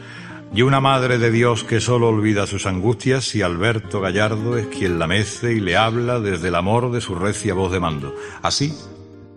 y 0.54 0.64
una 0.64 0.80
Madre 0.80 1.20
de 1.20 1.32
Dios 1.32 1.64
que 1.64 1.80
solo 1.80 2.08
olvida 2.08 2.48
sus 2.48 2.66
angustias 2.66 3.36
y 3.36 3.42
Alberto 3.42 4.02
Gallardo 4.02 4.58
es 4.58 4.68
quien 4.68 4.98
la 4.98 5.06
mece 5.08 5.54
y 5.54 5.60
le 5.60 5.78
habla 5.78 6.20
desde 6.20 6.48
el 6.48 6.56
amor 6.56 6.92
de 6.92 7.02
su 7.02 7.16
recia 7.16 7.54
voz 7.54 7.72
de 7.72 7.80
mando. 7.80 8.16
Así, 8.42 8.74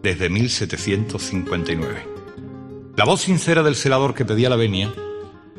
desde 0.03 0.31
1759. 0.31 2.09
La 2.97 3.05
voz 3.05 3.21
sincera 3.21 3.63
del 3.63 3.77
celador 3.77 4.15
que 4.15 4.25
pedía 4.25 4.49
la 4.49 4.57
venia 4.57 4.93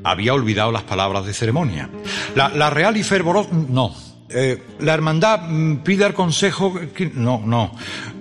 había 0.04 0.34
olvidado 0.34 0.72
las 0.72 0.84
palabras 0.84 1.26
de 1.26 1.34
ceremonia. 1.34 1.90
La, 2.36 2.70
real 2.70 2.98
y 2.98 3.04
fervorosa... 3.04 3.50
No. 3.54 3.96
Eh, 4.30 4.62
la 4.80 4.94
hermandad 4.94 5.42
pide 5.84 6.06
el 6.06 6.14
consejo... 6.14 6.74
no, 7.14 7.42
no. 7.46 7.76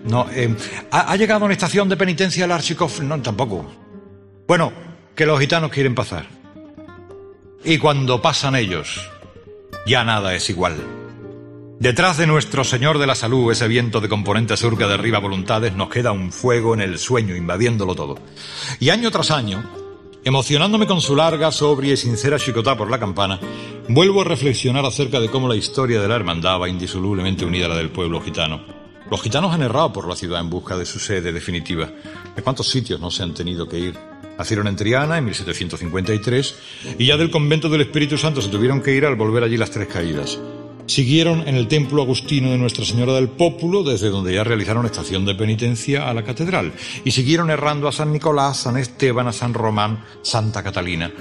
no 0.05 0.27
eh, 0.31 0.55
¿ha, 0.91 1.17
llegado 1.17 1.43
a 1.43 1.47
una 1.47 1.55
estación 1.55 1.89
de 1.89 1.97
penitencia 1.97 2.45
el 2.45 2.53
archicof? 2.53 3.01
No, 3.01 3.21
tampoco. 3.21 3.67
Bueno, 4.47 4.73
que 5.15 5.27
los 5.27 5.41
gitanos 5.41 5.71
quieren 5.71 5.95
pasar. 5.95 6.42
Y 7.65 7.79
cuando 7.79 8.21
pasan 8.21 8.57
ellos, 8.57 9.09
ya 9.87 10.05
nada 10.05 10.35
es 10.35 10.51
igual. 10.51 10.75
Detrás 11.79 12.17
de 12.17 12.27
nuestro 12.27 12.65
Señor 12.65 12.99
de 12.99 13.07
la 13.07 13.15
Salud, 13.15 13.53
ese 13.53 13.69
viento 13.69 14.01
de 14.01 14.09
componente 14.09 14.57
sur 14.57 14.77
que 14.77 14.85
derriba 14.85 15.21
voluntades, 15.21 15.75
nos 15.75 15.89
queda 15.89 16.13
un 16.13 16.33
fuego 16.33 16.75
en 16.75 16.81
el 16.81 16.99
sueño, 16.99 17.37
invadiéndolo 17.37 17.95
todo. 17.95 18.19
Y 18.81 18.91
año 18.91 19.11
tras 19.13 19.31
año, 19.31 19.63
emocionándome 20.25 20.87
con 20.87 21.01
su 21.01 21.15
larga, 21.15 21.53
sobria 21.53 21.95
y 21.95 21.97
sincera 21.97 22.39
chicotá 22.39 22.77
por 22.77 22.91
la 22.91 22.99
campana, 22.99 23.39
vuelvo 23.89 24.23
a 24.23 24.25
reflexionar 24.25 24.85
acerca 24.85 25.21
de 25.21 25.29
cómo 25.29 25.49
la 25.49 25.57
historia 25.57 26.01
de 26.01 26.09
la 26.09 26.17
hermandad 26.17 26.61
va 26.61 26.69
indisolublemente 26.69 27.45
unida 27.45 27.67
a 27.67 27.71
la 27.71 27.77
del 27.77 27.91
pueblo 27.91 28.21
gitano. 28.21 28.61
Los 29.09 29.23
gitanos 29.23 29.53
han 29.53 29.63
errado 29.63 29.93
por 29.93 30.09
la 30.09 30.17
ciudad 30.17 30.41
en 30.41 30.51
busca 30.51 30.77
de 30.77 30.87
su 30.87 30.99
sede 30.99 31.33
definitiva. 31.33 31.91
¿De 32.35 32.43
cuántos 32.43 32.69
sitios 32.69 32.99
no 32.99 33.11
se 33.11 33.23
han 33.23 33.35
tenido 33.35 33.69
que 33.69 33.79
ir? 33.79 34.12
Nacieron 34.39 34.67
en 34.67 34.77
Triana 34.77 35.19
en 35.19 35.25
1753 35.25 36.57
y 36.99 37.07
ya 37.07 37.17
del 37.17 37.31
convento 37.31 37.69
del 37.69 37.83
Espíritu 37.83 38.19
Santo 38.19 38.41
se 38.41 38.49
tuvieron 38.49 38.81
que 38.81 38.95
ir 38.95 39.07
al 39.07 39.17
volver 39.17 39.45
allí 39.45 39.57
las 39.57 39.71
tres 39.71 39.89
caídas. 39.89 40.39
Siguieron 40.87 41.47
en 41.47 41.55
el 41.55 41.69
templo 41.69 42.03
agustino 42.03 42.51
de 42.51 42.59
Nuestra 42.59 42.85
Señora 42.85 43.13
del 43.13 43.29
Pópulo, 43.29 43.85
desde 43.85 44.09
donde 44.09 44.35
ya 44.35 44.43
realizaron 44.43 44.85
estación 44.85 45.25
de 45.25 45.35
penitencia 45.35 46.09
a 46.09 46.15
la 46.15 46.25
catedral, 46.25 46.73
y 47.05 47.13
siguieron 47.13 47.51
errando 47.51 47.87
a 47.87 47.93
San 47.93 48.13
Nicolás, 48.13 48.59
San 48.59 48.77
Esteban, 48.77 49.29
a 49.29 49.33
San 49.33 49.55
Román, 49.55 50.05
Santa 50.23 50.63
Catalina. 50.63 51.13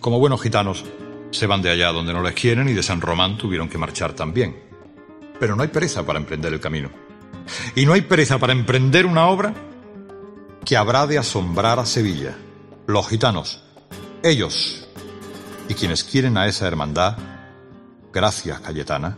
Como 0.00 0.18
buenos 0.18 0.42
gitanos, 0.42 0.84
se 1.30 1.46
van 1.46 1.62
de 1.62 1.70
allá 1.70 1.92
donde 1.92 2.12
no 2.12 2.22
les 2.22 2.34
quieren 2.34 2.68
y 2.68 2.72
de 2.72 2.82
San 2.82 3.00
Román 3.00 3.38
tuvieron 3.38 3.68
que 3.68 3.78
marchar 3.78 4.12
también. 4.14 4.56
Pero 5.38 5.54
no 5.54 5.62
hay 5.62 5.68
pereza 5.68 6.04
para 6.04 6.18
emprender 6.18 6.52
el 6.52 6.60
camino. 6.60 6.90
Y 7.74 7.86
no 7.86 7.92
hay 7.92 8.00
pereza 8.02 8.38
para 8.38 8.52
emprender 8.52 9.06
una 9.06 9.28
obra 9.28 9.54
que 10.66 10.76
habrá 10.76 11.06
de 11.06 11.16
asombrar 11.16 11.78
a 11.78 11.86
Sevilla. 11.86 12.36
Los 12.88 13.08
gitanos, 13.08 13.62
ellos 14.22 14.86
y 15.68 15.74
quienes 15.74 16.04
quieren 16.04 16.36
a 16.36 16.46
esa 16.46 16.66
hermandad, 16.66 17.16
gracias 18.12 18.60
Cayetana, 18.60 19.16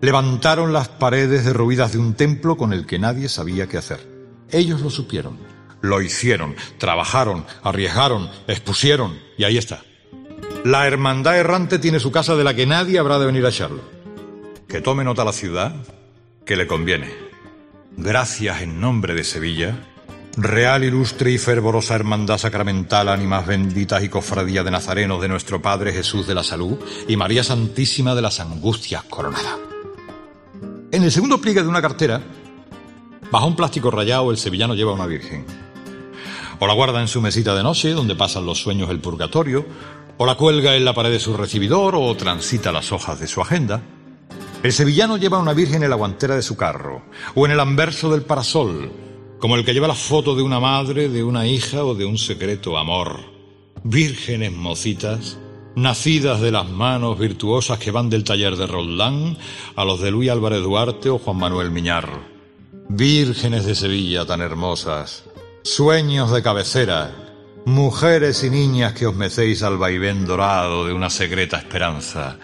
levantaron 0.00 0.72
las 0.72 0.88
paredes 0.88 1.44
derruidas 1.44 1.92
de 1.92 1.98
un 1.98 2.14
templo 2.14 2.56
con 2.56 2.72
el 2.72 2.84
que 2.84 2.98
nadie 2.98 3.28
sabía 3.28 3.68
qué 3.68 3.78
hacer. 3.78 4.06
Ellos 4.50 4.80
lo 4.80 4.90
supieron, 4.90 5.38
lo 5.82 6.02
hicieron, 6.02 6.56
trabajaron, 6.78 7.46
arriesgaron, 7.62 8.28
expusieron, 8.48 9.18
y 9.38 9.44
ahí 9.44 9.58
está. 9.58 9.82
La 10.64 10.86
hermandad 10.86 11.38
errante 11.38 11.78
tiene 11.78 12.00
su 12.00 12.10
casa 12.10 12.34
de 12.34 12.42
la 12.42 12.54
que 12.54 12.66
nadie 12.66 12.98
habrá 12.98 13.20
de 13.20 13.26
venir 13.26 13.46
a 13.46 13.50
echarlo. 13.50 13.82
Que 14.66 14.80
tome 14.80 15.04
nota 15.04 15.24
la 15.24 15.32
ciudad, 15.32 15.76
que 16.44 16.56
le 16.56 16.66
conviene. 16.66 17.12
Gracias 17.96 18.62
en 18.62 18.80
nombre 18.80 19.14
de 19.14 19.24
Sevilla, 19.24 19.76
Real, 20.38 20.84
ilustre 20.84 21.30
y 21.30 21.38
fervorosa 21.38 21.94
hermandad 21.94 22.36
sacramental, 22.36 23.08
ánimas 23.08 23.46
benditas 23.46 24.04
y 24.04 24.10
cofradía 24.10 24.62
de 24.62 24.70
nazarenos 24.70 25.18
de 25.22 25.28
nuestro 25.28 25.62
Padre 25.62 25.94
Jesús 25.94 26.26
de 26.26 26.34
la 26.34 26.44
Salud 26.44 26.76
y 27.08 27.16
María 27.16 27.42
Santísima 27.42 28.14
de 28.14 28.20
las 28.20 28.38
Angustias 28.38 29.02
Coronada. 29.04 29.56
En 30.92 31.02
el 31.02 31.10
segundo 31.10 31.40
pliegue 31.40 31.62
de 31.62 31.68
una 31.68 31.80
cartera, 31.80 32.20
bajo 33.30 33.46
un 33.46 33.56
plástico 33.56 33.90
rayado, 33.90 34.30
el 34.30 34.36
sevillano 34.36 34.74
lleva 34.74 34.92
una 34.92 35.06
virgen. 35.06 35.46
O 36.58 36.66
la 36.66 36.74
guarda 36.74 37.00
en 37.00 37.08
su 37.08 37.22
mesita 37.22 37.54
de 37.54 37.62
noche, 37.62 37.92
donde 37.92 38.14
pasan 38.14 38.44
los 38.44 38.60
sueños 38.60 38.88
del 38.88 39.00
purgatorio, 39.00 39.64
o 40.18 40.26
la 40.26 40.34
cuelga 40.34 40.76
en 40.76 40.84
la 40.84 40.92
pared 40.92 41.12
de 41.12 41.18
su 41.18 41.34
recibidor, 41.34 41.94
o 41.96 42.14
transita 42.14 42.72
las 42.72 42.92
hojas 42.92 43.18
de 43.18 43.26
su 43.26 43.40
agenda. 43.40 43.80
El 44.62 44.74
sevillano 44.74 45.16
lleva 45.16 45.38
una 45.38 45.54
virgen 45.54 45.82
en 45.82 45.88
la 45.88 45.96
guantera 45.96 46.36
de 46.36 46.42
su 46.42 46.58
carro, 46.58 47.06
o 47.34 47.46
en 47.46 47.52
el 47.52 47.60
anverso 47.60 48.10
del 48.10 48.20
parasol, 48.20 49.05
como 49.46 49.54
el 49.54 49.64
que 49.64 49.74
lleva 49.74 49.86
la 49.86 49.94
foto 49.94 50.34
de 50.34 50.42
una 50.42 50.58
madre, 50.58 51.08
de 51.08 51.22
una 51.22 51.46
hija 51.46 51.84
o 51.84 51.94
de 51.94 52.04
un 52.04 52.18
secreto 52.18 52.76
amor. 52.76 53.20
Vírgenes 53.84 54.50
mocitas, 54.50 55.38
nacidas 55.76 56.40
de 56.40 56.50
las 56.50 56.68
manos 56.68 57.16
virtuosas 57.16 57.78
que 57.78 57.92
van 57.92 58.10
del 58.10 58.24
taller 58.24 58.56
de 58.56 58.66
Roldán 58.66 59.38
a 59.76 59.84
los 59.84 60.00
de 60.00 60.10
Luis 60.10 60.30
Álvarez 60.30 60.64
Duarte 60.64 61.10
o 61.10 61.20
Juan 61.20 61.36
Manuel 61.36 61.70
Miñar. 61.70 62.08
Vírgenes 62.88 63.66
de 63.66 63.76
Sevilla 63.76 64.26
tan 64.26 64.40
hermosas, 64.40 65.22
sueños 65.62 66.32
de 66.32 66.42
cabecera, 66.42 67.25
Mujeres 67.66 68.44
y 68.44 68.50
niñas 68.50 68.92
que 68.92 69.08
os 69.08 69.16
mecéis 69.16 69.64
al 69.64 69.76
vaivén 69.76 70.24
dorado 70.24 70.86
de 70.86 70.92
una 70.92 71.10
secreta 71.10 71.58
esperanza, 71.58 72.36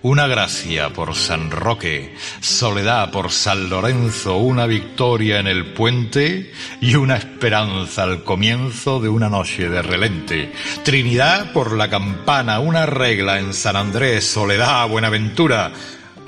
una 0.00 0.26
gracia 0.26 0.88
por 0.88 1.14
San 1.14 1.50
Roque, 1.50 2.16
soledad 2.40 3.10
por 3.10 3.30
San 3.30 3.68
Lorenzo, 3.68 4.38
una 4.38 4.64
victoria 4.64 5.38
en 5.38 5.48
el 5.48 5.74
puente 5.74 6.50
y 6.80 6.94
una 6.94 7.18
esperanza 7.18 8.04
al 8.04 8.24
comienzo 8.24 9.00
de 9.00 9.10
una 9.10 9.28
noche 9.28 9.68
de 9.68 9.82
relente, 9.82 10.50
Trinidad 10.82 11.52
por 11.52 11.72
la 11.76 11.90
campana, 11.90 12.60
una 12.60 12.86
regla 12.86 13.38
en 13.38 13.52
San 13.52 13.76
Andrés, 13.76 14.24
soledad, 14.24 14.88
Buenaventura, 14.88 15.72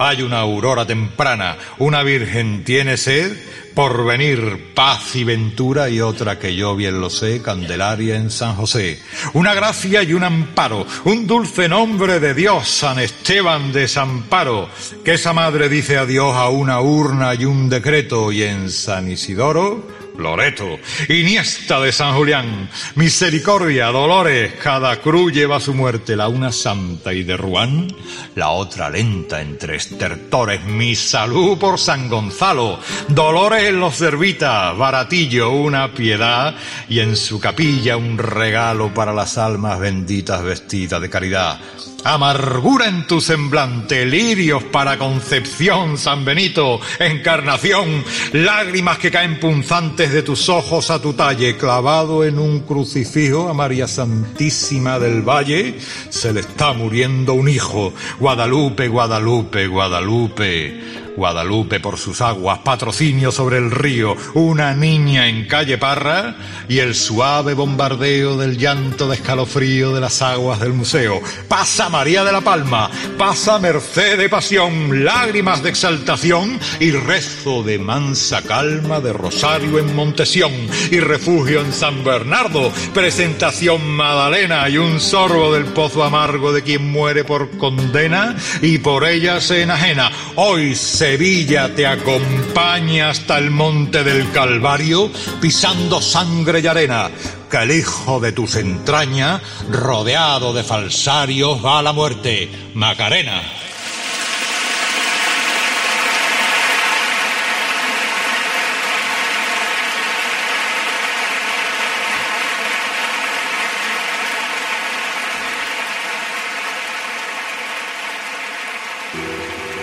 hay 0.02 0.22
una 0.22 0.40
aurora 0.40 0.86
temprana, 0.86 1.56
una 1.78 2.02
virgen 2.02 2.64
tiene 2.64 2.96
sed, 2.96 3.36
por 3.74 4.04
venir 4.04 4.72
paz 4.74 5.16
y 5.16 5.24
ventura 5.24 5.88
y 5.88 6.00
otra 6.00 6.38
que 6.38 6.54
yo 6.54 6.76
bien 6.76 7.00
lo 7.00 7.10
sé, 7.10 7.40
Candelaria 7.40 8.16
en 8.16 8.30
San 8.30 8.54
José. 8.54 9.00
Una 9.32 9.54
gracia 9.54 10.02
y 10.02 10.12
un 10.12 10.24
amparo, 10.24 10.86
un 11.04 11.26
dulce 11.26 11.68
nombre 11.68 12.20
de 12.20 12.34
Dios, 12.34 12.68
San 12.68 12.98
Esteban 12.98 13.72
de 13.72 13.90
Paro, 14.28 14.68
que 15.04 15.14
esa 15.14 15.32
madre 15.32 15.68
dice 15.68 15.96
adiós 15.96 16.34
a 16.34 16.48
una 16.48 16.80
urna 16.80 17.34
y 17.34 17.44
un 17.44 17.68
decreto 17.68 18.32
y 18.32 18.42
en 18.42 18.70
San 18.70 19.10
Isidoro 19.10 20.01
Loreto, 20.18 20.78
Iniesta 21.08 21.80
de 21.80 21.92
San 21.92 22.14
Julián, 22.14 22.68
Misericordia, 22.96 23.86
Dolores, 23.86 24.54
cada 24.62 25.00
cruz 25.00 25.32
lleva 25.32 25.60
su 25.60 25.74
muerte, 25.74 26.16
la 26.16 26.28
una 26.28 26.52
santa 26.52 27.12
y 27.12 27.22
de 27.22 27.36
Ruán, 27.36 27.88
la 28.34 28.50
otra 28.50 28.90
lenta 28.90 29.40
entre 29.40 29.76
estertores, 29.76 30.64
mi 30.64 30.94
salud 30.94 31.58
por 31.58 31.78
San 31.78 32.08
Gonzalo, 32.08 32.78
Dolores 33.08 33.64
en 33.64 33.80
los 33.80 33.96
Cervitas, 33.96 34.76
Baratillo, 34.76 35.50
una 35.50 35.92
piedad, 35.92 36.54
y 36.88 37.00
en 37.00 37.16
su 37.16 37.40
capilla 37.40 37.96
un 37.96 38.18
regalo 38.18 38.92
para 38.92 39.12
las 39.12 39.38
almas 39.38 39.78
benditas 39.78 40.42
vestidas 40.42 41.00
de 41.00 41.10
caridad. 41.10 41.60
Amargura 42.04 42.88
en 42.88 43.06
tu 43.06 43.20
semblante, 43.20 44.04
lirios 44.04 44.64
para 44.64 44.98
concepción, 44.98 45.96
San 45.96 46.24
Benito, 46.24 46.80
encarnación, 46.98 48.04
lágrimas 48.32 48.98
que 48.98 49.10
caen 49.10 49.38
punzantes 49.38 50.12
de 50.12 50.22
tus 50.22 50.48
ojos 50.48 50.90
a 50.90 51.00
tu 51.00 51.12
talle, 51.12 51.56
clavado 51.56 52.24
en 52.24 52.38
un 52.38 52.60
crucifijo 52.60 53.48
a 53.48 53.54
María 53.54 53.86
Santísima 53.86 54.98
del 54.98 55.22
Valle, 55.22 55.76
se 56.08 56.32
le 56.32 56.40
está 56.40 56.72
muriendo 56.72 57.34
un 57.34 57.48
hijo. 57.48 57.92
Guadalupe, 58.18 58.88
Guadalupe, 58.88 59.66
Guadalupe. 59.66 61.01
Guadalupe 61.16 61.78
por 61.78 61.98
sus 61.98 62.20
aguas, 62.20 62.60
patrocinio 62.60 63.30
sobre 63.32 63.58
el 63.58 63.70
río, 63.70 64.16
una 64.34 64.74
niña 64.74 65.28
en 65.28 65.46
calle 65.46 65.78
Parra 65.78 66.36
y 66.68 66.78
el 66.78 66.94
suave 66.94 67.54
bombardeo 67.54 68.36
del 68.36 68.56
llanto 68.56 69.08
de 69.08 69.16
escalofrío 69.16 69.94
de 69.94 70.00
las 70.00 70.22
aguas 70.22 70.60
del 70.60 70.72
museo. 70.72 71.20
Pasa 71.48 71.88
María 71.88 72.24
de 72.24 72.32
la 72.32 72.40
Palma, 72.40 72.90
pasa 73.18 73.58
Merced 73.58 74.18
de 74.18 74.28
pasión, 74.28 75.04
lágrimas 75.04 75.62
de 75.62 75.70
exaltación 75.70 76.58
y 76.80 76.92
rezo 76.92 77.62
de 77.62 77.78
mansa 77.78 78.42
calma 78.42 79.00
de 79.00 79.12
Rosario 79.12 79.78
en 79.78 79.94
Montesión 79.94 80.52
y 80.90 81.00
refugio 81.00 81.60
en 81.60 81.72
San 81.72 82.04
Bernardo, 82.04 82.72
presentación 82.94 83.86
Madalena 83.90 84.68
y 84.68 84.78
un 84.78 85.00
sorbo 85.00 85.52
del 85.52 85.66
pozo 85.66 86.02
amargo 86.02 86.52
de 86.52 86.62
quien 86.62 86.90
muere 86.90 87.24
por 87.24 87.50
condena 87.58 88.34
y 88.62 88.78
por 88.78 89.04
ella 89.06 89.40
se 89.40 89.62
enajena. 89.62 90.10
Hoy 90.36 90.74
Sevilla 90.74 91.74
te 91.74 91.86
acompaña 91.86 93.10
hasta 93.10 93.36
el 93.36 93.50
monte 93.50 94.02
del 94.02 94.30
Calvario, 94.32 95.10
pisando 95.42 96.00
sangre 96.00 96.60
y 96.60 96.66
arena, 96.66 97.10
que 97.50 97.58
el 97.58 97.70
hijo 97.70 98.18
de 98.18 98.32
tus 98.32 98.56
entrañas, 98.56 99.42
rodeado 99.68 100.54
de 100.54 100.64
falsarios, 100.64 101.62
va 101.62 101.80
a 101.80 101.82
la 101.82 101.92
muerte. 101.92 102.50
Macarena. 102.72 103.61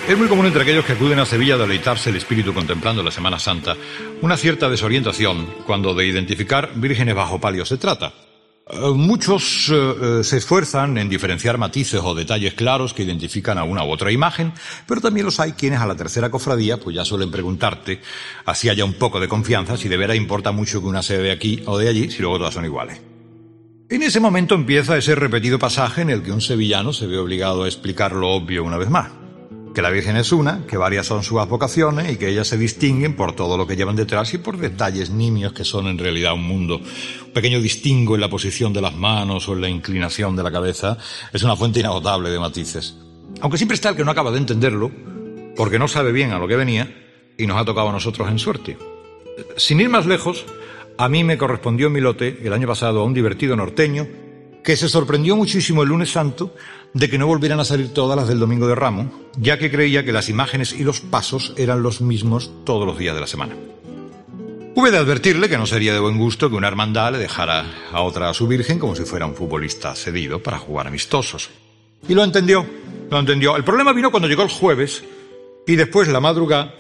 Es 0.10 0.18
muy 0.18 0.28
común 0.28 0.48
entre 0.48 0.64
aquellos 0.64 0.86
que 0.86 0.94
acuden 0.94 1.20
a 1.20 1.26
Sevilla 1.28 1.54
a 1.54 1.60
deleitarse 1.60 2.10
el 2.10 2.16
espíritu 2.16 2.52
contemplando 2.52 3.04
la 3.04 3.12
Semana 3.12 3.38
Santa 3.38 3.78
una 4.24 4.38
cierta 4.38 4.68
desorientación 4.68 5.46
cuando 5.68 5.94
de 5.94 6.08
identificar 6.08 6.72
vírgenes 6.74 7.14
bajo 7.14 7.40
palio 7.40 7.64
se 7.64 7.78
trata. 7.78 8.12
Eh, 8.72 8.90
muchos 8.96 9.70
eh, 9.70 9.76
eh, 9.76 10.24
se 10.24 10.38
esfuerzan 10.38 10.98
en 10.98 11.10
diferenciar 11.10 11.60
matices 11.60 12.02
o 12.04 12.16
detalles 12.16 12.56
claros 12.56 12.96
que 12.96 13.04
identifican 13.04 13.60
a 13.60 13.64
una 13.64 13.84
u 13.84 13.92
otra 13.92 14.12
imagen, 14.12 14.52
pero 14.88 15.00
también 15.00 15.28
los 15.28 15.40
hay 15.40 15.52
quienes 15.52 15.80
a 15.80 15.86
la 15.86 15.94
tercera 15.94 16.32
cofradía 16.32 16.78
pues 16.78 16.96
ya 16.96 17.06
suelen 17.06 17.30
preguntarte, 17.30 18.02
así 18.46 18.68
haya 18.68 18.86
un 18.86 18.94
poco 18.94 19.20
de 19.20 19.28
confianza, 19.28 19.78
si 19.78 19.90
de 19.90 19.98
veras 19.98 20.18
importa 20.18 20.52
mucho 20.52 20.82
que 20.82 20.88
una 20.88 21.04
se 21.04 21.20
de 21.20 21.30
aquí 21.30 21.62
o 21.68 21.78
de 21.78 21.88
allí, 21.88 22.10
si 22.10 22.24
luego 22.24 22.40
todas 22.40 22.56
son 22.56 22.66
iguales. 22.66 23.00
En 23.92 24.02
ese 24.02 24.20
momento 24.20 24.56
empieza 24.56 24.98
ese 24.98 25.14
repetido 25.14 25.60
pasaje 25.60 26.02
en 26.02 26.10
el 26.10 26.24
que 26.24 26.32
un 26.32 26.42
sevillano 26.42 26.94
se 26.94 27.06
ve 27.06 27.20
obligado 27.20 27.66
a 27.66 27.68
explicar 27.68 28.14
lo 28.14 28.30
obvio 28.30 28.64
una 28.64 28.78
vez 28.78 28.90
más 28.90 29.19
que 29.80 29.84
la 29.84 29.92
Virgen 29.92 30.18
es 30.18 30.34
una, 30.34 30.66
que 30.68 30.76
varias 30.76 31.08
son 31.08 31.24
sus 31.24 31.40
vocaciones 31.48 32.12
y 32.12 32.18
que 32.18 32.28
ellas 32.28 32.50
se 32.50 32.58
distinguen 32.58 33.16
por 33.16 33.34
todo 33.34 33.58
lo 33.58 33.66
que 33.66 33.78
llevan 33.78 33.96
detrás 33.96 34.34
y 34.34 34.38
por 34.38 34.58
detalles 34.58 35.10
nimios 35.10 35.54
que 35.54 35.64
son 35.64 35.88
en 35.88 35.98
realidad 35.98 36.34
un 36.34 36.44
mundo. 36.44 36.82
Un 37.26 37.32
pequeño 37.32 37.62
distingo 37.62 38.16
en 38.16 38.20
la 38.20 38.30
posición 38.30 38.74
de 38.74 38.82
las 38.82 38.94
manos 38.94 39.48
o 39.48 39.54
en 39.54 39.62
la 39.62 39.70
inclinación 39.70 40.36
de 40.36 40.44
la 40.44 40.52
cabeza 40.52 40.98
es 41.32 41.44
una 41.44 41.56
fuente 41.56 41.80
inagotable 41.80 42.30
de 42.30 42.40
matices. 42.40 42.98
Aunque 43.40 43.56
siempre 43.56 43.76
está 43.76 43.92
el 43.92 43.96
que 43.96 44.04
no 44.04 44.12
acaba 44.12 44.32
de 44.32 44.40
entenderlo, 44.40 44.92
porque 45.56 45.80
no 45.80 45.88
sabe 45.88 46.12
bien 46.12 46.34
a 46.34 46.40
lo 46.40 46.48
que 46.50 46.58
venía 46.58 46.94
y 47.38 47.48
nos 47.48 47.56
ha 47.56 47.64
tocado 47.64 47.88
a 47.88 47.94
nosotros 47.94 48.30
en 48.30 48.38
suerte. 48.38 48.78
Sin 49.56 49.80
ir 49.80 49.88
más 49.88 50.06
lejos, 50.06 50.44
a 50.98 51.08
mí 51.08 51.24
me 51.24 51.38
correspondió 51.38 51.88
en 51.88 51.94
mi 51.94 52.02
lote 52.02 52.38
el 52.44 52.52
año 52.52 52.68
pasado 52.68 53.00
a 53.00 53.06
un 53.06 53.14
divertido 53.14 53.56
norteño 53.56 54.06
que 54.64 54.76
se 54.76 54.90
sorprendió 54.90 55.36
muchísimo 55.36 55.84
el 55.84 55.90
lunes 55.90 56.12
santo 56.12 56.54
de 56.94 57.10
que 57.10 57.18
no 57.18 57.28
volvieran 57.28 57.60
a 57.60 57.66
salir 57.66 57.94
todas 57.94 58.18
las 58.18 58.28
del 58.28 58.40
domingo 58.40 58.68
de 58.68 58.76
Ramos, 58.76 59.08
ya 59.38 59.58
que 59.58 59.72
creía 59.72 60.04
que 60.04 60.12
las 60.12 60.30
imágenes 60.30 60.74
y 60.74 60.84
los 60.84 61.02
pasos 61.02 61.54
eran 61.58 61.84
los 61.84 62.02
mismos 62.02 62.52
todos 62.66 62.86
los 62.86 62.98
días 62.98 63.16
de 63.16 63.22
la 63.22 63.28
semana. 63.28 63.56
Hube 64.76 64.92
de 64.92 64.98
advertirle 64.98 65.50
que 65.50 65.58
no 65.58 65.66
sería 65.66 65.94
de 65.94 66.00
buen 66.00 66.18
gusto 66.18 66.50
que 66.50 66.56
una 66.56 66.68
hermandad 66.68 67.12
le 67.12 67.18
dejara 67.18 67.66
a 67.92 68.02
otra 68.02 68.30
a 68.30 68.34
su 68.34 68.48
virgen 68.48 68.80
como 68.80 68.96
si 68.96 69.04
fuera 69.04 69.26
un 69.26 69.36
futbolista 69.36 69.94
cedido 69.96 70.42
para 70.42 70.58
jugar 70.58 70.88
amistosos. 70.88 71.50
Y 72.08 72.14
lo 72.14 72.24
entendió, 72.24 72.66
lo 73.10 73.20
entendió. 73.20 73.58
El 73.58 73.64
problema 73.64 73.92
vino 73.94 74.10
cuando 74.10 74.30
llegó 74.30 74.44
el 74.44 74.50
jueves 74.50 75.04
y 75.68 75.76
después 75.76 76.08
la 76.08 76.22
madrugada 76.22 76.74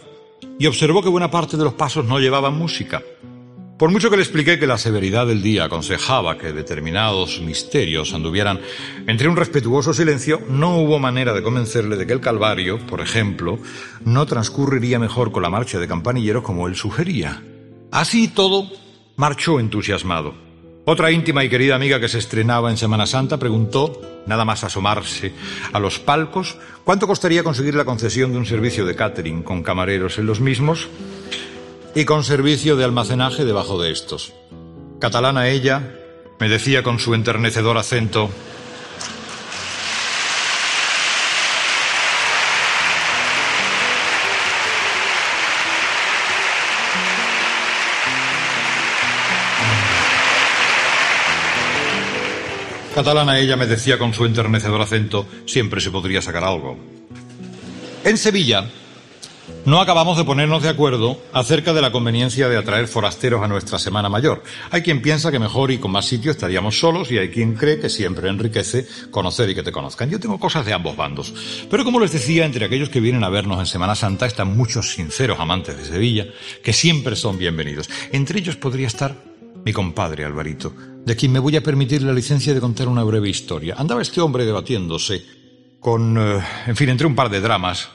y 0.57 0.65
observó 0.67 1.03
que 1.03 1.09
buena 1.09 1.29
parte 1.29 1.57
de 1.57 1.63
los 1.63 1.73
pasos 1.73 2.05
no 2.05 2.19
llevaban 2.19 2.57
música. 2.57 3.03
Por 3.79 3.91
mucho 3.91 4.09
que 4.09 4.17
le 4.17 4.23
expliqué 4.23 4.59
que 4.59 4.67
la 4.67 4.77
severidad 4.77 5.25
del 5.25 5.41
día 5.41 5.63
aconsejaba 5.63 6.37
que 6.37 6.51
determinados 6.51 7.39
misterios 7.39 8.13
anduvieran 8.13 8.59
entre 9.07 9.29
un 9.29 9.37
respetuoso 9.37 9.93
silencio, 9.93 10.41
no 10.49 10.79
hubo 10.79 10.99
manera 10.99 11.31
de 11.33 11.41
convencerle 11.41 11.95
de 11.95 12.05
que 12.05 12.11
el 12.11 12.19
Calvario, 12.19 12.85
por 12.87 12.99
ejemplo, 12.99 13.57
no 14.03 14.25
transcurriría 14.25 14.99
mejor 14.99 15.31
con 15.31 15.43
la 15.43 15.49
marcha 15.49 15.79
de 15.79 15.87
campanilleros 15.87 16.43
como 16.43 16.67
él 16.67 16.75
sugería. 16.75 17.41
Así 17.89 18.27
todo, 18.27 18.69
marchó 19.15 19.61
entusiasmado. 19.61 20.33
Otra 20.83 21.09
íntima 21.11 21.45
y 21.45 21.49
querida 21.49 21.75
amiga 21.75 22.01
que 22.01 22.09
se 22.09 22.19
estrenaba 22.19 22.69
en 22.71 22.75
Semana 22.75 23.05
Santa 23.05 23.39
preguntó, 23.39 24.01
nada 24.27 24.43
más 24.43 24.65
asomarse 24.65 25.31
a 25.71 25.79
los 25.79 25.99
palcos, 25.99 26.57
cuánto 26.83 27.07
costaría 27.07 27.45
conseguir 27.45 27.75
la 27.75 27.85
concesión 27.85 28.33
de 28.33 28.39
un 28.39 28.45
servicio 28.45 28.85
de 28.85 28.97
catering 28.97 29.41
con 29.41 29.63
camareros 29.63 30.17
en 30.17 30.25
los 30.25 30.41
mismos 30.41 30.89
y 31.95 32.05
con 32.05 32.23
servicio 32.23 32.75
de 32.75 32.85
almacenaje 32.85 33.45
debajo 33.45 33.81
de 33.81 33.91
estos. 33.91 34.33
Catalana 34.99 35.47
ella, 35.49 35.95
me 36.39 36.49
decía 36.49 36.83
con 36.83 36.99
su 36.99 37.13
enternecedor 37.13 37.77
acento, 37.77 38.29
Catalana 52.99 53.39
ella 53.39 53.55
me 53.55 53.65
decía 53.65 53.97
con 53.97 54.13
su 54.13 54.25
enternecedor 54.25 54.81
acento, 54.81 55.25
siempre 55.45 55.79
se 55.79 55.89
podría 55.89 56.21
sacar 56.21 56.43
algo. 56.43 56.77
En 58.03 58.17
Sevilla, 58.17 58.65
no 59.65 59.81
acabamos 59.81 60.17
de 60.17 60.23
ponernos 60.23 60.63
de 60.63 60.69
acuerdo 60.69 61.21
acerca 61.33 61.73
de 61.73 61.81
la 61.81 61.91
conveniencia 61.91 62.49
de 62.49 62.57
atraer 62.57 62.87
forasteros 62.87 63.43
a 63.43 63.47
nuestra 63.47 63.77
Semana 63.77 64.09
Mayor. 64.09 64.41
Hay 64.71 64.81
quien 64.81 65.01
piensa 65.01 65.31
que 65.31 65.39
mejor 65.39 65.71
y 65.71 65.77
con 65.77 65.91
más 65.91 66.05
sitio 66.05 66.31
estaríamos 66.31 66.79
solos 66.79 67.11
y 67.11 67.17
hay 67.17 67.29
quien 67.29 67.53
cree 67.53 67.79
que 67.79 67.89
siempre 67.89 68.29
enriquece 68.29 68.87
conocer 69.11 69.49
y 69.49 69.55
que 69.55 69.63
te 69.63 69.71
conozcan. 69.71 70.09
Yo 70.09 70.19
tengo 70.19 70.39
cosas 70.39 70.65
de 70.65 70.73
ambos 70.73 70.95
bandos. 70.95 71.33
Pero 71.69 71.83
como 71.83 71.99
les 71.99 72.11
decía, 72.11 72.45
entre 72.45 72.65
aquellos 72.65 72.89
que 72.89 72.99
vienen 72.99 73.23
a 73.23 73.29
vernos 73.29 73.59
en 73.59 73.65
Semana 73.65 73.95
Santa 73.95 74.25
están 74.25 74.55
muchos 74.55 74.93
sinceros 74.93 75.39
amantes 75.39 75.77
de 75.77 75.85
Sevilla 75.85 76.27
que 76.63 76.73
siempre 76.73 77.15
son 77.15 77.37
bienvenidos. 77.37 77.89
Entre 78.11 78.39
ellos 78.39 78.55
podría 78.55 78.87
estar 78.87 79.15
mi 79.65 79.73
compadre 79.73 80.25
Alvarito, 80.25 80.73
de 81.05 81.15
quien 81.15 81.31
me 81.31 81.39
voy 81.39 81.57
a 81.57 81.63
permitir 81.63 82.01
la 82.01 82.13
licencia 82.13 82.53
de 82.53 82.61
contar 82.61 82.87
una 82.87 83.03
breve 83.03 83.29
historia. 83.29 83.75
Andaba 83.77 84.01
este 84.01 84.21
hombre 84.21 84.45
debatiéndose 84.45 85.23
con, 85.79 86.17
eh, 86.17 86.41
en 86.67 86.75
fin, 86.75 86.89
entre 86.89 87.07
un 87.07 87.15
par 87.15 87.29
de 87.29 87.41
dramas 87.41 87.89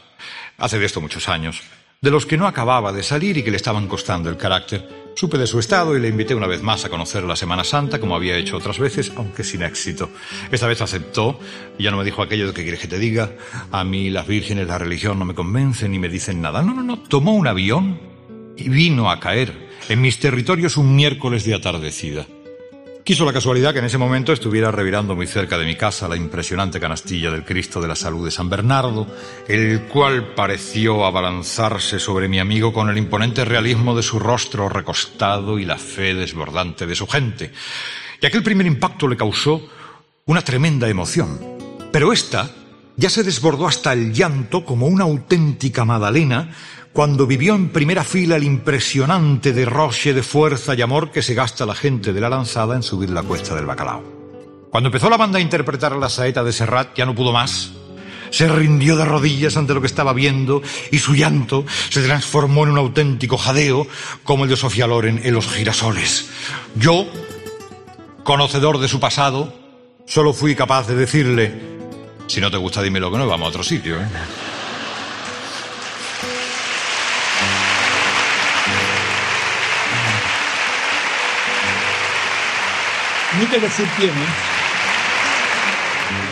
hace 0.59 0.79
de 0.79 0.87
esto 0.87 1.01
muchos 1.01 1.29
años, 1.29 1.63
de 2.01 2.11
los 2.11 2.27
que 2.27 2.37
no 2.37 2.47
acababa 2.47 2.93
de 2.93 3.03
salir 3.03 3.37
y 3.39 3.43
que 3.43 3.51
le 3.51 3.57
estaban 3.57 3.89
costando 3.89 4.29
el 4.29 4.37
carácter. 4.37 5.05
Supe 5.17 5.39
de 5.39 5.47
su 5.47 5.59
estado 5.59 5.97
y 5.97 6.01
le 6.01 6.09
invité 6.09 6.35
una 6.35 6.47
vez 6.47 6.61
más 6.63 6.85
a 6.85 6.91
conocer 6.91 7.23
la 7.23 7.37
Semana 7.37 7.65
Santa, 7.65 8.01
como 8.01 8.17
había 8.17 8.37
hecho 8.37 8.57
otras 8.57 8.79
veces, 8.79 9.13
aunque 9.17 9.45
sin 9.45 9.63
éxito. 9.63 10.11
Esta 10.51 10.67
vez 10.67 10.81
aceptó 10.81 11.39
y 11.79 11.85
ya 11.85 11.91
no 11.91 11.97
me 11.97 12.05
dijo 12.05 12.21
aquello 12.21 12.49
de 12.49 12.53
que 12.53 12.63
quieres 12.63 12.81
que 12.81 12.89
te 12.89 12.99
diga, 12.99 13.33
a 13.71 13.85
mí 13.85 14.11
las 14.11 14.27
vírgenes, 14.27 14.67
la 14.67 14.77
religión 14.77 15.19
no 15.19 15.25
me 15.25 15.35
convencen 15.35 15.93
ni 15.93 15.99
me 15.99 16.09
dicen 16.09 16.43
nada. 16.43 16.63
No, 16.63 16.75
no, 16.75 16.83
no, 16.83 16.99
tomó 16.99 17.35
un 17.35 17.47
avión 17.47 18.01
y 18.57 18.69
vino 18.69 19.11
a 19.11 19.21
caer 19.21 19.69
en 19.89 20.01
mis 20.01 20.19
territorios 20.19 20.77
un 20.77 20.95
miércoles 20.95 21.45
de 21.45 21.55
atardecida. 21.55 22.27
Quiso 23.05 23.27
la 23.27 23.35
casualidad 23.35 23.75
que 23.75 23.81
en 23.81 23.85
ese 23.85 23.99
momento 23.99 24.33
estuviera 24.33 24.71
revirando 24.71 25.15
muy 25.15 25.27
cerca 25.27 25.59
de 25.59 25.67
mi 25.67 25.77
casa 25.77 26.09
la 26.09 26.17
impresionante 26.17 26.81
canastilla 26.81 27.31
del 27.31 27.45
Cristo 27.45 27.79
de 27.83 27.87
la 27.87 27.97
Salud 27.97 28.25
de 28.25 28.31
San 28.31 28.49
Bernardo, 28.49 29.07
el 29.47 29.83
cual 29.83 30.33
pareció 30.35 31.05
abalanzarse 31.05 31.99
sobre 31.99 32.29
mi 32.29 32.39
amigo 32.39 32.73
con 32.73 32.89
el 32.89 32.97
imponente 32.97 33.45
realismo 33.45 33.95
de 33.95 34.03
su 34.03 34.19
rostro 34.19 34.71
recostado 34.71 35.59
y 35.59 35.67
la 35.67 35.77
fe 35.77 36.15
desbordante 36.15 36.87
de 36.87 36.95
su 36.95 37.07
gente. 37.07 37.53
Y 38.23 38.25
aquel 38.25 38.43
primer 38.43 38.67
impacto 38.67 39.07
le 39.07 39.19
causó 39.19 39.69
una 40.25 40.41
tremenda 40.41 40.89
emoción. 40.89 41.39
Pero 41.93 42.11
esta 42.11 42.51
ya 42.97 43.11
se 43.11 43.23
desbordó 43.23 43.69
hasta 43.69 43.93
el 43.93 44.15
llanto 44.15 44.65
como 44.65 44.87
una 44.87 45.05
auténtica 45.05 45.85
Madalena 45.85 46.55
cuando 46.95 47.27
vivió 47.27 47.57
en 47.57 47.71
primera 47.71 48.05
fila 48.05 48.37
el 48.37 48.45
impresionante 48.45 49.53
derroche 49.53 50.15
de 50.15 50.23
fuerza 50.23 50.75
y 50.75 50.81
amor 50.81 51.11
que 51.11 51.23
se 51.23 51.35
gasta 51.35 51.67
la 51.67 51.75
gente 51.75 52.13
de 52.13 52.21
la 52.21 52.29
lanzada 52.29 52.77
en 52.77 52.85
subir 52.85 53.11
la 53.11 53.25
cuesta 53.25 53.57
del 53.57 53.67
bacalao. 53.67 54.05
Cuando 54.71 54.89
empezó 54.89 55.11
la 55.11 55.17
banda 55.17 55.39
a 55.39 55.43
interpretar 55.43 55.97
la 55.97 56.09
saeta 56.09 56.45
de 56.45 56.53
Serrat, 56.53 56.97
ya 56.97 57.05
no 57.05 57.17
pudo 57.17 57.33
más. 57.33 57.73
Se 58.31 58.47
rindió 58.47 58.97
de 58.97 59.05
rodillas 59.05 59.57
ante 59.57 59.75
lo 59.75 59.81
que 59.81 59.89
estaba 59.89 60.13
viendo 60.13 60.63
y 60.93 60.99
su 60.99 61.17
llanto 61.17 61.65
se 61.91 62.01
transformó 62.01 62.63
en 62.63 62.71
un 62.71 62.79
auténtico 62.79 63.39
jadeo 63.39 63.89
como 64.23 64.45
el 64.45 64.51
de 64.51 64.57
Sofía 64.57 64.87
Loren 64.87 65.21
en 65.25 65.35
Los 65.35 65.49
girasoles. 65.49 66.31
Yo, 66.77 67.09
conocedor 68.23 68.79
de 68.79 68.87
su 68.87 69.01
pasado, 69.01 69.53
solo 70.07 70.33
fui 70.33 70.55
capaz 70.55 70.87
de 70.87 70.95
decirle, 70.95 71.61
si 72.29 72.41
no 72.41 72.53
te 72.53 72.57
gusta 72.57 72.83
dímelo 72.83 73.11
que 73.11 73.19
no, 73.19 73.27
vamos 73.27 73.47
a 73.47 73.49
otro 73.49 73.65
sitio. 73.65 74.01
¿eh? 74.01 74.07
Ni 83.41 83.47
que 83.47 83.59
decir 83.59 83.87
tiene. 83.99 84.55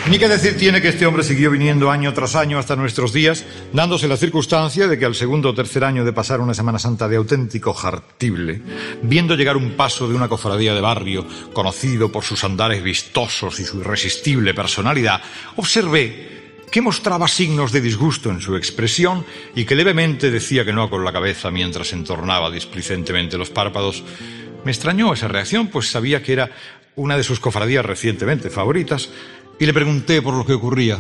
Ni 0.09 0.19
que 0.19 0.29
decir 0.29 0.57
tiene 0.57 0.83
que 0.83 0.89
este 0.89 1.07
hombre 1.07 1.23
siguió 1.23 1.51
viniendo 1.51 1.91
año 1.91 2.13
tras 2.13 2.35
año 2.35 2.59
hasta 2.59 2.75
nuestros 2.75 3.13
días, 3.13 3.45
dándose 3.73 4.09
la 4.09 4.17
circunstancia 4.17 4.89
de 4.89 4.99
que 4.99 5.05
al 5.05 5.15
segundo 5.15 5.51
o 5.51 5.55
tercer 5.55 5.85
año 5.85 6.05
de 6.05 6.13
pasar 6.13 6.41
una 6.41 6.55
Semana 6.55 6.79
Santa 6.79 7.09
de 7.09 7.17
auténtico 7.17 7.73
jartible, 7.73 8.61
viendo 9.03 9.37
llegar 9.37 9.57
un 9.57 9.73
paso 9.73 10.09
de 10.09 10.15
una 10.15 10.29
cofradía 10.29 10.75
de 10.75 10.81
barrio, 10.81 11.25
conocido 11.53 12.11
por 12.11 12.25
sus 12.25 12.43
andares 12.43 12.83
vistosos 12.83 13.61
y 13.61 13.65
su 13.65 13.81
irresistible 13.81 14.55
personalidad, 14.55 15.23
observé 15.57 16.57
que 16.71 16.83
mostraba 16.83 17.29
signos 17.29 17.71
de 17.71 17.81
disgusto 17.81 18.31
en 18.31 18.41
su 18.41 18.57
expresión 18.57 19.25
y 19.55 19.65
que 19.65 19.77
levemente 19.77 20.31
decía 20.31 20.65
que 20.65 20.73
no 20.73 20.91
con 20.91 21.05
la 21.05 21.13
cabeza 21.13 21.51
mientras 21.51 21.93
entornaba 21.93 22.51
displicentemente 22.51 23.39
los 23.39 23.51
párpados. 23.51 24.03
Me 24.65 24.73
extrañó 24.73 25.13
esa 25.13 25.29
reacción, 25.29 25.69
pues 25.69 25.91
sabía 25.91 26.23
que 26.23 26.33
era 26.33 26.51
una 26.97 27.17
de 27.17 27.25
sus 27.25 27.41
cofradías 27.41 27.85
recientemente 27.85 28.51
favoritas, 28.51 29.09
y 29.59 29.67
le 29.67 29.73
pregunté 29.73 30.23
por 30.23 30.35
lo 30.35 30.45
que 30.45 30.55
ocurría. 30.55 30.99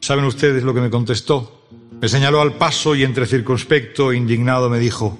¿Saben 0.00 0.24
ustedes 0.24 0.62
lo 0.62 0.74
que 0.74 0.80
me 0.80 0.90
contestó? 0.90 1.66
Me 2.00 2.08
señaló 2.08 2.40
al 2.40 2.54
paso 2.54 2.94
y 2.94 3.02
entre 3.02 3.26
circunspecto 3.26 4.12
e 4.12 4.16
indignado 4.16 4.68
me 4.68 4.78
dijo, 4.78 5.18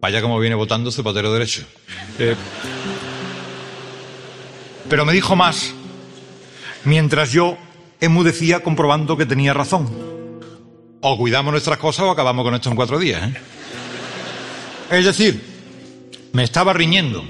vaya 0.00 0.20
como 0.20 0.38
viene 0.38 0.54
votando 0.54 0.90
Zapatero 0.90 1.32
derecho. 1.32 1.62
Eh, 2.18 2.36
pero 4.88 5.04
me 5.04 5.12
dijo 5.12 5.34
más, 5.36 5.74
mientras 6.84 7.32
yo 7.32 7.56
enmudecía 8.00 8.60
comprobando 8.60 9.16
que 9.16 9.26
tenía 9.26 9.54
razón. 9.54 9.88
O 11.00 11.16
cuidamos 11.16 11.52
nuestras 11.52 11.78
cosas 11.78 12.06
o 12.06 12.10
acabamos 12.10 12.44
con 12.44 12.54
esto 12.54 12.70
en 12.70 12.76
cuatro 12.76 12.98
días. 12.98 13.22
¿eh? 13.30 13.40
Es 14.90 15.04
decir, 15.04 15.42
me 16.32 16.44
estaba 16.44 16.72
riñendo 16.72 17.24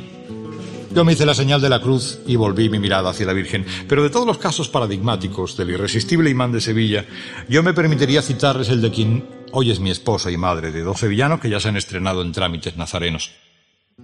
yo 0.91 1.05
me 1.05 1.13
hice 1.13 1.27
la 1.27 1.35
señal 1.35 1.61
de 1.61 1.69
la 1.69 1.81
cruz 1.81 2.21
y 2.27 2.37
volví 2.37 2.69
mi 2.69 2.79
mirada 2.79 3.11
hacia 3.11 3.27
la 3.27 3.33
Virgen. 3.33 3.65
Pero 3.89 4.03
de 4.03 4.11
todos 4.11 4.27
los 4.27 4.39
casos 4.39 4.69
paradigmáticos 4.69 5.57
del 5.57 5.71
irresistible 5.71 6.31
imán 6.31 6.53
de 6.53 6.61
Sevilla, 6.61 7.05
yo 7.49 7.63
me 7.63 7.75
permitiría 7.75 8.23
citarles 8.23 8.69
el 8.69 8.81
de 8.81 8.91
quien 8.91 9.29
hoy 9.53 9.71
es 9.71 9.81
mi 9.81 9.91
esposa 9.91 10.31
y 10.31 10.37
madre 10.37 10.73
de 10.73 10.83
dos 10.83 11.01
sevillanos 11.01 11.41
que 11.41 11.51
ya 11.51 11.61
se 11.61 11.69
han 11.69 11.77
estrenado 11.77 12.23
en 12.23 12.33
trámites 12.33 12.77
nazarenos. 12.77 13.33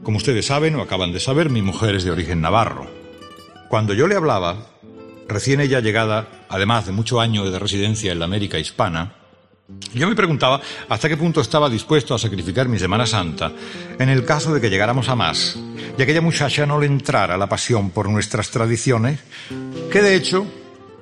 Como 0.03 0.19
ustedes 0.19 0.47
saben 0.47 0.75
o 0.75 0.83
acaban 0.83 1.13
de 1.13 1.21
saber, 1.21 1.51
mi 1.51 1.63
mujer 1.63 1.95
es 1.95 2.05
de 2.05 2.11
origen 2.11 2.41
navarro. 2.41 2.91
Cuando 3.69 3.95
yo 3.95 4.07
le 4.07 4.17
hablaba, 4.17 4.67
recién 5.29 5.61
ella 5.61 5.81
llegada, 5.81 6.29
además 6.49 6.87
de 6.87 6.93
mucho 6.93 7.21
año 7.21 7.51
de 7.51 7.59
residencia 7.59 8.13
en 8.13 8.19
la 8.19 8.25
América 8.27 8.59
hispana, 8.59 9.15
yo 9.95 10.09
me 10.09 10.15
preguntaba 10.15 10.61
hasta 10.89 11.09
qué 11.09 11.17
punto 11.17 11.41
estaba 11.41 11.71
dispuesto 11.71 12.15
a 12.15 12.19
sacrificar 12.19 12.69
mi 12.69 12.79
Semana 12.79 13.07
Santa 13.07 13.53
en 13.99 14.09
el 14.09 14.25
caso 14.25 14.53
de 14.53 14.61
que 14.61 14.71
llegáramos 14.71 15.09
a 15.09 15.15
más 15.15 15.59
y 15.97 16.03
aquella 16.03 16.21
muchacha 16.21 16.67
no 16.67 16.81
le 16.81 16.87
entrara 16.87 17.37
la 17.37 17.49
pasión 17.49 17.91
por 17.91 18.09
nuestras 18.09 18.51
tradiciones, 18.51 19.21
que 19.91 20.03
de 20.03 20.17
hecho 20.17 20.47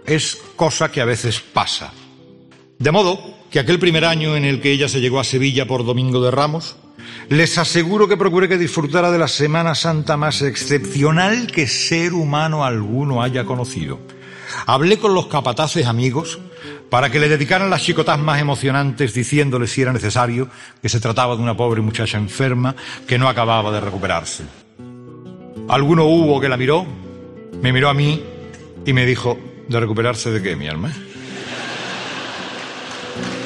es 0.07 0.39
cosa 0.57 0.91
que 0.91 1.01
a 1.01 1.07
veces 1.07 1.41
pasa. 1.41 1.93
De 2.79 2.91
modo 2.91 3.19
que 3.51 3.59
aquel 3.59 3.79
primer 3.79 4.05
año 4.05 4.37
en 4.37 4.45
el 4.45 4.61
que 4.61 4.73
ella 4.73 4.89
se 4.89 5.01
llegó 5.01 5.19
a 5.19 5.25
Sevilla 5.25 5.67
por 5.67 5.85
Domingo 5.85 6.23
de 6.23 6.31
Ramos, 6.31 6.77
Les 7.29 7.57
aseguro 7.59 8.09
que 8.09 8.17
procuré 8.17 8.49
que 8.49 8.59
disfrutara 8.59 9.11
de 9.11 9.19
la 9.19 9.29
Semana 9.29 9.75
Santa 9.75 10.17
más 10.17 10.43
excepcional 10.43 11.47
que 11.47 11.67
ser 11.67 12.13
humano 12.13 12.65
alguno 12.65 13.23
haya 13.23 13.45
conocido. 13.45 14.01
Hablé 14.67 14.99
con 14.99 15.15
los 15.15 15.27
capataces 15.27 15.87
amigos 15.87 16.39
para 16.91 17.11
que 17.11 17.19
le 17.19 17.29
dedicaran 17.29 17.71
las 17.71 17.83
chicotas 17.83 18.19
más 18.19 18.41
emocionantes 18.41 19.15
diciéndole 19.15 19.67
si 19.67 19.83
era 19.83 19.93
necesario 19.93 20.49
que 20.81 20.89
se 20.89 21.01
trataba 21.01 21.37
de 21.37 21.43
una 21.43 21.57
pobre 21.57 21.81
muchacha 21.81 22.19
enferma 22.19 22.75
que 23.07 23.19
no 23.19 23.29
acababa 23.29 23.71
de 23.73 23.81
recuperarse. 23.81 24.45
Alguno 25.69 26.05
hubo 26.05 26.41
que 26.41 26.49
la 26.49 26.57
miró, 26.57 26.85
me 27.63 27.73
miró 27.73 27.89
a 27.89 27.95
mí 27.95 28.23
y 28.85 28.93
me 28.93 29.07
dijo, 29.07 29.39
¿de 29.69 29.81
recuperarse 29.81 30.31
de 30.31 30.43
qué, 30.43 30.57
mi 30.57 30.69
alma? 30.69 30.93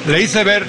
Le 0.07 0.21
hice 0.21 0.43
ver 0.43 0.65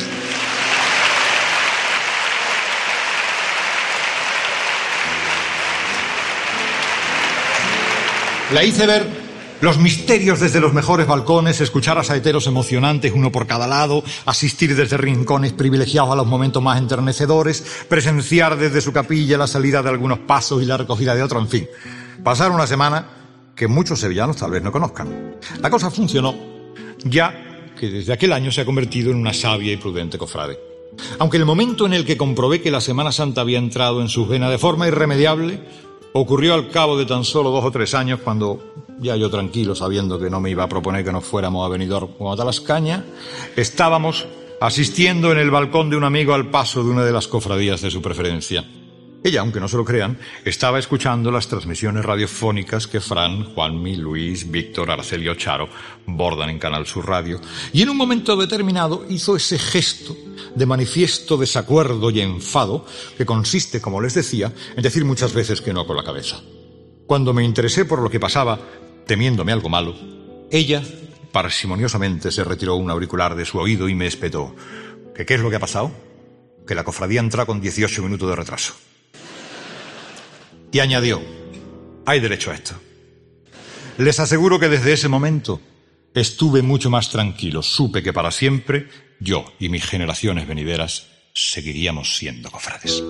La 8.53 8.65
hice 8.65 8.87
ver 8.87 9.18
los 9.61 9.79
misterios 9.79 10.41
desde 10.41 10.61
los 10.61 10.73
mejores 10.73 11.07
balcones, 11.07 11.61
escuchar 11.61 11.99
a 11.99 12.05
saeteros 12.05 12.47
emocionantes, 12.47 13.13
uno 13.15 13.33
por 13.33 13.47
cada 13.47 13.67
lado, 13.67 14.05
asistir 14.25 14.77
desde 14.77 14.97
rincones 14.97 15.53
privilegiados 15.53 16.13
a 16.13 16.17
los 16.17 16.27
momentos 16.27 16.63
más 16.63 16.79
enternecedores, 16.79 17.85
presenciar 17.89 18.57
desde 18.57 18.81
su 18.81 18.93
capilla 18.93 19.37
la 19.39 19.47
salida 19.47 19.83
de 19.83 19.89
algunos 19.89 20.21
pasos 20.21 20.63
y 20.63 20.67
la 20.67 20.77
recogida 20.77 21.15
de 21.15 21.23
otros, 21.23 21.43
en 21.43 21.49
fin. 21.49 21.69
Pasar 22.23 22.51
una 22.51 22.67
semana 22.67 23.07
que 23.55 23.67
muchos 23.67 23.99
sevillanos 23.99 24.37
tal 24.37 24.53
vez 24.53 24.63
no 24.63 24.71
conozcan. 24.71 25.37
La 25.61 25.71
cosa 25.71 25.91
funcionó, 25.91 26.35
ya 27.05 27.73
que 27.79 27.89
desde 27.89 28.13
aquel 28.13 28.33
año 28.33 28.53
se 28.53 28.61
ha 28.61 28.65
convertido 28.65 29.11
en 29.11 29.17
una 29.17 29.35
sabia 29.35 29.73
y 29.73 29.77
prudente 29.77 30.19
cofrade. 30.19 30.59
Aunque 31.19 31.37
el 31.37 31.45
momento 31.45 31.87
en 31.87 31.93
el 31.93 32.05
que 32.05 32.17
comprobé 32.17 32.61
que 32.61 32.71
la 32.71 32.81
Semana 32.81 33.13
Santa 33.13 33.41
había 33.41 33.59
entrado 33.59 34.01
en 34.01 34.09
sus 34.09 34.29
venas 34.29 34.51
de 34.51 34.59
forma 34.59 34.89
irremediable, 34.89 35.61
Ocurrió 36.13 36.55
al 36.55 36.71
cabo 36.71 36.97
de 36.97 37.05
tan 37.05 37.23
solo 37.23 37.51
dos 37.51 37.65
o 37.65 37.71
tres 37.71 37.95
años 37.95 38.21
cuando, 38.25 38.87
ya 39.01 39.17
yo 39.17 39.31
tranquilo, 39.31 39.75
sabiendo 39.75 40.19
que 40.19 40.31
no 40.31 40.41
me 40.41 40.51
iba 40.51 40.65
a 40.65 40.69
proponer 40.69 41.05
que 41.05 41.13
nos 41.13 41.25
fuéramos 41.25 41.65
a 41.65 41.69
Benidorm 41.69 42.11
o 42.19 42.33
a 42.33 42.37
Talascaña, 42.37 43.05
estábamos 43.57 44.27
asistiendo 44.61 45.33
en 45.33 45.39
el 45.39 45.51
balcón 45.51 45.91
de 45.91 45.97
un 45.97 46.05
amigo 46.05 46.35
al 46.35 46.51
paso 46.51 46.83
de 46.83 46.91
una 46.91 47.05
de 47.05 47.13
las 47.13 47.29
cofradías 47.29 47.81
de 47.81 47.91
su 47.91 48.03
preferencia. 48.03 48.65
Ella, 49.23 49.41
aunque 49.41 49.59
no 49.59 49.67
se 49.67 49.77
lo 49.77 49.85
crean, 49.85 50.17
estaba 50.45 50.79
escuchando 50.79 51.33
las 51.33 51.49
transmisiones 51.49 52.05
radiofónicas 52.05 52.87
que 52.87 53.01
Fran, 53.01 53.53
Juanmi, 53.53 53.97
Luis, 53.97 54.49
Víctor, 54.49 54.93
Arcelio 54.93 55.35
Charo 55.35 55.69
bordan 56.07 56.51
en 56.51 56.61
Canal 56.61 56.87
Sur 56.87 57.09
Radio, 57.09 57.41
y 57.73 57.83
en 57.83 57.89
un 57.89 57.97
momento 57.97 58.37
determinado 58.37 59.05
hizo 59.09 59.35
ese 59.35 59.59
gesto 59.59 60.17
de 60.55 60.67
manifiesto 60.67 61.37
desacuerdo 61.37 62.11
y 62.11 62.21
enfado 62.21 62.87
que 63.17 63.27
consiste, 63.27 63.81
como 63.81 64.01
les 64.01 64.15
decía, 64.15 64.53
en 64.77 64.83
decir 64.83 65.05
muchas 65.05 65.35
veces 65.35 65.61
que 65.61 65.73
no 65.73 65.85
con 65.85 65.97
la 65.97 66.05
cabeza. 66.05 66.41
Cuando 67.07 67.35
me 67.35 67.43
interesé 67.43 67.87
por 67.87 68.01
lo 68.01 68.11
que 68.11 68.21
pasaba, 68.21 68.59
temiéndome 69.09 69.51
algo 69.51 69.69
malo, 69.69 69.97
ella 70.53 70.83
parsimoniosamente 71.33 72.31
se 72.31 72.45
retiró 72.45 72.77
un 72.77 72.91
auricular 72.91 73.35
de 73.35 73.45
su 73.45 73.59
oído 73.59 73.89
y 73.89 73.95
me 73.95 74.07
espetó. 74.07 74.55
¿Que 75.15 75.27
qué 75.27 75.35
es 75.35 75.41
lo 75.41 75.51
que 75.51 75.57
ha 75.57 75.61
pasado? 75.61 75.91
Que 76.67 76.77
la 76.77 76.85
cofradía 76.85 77.21
entra 77.21 77.47
con 77.47 77.61
18 77.61 78.03
minutos 78.03 78.29
de 78.29 78.37
retraso. 78.37 78.75
Y 80.71 80.79
añadió, 80.79 81.21
hay 82.07 82.21
derecho 82.21 82.51
a 82.53 82.55
esto. 82.55 82.75
Les 83.97 84.21
aseguro 84.21 84.61
que 84.61 84.69
desde 84.69 84.93
ese 84.93 85.09
momento 85.09 85.61
estuve 86.15 86.63
mucho 86.63 86.91
más 86.91 87.11
tranquilo. 87.11 87.63
Supe 87.63 88.03
que 88.03 88.13
para 88.13 88.31
siempre 88.31 88.89
yo 89.19 89.45
y 89.59 89.71
mis 89.71 89.85
generaciones 89.85 90.47
venideras 90.47 91.09
seguiríamos 91.35 92.17
siendo 92.17 92.51
cofrades. 92.51 93.03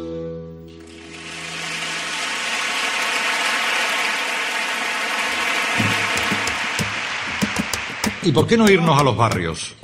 ¿Y 8.23 8.33
por 8.33 8.47
qué 8.47 8.57
no 8.57 8.71
irnos 8.71 8.99
a 8.99 9.03
los 9.03 9.17
barrios? 9.17 9.75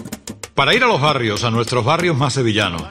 Para 0.55 0.74
ir 0.74 0.82
a 0.82 0.87
los 0.87 1.01
barrios, 1.01 1.45
a 1.45 1.51
nuestros 1.51 1.85
barrios 1.85 2.16
más 2.16 2.32
sevillanos, 2.32 2.82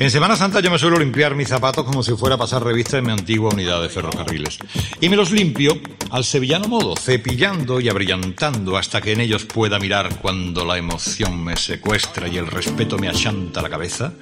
en 0.00 0.10
Semana 0.10 0.34
Santa 0.34 0.60
yo 0.60 0.70
me 0.70 0.78
suelo 0.78 0.98
limpiar 0.98 1.34
mis 1.34 1.48
zapatos 1.48 1.84
como 1.84 2.02
si 2.02 2.16
fuera 2.16 2.36
a 2.36 2.38
pasar 2.38 2.64
revista 2.64 2.96
en 2.96 3.04
mi 3.04 3.12
antigua 3.12 3.52
unidad 3.52 3.82
de 3.82 3.90
ferrocarriles. 3.90 4.56
Y 4.98 5.10
me 5.10 5.16
los 5.16 5.30
limpio 5.30 5.78
al 6.10 6.24
sevillano 6.24 6.68
modo, 6.68 6.96
cepillando 6.96 7.80
y 7.80 7.90
abrillantando 7.90 8.78
hasta 8.78 9.02
que 9.02 9.12
en 9.12 9.20
ellos 9.20 9.44
pueda 9.44 9.78
mirar 9.78 10.16
cuando 10.22 10.64
la 10.64 10.78
emoción 10.78 11.44
me 11.44 11.54
secuestra 11.56 12.28
y 12.28 12.38
el 12.38 12.46
respeto 12.46 12.96
me 12.96 13.10
achanta 13.10 13.60
la 13.60 13.68
cabeza, 13.68 14.14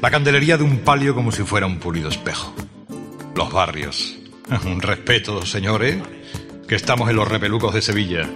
la 0.00 0.08
candelería 0.08 0.56
de 0.56 0.62
un 0.62 0.78
palio 0.78 1.16
como 1.16 1.32
si 1.32 1.42
fuera 1.42 1.66
un 1.66 1.80
pulido 1.80 2.08
espejo. 2.08 2.54
Los 3.34 3.52
barrios. 3.52 4.14
Un 4.64 4.80
respeto, 4.80 5.44
señores, 5.44 6.00
que 6.68 6.76
estamos 6.76 7.10
en 7.10 7.16
los 7.16 7.28
repelucos 7.28 7.74
de 7.74 7.82
Sevilla 7.82 8.30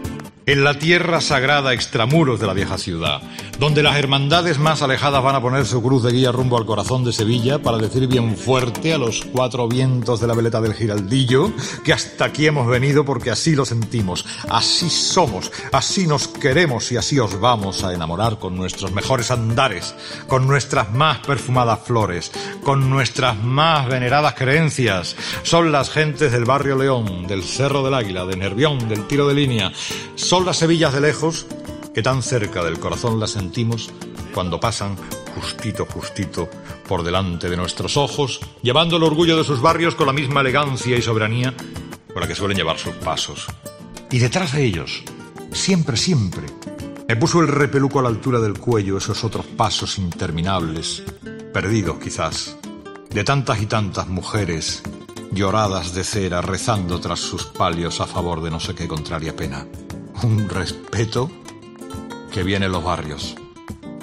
en 0.46 0.64
la 0.64 0.78
tierra 0.78 1.20
sagrada 1.20 1.72
extramuros 1.72 2.40
de 2.40 2.46
la 2.46 2.52
vieja 2.52 2.76
ciudad, 2.76 3.22
donde 3.58 3.82
las 3.82 3.96
hermandades 3.96 4.58
más 4.58 4.82
alejadas 4.82 5.22
van 5.22 5.36
a 5.36 5.40
poner 5.40 5.66
su 5.66 5.80
cruz 5.82 6.02
de 6.02 6.12
guía 6.12 6.32
rumbo 6.32 6.58
al 6.58 6.66
corazón 6.66 7.04
de 7.04 7.12
Sevilla 7.12 7.60
para 7.60 7.78
decir 7.78 8.08
bien 8.08 8.36
fuerte 8.36 8.92
a 8.92 8.98
los 8.98 9.24
cuatro 9.32 9.68
vientos 9.68 10.20
de 10.20 10.26
la 10.26 10.34
veleta 10.34 10.60
del 10.60 10.74
Giraldillo 10.74 11.52
que 11.84 11.92
hasta 11.92 12.24
aquí 12.24 12.46
hemos 12.46 12.66
venido 12.66 13.04
porque 13.04 13.30
así 13.30 13.54
lo 13.54 13.64
sentimos, 13.64 14.24
así 14.50 14.90
somos, 14.90 15.52
así 15.70 16.06
nos 16.06 16.26
queremos 16.26 16.90
y 16.90 16.96
así 16.96 17.18
os 17.20 17.38
vamos 17.38 17.84
a 17.84 17.94
enamorar 17.94 18.38
con 18.38 18.56
nuestros 18.56 18.92
mejores 18.92 19.30
andares, 19.30 19.94
con 20.26 20.46
nuestras 20.46 20.92
más 20.92 21.18
perfumadas 21.18 21.80
flores, 21.84 22.32
con 22.64 22.90
nuestras 22.90 23.40
más 23.42 23.86
veneradas 23.86 24.34
creencias. 24.34 25.14
Son 25.44 25.70
las 25.70 25.90
gentes 25.90 26.32
del 26.32 26.44
barrio 26.44 26.76
León, 26.76 27.26
del 27.28 27.44
Cerro 27.44 27.84
del 27.84 27.94
Águila, 27.94 28.24
de 28.24 28.36
Nervión, 28.36 28.88
del 28.88 29.06
Tiro 29.06 29.28
de 29.28 29.34
Línea 29.34 29.72
son 30.32 30.46
las 30.46 30.56
Sevillas 30.56 30.94
de 30.94 31.02
lejos 31.02 31.46
que 31.94 32.02
tan 32.02 32.22
cerca 32.22 32.64
del 32.64 32.80
corazón 32.80 33.20
las 33.20 33.32
sentimos 33.32 33.90
cuando 34.32 34.58
pasan 34.58 34.96
justito, 35.34 35.84
justito 35.84 36.48
por 36.88 37.02
delante 37.02 37.50
de 37.50 37.56
nuestros 37.58 37.98
ojos, 37.98 38.40
llevando 38.62 38.96
el 38.96 39.02
orgullo 39.02 39.36
de 39.36 39.44
sus 39.44 39.60
barrios 39.60 39.94
con 39.94 40.06
la 40.06 40.14
misma 40.14 40.40
elegancia 40.40 40.96
y 40.96 41.02
soberanía 41.02 41.52
con 42.10 42.22
la 42.22 42.26
que 42.26 42.34
suelen 42.34 42.56
llevar 42.56 42.78
sus 42.78 42.94
pasos. 42.94 43.46
Y 44.10 44.20
detrás 44.20 44.54
de 44.54 44.64
ellos, 44.64 45.02
siempre, 45.52 45.98
siempre, 45.98 46.46
me 47.06 47.16
puso 47.16 47.42
el 47.42 47.48
repeluco 47.48 47.98
a 47.98 48.02
la 48.02 48.08
altura 48.08 48.40
del 48.40 48.58
cuello 48.58 48.96
esos 48.96 49.24
otros 49.24 49.44
pasos 49.44 49.98
interminables, 49.98 51.02
perdidos 51.52 51.98
quizás, 51.98 52.56
de 53.10 53.22
tantas 53.22 53.60
y 53.60 53.66
tantas 53.66 54.08
mujeres 54.08 54.82
lloradas 55.30 55.92
de 55.92 56.04
cera 56.04 56.40
rezando 56.40 56.98
tras 57.00 57.20
sus 57.20 57.44
palios 57.44 58.00
a 58.00 58.06
favor 58.06 58.42
de 58.42 58.50
no 58.50 58.60
sé 58.60 58.74
qué 58.74 58.88
contraria 58.88 59.36
pena 59.36 59.66
un 60.22 60.48
respeto 60.48 61.30
que 62.32 62.42
viene 62.42 62.66
en 62.66 62.72
los 62.72 62.84
barrios. 62.84 63.34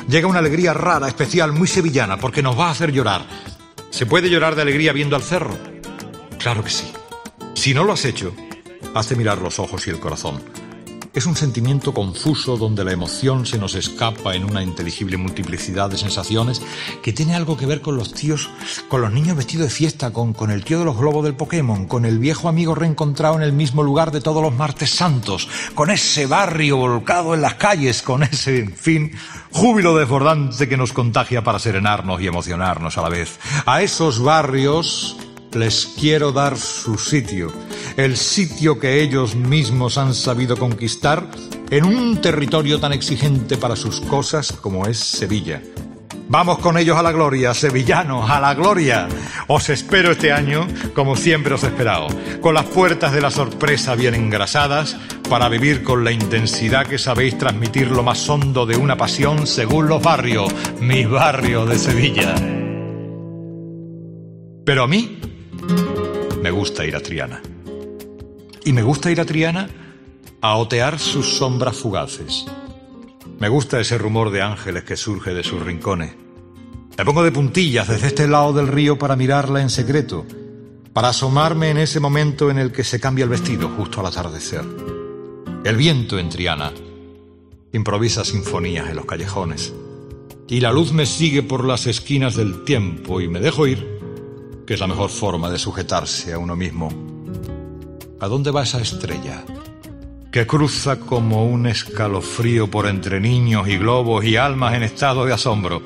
Llega 0.07 0.27
una 0.27 0.39
alegría 0.39 0.73
rara, 0.73 1.07
especial, 1.07 1.51
muy 1.51 1.67
sevillana, 1.67 2.17
porque 2.17 2.41
nos 2.41 2.57
va 2.57 2.67
a 2.67 2.71
hacer 2.71 2.91
llorar. 2.91 3.25
¿Se 3.89 4.05
puede 4.05 4.29
llorar 4.29 4.55
de 4.55 4.63
alegría 4.63 4.93
viendo 4.93 5.15
al 5.15 5.23
cerro? 5.23 5.57
Claro 6.37 6.63
que 6.63 6.69
sí. 6.69 6.91
Si 7.53 7.73
no 7.73 7.83
lo 7.83 7.93
has 7.93 8.05
hecho, 8.05 8.33
hace 8.95 9.15
mirar 9.15 9.39
los 9.39 9.59
ojos 9.59 9.85
y 9.87 9.89
el 9.89 9.99
corazón. 9.99 10.41
Es 11.11 11.25
un 11.25 11.35
sentimiento 11.35 11.91
confuso 11.91 12.55
donde 12.55 12.83
la 12.83 12.91
emoción 12.91 13.47
se 13.47 13.57
nos 13.57 13.73
escapa 13.73 14.35
en 14.35 14.43
una 14.43 14.61
inteligible 14.61 15.17
multiplicidad 15.17 15.89
de 15.89 15.97
sensaciones 15.97 16.61
que 17.01 17.13
tiene 17.13 17.35
algo 17.35 17.57
que 17.57 17.65
ver 17.65 17.81
con 17.81 17.97
los 17.97 18.13
tíos, 18.13 18.51
con 18.89 19.01
los 19.01 19.11
niños 19.11 19.35
vestidos 19.35 19.67
de 19.67 19.73
fiesta, 19.73 20.13
con, 20.13 20.33
con 20.33 20.51
el 20.51 20.63
tío 20.63 20.77
de 20.77 20.85
los 20.85 20.95
globos 20.95 21.23
del 21.23 21.33
Pokémon, 21.33 21.87
con 21.87 22.05
el 22.05 22.19
viejo 22.19 22.47
amigo 22.47 22.75
reencontrado 22.75 23.35
en 23.37 23.41
el 23.41 23.53
mismo 23.53 23.81
lugar 23.81 24.11
de 24.11 24.21
todos 24.21 24.43
los 24.43 24.55
martes 24.55 24.91
santos, 24.91 25.49
con 25.73 25.89
ese 25.89 26.27
barrio 26.27 26.77
volcado 26.77 27.33
en 27.33 27.41
las 27.41 27.55
calles, 27.55 28.03
con 28.03 28.21
ese, 28.21 28.59
en 28.59 28.75
fin, 28.75 29.11
júbilo 29.51 29.97
desbordante 29.97 30.69
que 30.69 30.77
nos 30.77 30.93
contagia 30.93 31.43
para 31.43 31.57
serenarnos 31.57 32.21
y 32.21 32.27
emocionarnos 32.27 32.99
a 32.99 33.01
la 33.01 33.09
vez. 33.09 33.39
A 33.65 33.81
esos 33.81 34.21
barrios 34.21 35.17
les 35.53 35.87
quiero 35.99 36.31
dar 36.31 36.57
su 36.57 36.97
sitio, 36.97 37.51
el 37.97 38.17
sitio 38.17 38.79
que 38.79 39.01
ellos 39.01 39.35
mismos 39.35 39.97
han 39.97 40.13
sabido 40.13 40.57
conquistar 40.57 41.27
en 41.69 41.85
un 41.85 42.21
territorio 42.21 42.79
tan 42.79 42.93
exigente 42.93 43.57
para 43.57 43.75
sus 43.75 44.01
cosas 44.01 44.51
como 44.51 44.85
es 44.85 44.97
Sevilla. 44.97 45.61
Vamos 46.31 46.59
con 46.59 46.77
ellos 46.77 46.95
a 46.95 47.01
la 47.01 47.11
gloria, 47.11 47.55
sevillanos, 47.55 48.29
a 48.29 48.39
la 48.39 48.53
gloria. 48.53 49.07
Os 49.47 49.67
espero 49.69 50.11
este 50.11 50.31
año 50.31 50.67
como 50.93 51.15
siempre 51.15 51.55
os 51.55 51.63
he 51.63 51.67
esperado, 51.67 52.07
con 52.39 52.53
las 52.53 52.65
puertas 52.65 53.13
de 53.13 53.21
la 53.21 53.31
sorpresa 53.31 53.95
bien 53.95 54.13
engrasadas 54.13 54.95
para 55.27 55.49
vivir 55.49 55.83
con 55.83 56.03
la 56.03 56.11
intensidad 56.11 56.85
que 56.85 56.99
sabéis 56.99 57.35
transmitir 57.39 57.89
lo 57.89 58.03
más 58.03 58.29
hondo 58.29 58.67
de 58.67 58.77
una 58.77 58.95
pasión 58.95 59.47
según 59.47 59.87
los 59.87 60.03
barrios, 60.03 60.53
mi 60.79 61.05
barrio 61.05 61.65
de 61.65 61.79
Sevilla. 61.79 62.35
Pero 64.65 64.83
a 64.83 64.87
mí 64.87 65.19
me 66.49 66.55
gusta 66.55 66.83
ir 66.83 66.95
a 66.95 66.99
Triana. 66.99 67.43
Y 68.65 68.73
me 68.73 68.81
gusta 68.81 69.11
ir 69.11 69.21
a 69.21 69.25
Triana 69.25 69.69
a 70.41 70.55
otear 70.55 70.97
sus 70.97 71.37
sombras 71.37 71.77
fugaces. 71.77 72.43
Me 73.37 73.49
gusta 73.49 73.79
ese 73.79 73.99
rumor 73.99 74.31
de 74.31 74.41
ángeles 74.41 74.83
que 74.83 74.97
surge 74.97 75.35
de 75.35 75.43
sus 75.43 75.61
rincones. 75.61 76.15
Me 76.97 77.05
pongo 77.05 77.21
de 77.21 77.31
puntillas 77.31 77.87
desde 77.87 78.07
este 78.07 78.27
lado 78.27 78.51
del 78.53 78.67
río 78.67 78.97
para 78.97 79.15
mirarla 79.15 79.61
en 79.61 79.69
secreto, 79.69 80.25
para 80.91 81.09
asomarme 81.09 81.69
en 81.69 81.77
ese 81.77 81.99
momento 81.99 82.49
en 82.49 82.57
el 82.57 82.71
que 82.71 82.83
se 82.83 82.99
cambia 82.99 83.25
el 83.25 83.29
vestido 83.29 83.69
justo 83.77 83.99
al 83.99 84.07
atardecer. 84.07 84.65
El 85.63 85.77
viento 85.77 86.17
en 86.17 86.29
Triana 86.29 86.73
improvisa 87.73 88.25
sinfonías 88.25 88.89
en 88.89 88.95
los 88.95 89.05
callejones 89.05 89.71
y 90.47 90.61
la 90.61 90.71
luz 90.71 90.93
me 90.93 91.05
sigue 91.05 91.43
por 91.43 91.63
las 91.63 91.85
esquinas 91.85 92.35
del 92.35 92.63
tiempo 92.63 93.21
y 93.21 93.27
me 93.27 93.39
dejo 93.39 93.67
ir, 93.67 93.98
que 94.69 94.75
es 94.75 94.79
la 94.79 94.85
mejor 94.85 95.09
forma 95.09 95.49
de 95.49 95.57
sujetarse 95.57 96.31
a 96.31 96.37
uno 96.37 96.55
mismo. 96.55 96.93
¿A 98.19 98.27
dónde 98.27 98.51
va 98.51 98.61
esa 98.61 98.79
estrella? 98.79 99.43
que 100.31 100.45
cruza 100.45 100.99
como 100.99 101.43
un 101.47 101.65
escalofrío 101.65 102.69
por 102.69 102.85
entre 102.85 103.19
niños 103.19 103.67
y 103.67 103.79
globos 103.79 104.23
y 104.25 104.35
almas 104.35 104.75
en 104.75 104.83
estado 104.83 105.25
de 105.25 105.33
asombro. 105.33 105.81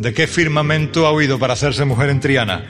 ¿De 0.00 0.12
qué 0.12 0.26
firmamento 0.26 1.06
ha 1.06 1.12
huido 1.12 1.38
para 1.38 1.52
hacerse 1.52 1.84
mujer 1.84 2.10
en 2.10 2.18
Triana? 2.18 2.68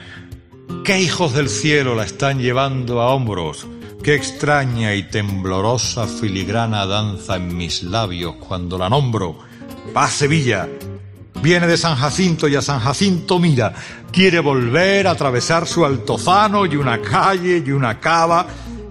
¿Qué 0.85 1.01
hijos 1.01 1.33
del 1.33 1.49
cielo 1.49 1.95
la 1.95 2.03
están 2.03 2.39
llevando 2.39 3.01
a 3.01 3.11
hombros? 3.11 3.65
Qué 4.03 4.13
extraña 4.13 4.93
y 4.93 5.09
temblorosa 5.09 6.05
filigrana 6.05 6.85
danza 6.85 7.37
en 7.37 7.57
mis 7.57 7.81
labios 7.81 8.35
cuando 8.35 8.77
la 8.77 8.89
nombro. 8.89 9.39
A 9.95 10.07
Sevilla. 10.07 10.69
Viene 11.41 11.65
de 11.65 11.77
San 11.77 11.95
Jacinto 11.95 12.47
y 12.47 12.55
a 12.55 12.61
San 12.61 12.79
Jacinto 12.79 13.39
mira. 13.39 13.73
Quiere 14.11 14.39
volver 14.39 15.07
a 15.07 15.11
atravesar 15.11 15.65
su 15.65 15.83
altozano 15.83 16.65
y 16.65 16.75
una 16.75 17.01
calle 17.01 17.63
y 17.65 17.71
una 17.71 17.99
cava 17.99 18.45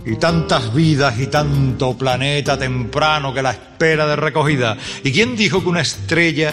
y 0.04 0.16
tantas 0.16 0.74
vidas 0.74 1.18
y 1.20 1.28
tanto 1.28 1.96
planeta 1.96 2.58
temprano 2.58 3.32
que 3.32 3.42
la 3.42 3.52
espera 3.52 4.06
de 4.06 4.16
recogida. 4.16 4.76
¿Y 5.04 5.12
quién 5.12 5.36
dijo 5.36 5.62
que 5.62 5.68
una 5.68 5.82
estrella 5.82 6.52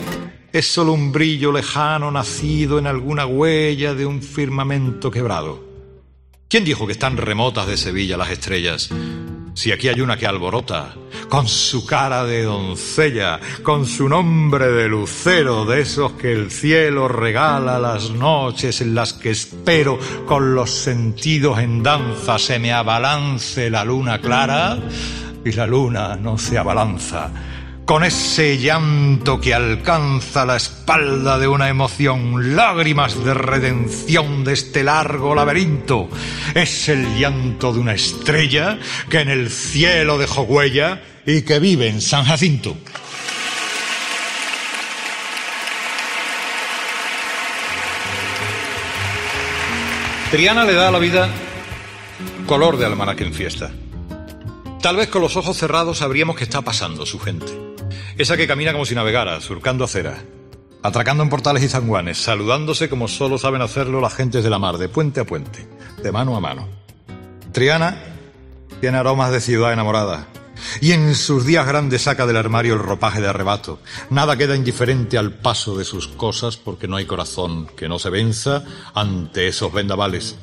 es 0.52 0.68
solo 0.68 0.94
un 0.94 1.12
brillo 1.12 1.52
lejano 1.52 2.12
nacido 2.12 2.78
en 2.78 2.88
alguna 2.88 3.26
huella 3.26 3.96
de 3.96 4.06
un 4.06 4.22
firmamento 4.22 5.10
quebrado? 5.10 5.66
¿Quién 6.48 6.64
dijo 6.64 6.86
que 6.86 6.94
están 6.94 7.18
remotas 7.18 7.68
de 7.68 7.76
Sevilla 7.76 8.18
las 8.18 8.30
estrellas? 8.30 8.90
Si 9.54 9.72
aquí 9.72 9.88
hay 9.88 10.02
una 10.02 10.18
que 10.18 10.28
alborota, 10.28 10.94
con 11.30 11.48
su 11.48 11.86
cara 11.86 12.24
de 12.24 12.44
doncella, 12.44 13.40
con 13.64 13.86
su 13.86 14.08
nombre 14.08 14.68
de 14.68 14.88
lucero, 14.88 15.66
de 15.66 15.82
esos 15.82 16.14
que 16.14 16.32
el 16.32 16.52
cielo 16.52 17.08
regala 17.08 17.80
las 17.80 18.12
noches 18.12 18.82
en 18.82 18.96
las 18.96 19.14
que 19.14 19.32
espero 19.32 20.00
con 20.26 20.56
los 20.56 20.70
sentidos 20.70 21.60
en 21.60 21.84
danza 21.84 22.40
se 22.40 22.60
me 22.60 22.72
abalance 22.72 23.70
la 23.70 23.84
luna 23.84 24.20
clara 24.20 24.78
y 25.44 25.52
la 25.52 25.68
luna 25.68 26.16
no 26.16 26.38
se 26.38 26.58
abalanza 26.58 27.32
con 27.88 28.04
ese 28.04 28.58
llanto 28.58 29.40
que 29.40 29.54
alcanza 29.54 30.46
la 30.46 30.58
espalda 30.58 31.40
de 31.40 31.48
una 31.48 31.70
emoción, 31.70 32.54
lágrimas 32.54 33.24
de 33.24 33.34
redención 33.34 34.44
de 34.44 34.52
este 34.52 34.84
largo 34.84 35.34
laberinto. 35.34 36.10
Es 36.54 36.90
el 36.90 37.18
llanto 37.18 37.72
de 37.72 37.80
una 37.80 37.94
estrella 37.94 38.78
que 39.10 39.22
en 39.22 39.30
el 39.30 39.50
cielo 39.50 40.18
dejó 40.18 40.42
huella 40.42 41.02
y 41.28 41.42
que 41.42 41.60
vive 41.60 41.90
en 41.90 42.00
San 42.00 42.24
Jacinto. 42.24 42.78
Triana 50.32 50.64
le 50.64 50.74
da 50.74 50.88
a 50.88 50.92
la 50.92 51.00
vida 51.00 51.30
color 52.48 52.78
de 52.78 52.86
almanaque 52.86 53.26
en 53.26 53.34
fiesta. 53.34 53.72
Tal 54.82 54.96
vez 54.96 55.10
con 55.10 55.22
los 55.22 55.36
ojos 55.36 55.58
cerrados 55.58 55.98
sabríamos 55.98 56.38
qué 56.38 56.46
está 56.46 56.62
pasando 56.62 57.06
su 57.06 57.20
gente. 57.20 57.52
Esa 58.18 58.38
que 58.38 58.48
camina 58.48 58.72
como 58.72 58.86
si 58.86 58.96
navegara, 58.96 59.42
surcando 59.42 59.84
acera, 59.84 60.24
atracando 60.82 61.24
en 61.24 61.30
portales 61.30 61.62
y 61.62 61.68
zanguanes, 61.68 62.20
saludándose 62.20 62.88
como 62.88 63.10
solo 63.10 63.38
saben 63.38 63.62
hacerlo 63.62 64.00
las 64.00 64.14
gentes 64.14 64.46
de 64.46 64.50
la 64.50 64.60
mar, 64.60 64.78
de 64.78 64.88
puente 64.88 65.20
a 65.20 65.26
puente, 65.26 65.68
de 66.02 66.12
mano 66.14 66.38
a 66.38 66.40
mano. 66.40 66.70
Triana 67.52 68.02
tiene 68.80 68.98
aromas 68.98 69.32
de 69.34 69.42
ciudad 69.42 69.74
enamorada. 69.74 70.28
Y 70.82 70.92
en 70.92 71.16
sus 71.16 71.46
días 71.46 71.68
grandes 71.68 72.04
saca 72.04 72.26
del 72.26 72.38
armario 72.38 72.74
el 72.74 72.80
ropaje 72.80 73.22
de 73.22 73.28
arrebato. 73.28 73.80
Nada 74.10 74.38
queda 74.38 74.56
indiferente 74.56 75.18
al 75.18 75.34
paso 75.34 75.78
de 75.78 75.86
sus 75.86 76.08
cosas 76.08 76.58
porque 76.58 76.88
no 76.88 76.96
hay 76.96 77.06
corazón 77.06 77.68
que 77.76 77.90
no 77.90 78.00
se 78.00 78.10
venza 78.10 78.64
ante 78.94 79.48
esos 79.48 79.74
vendavales. 79.74 80.36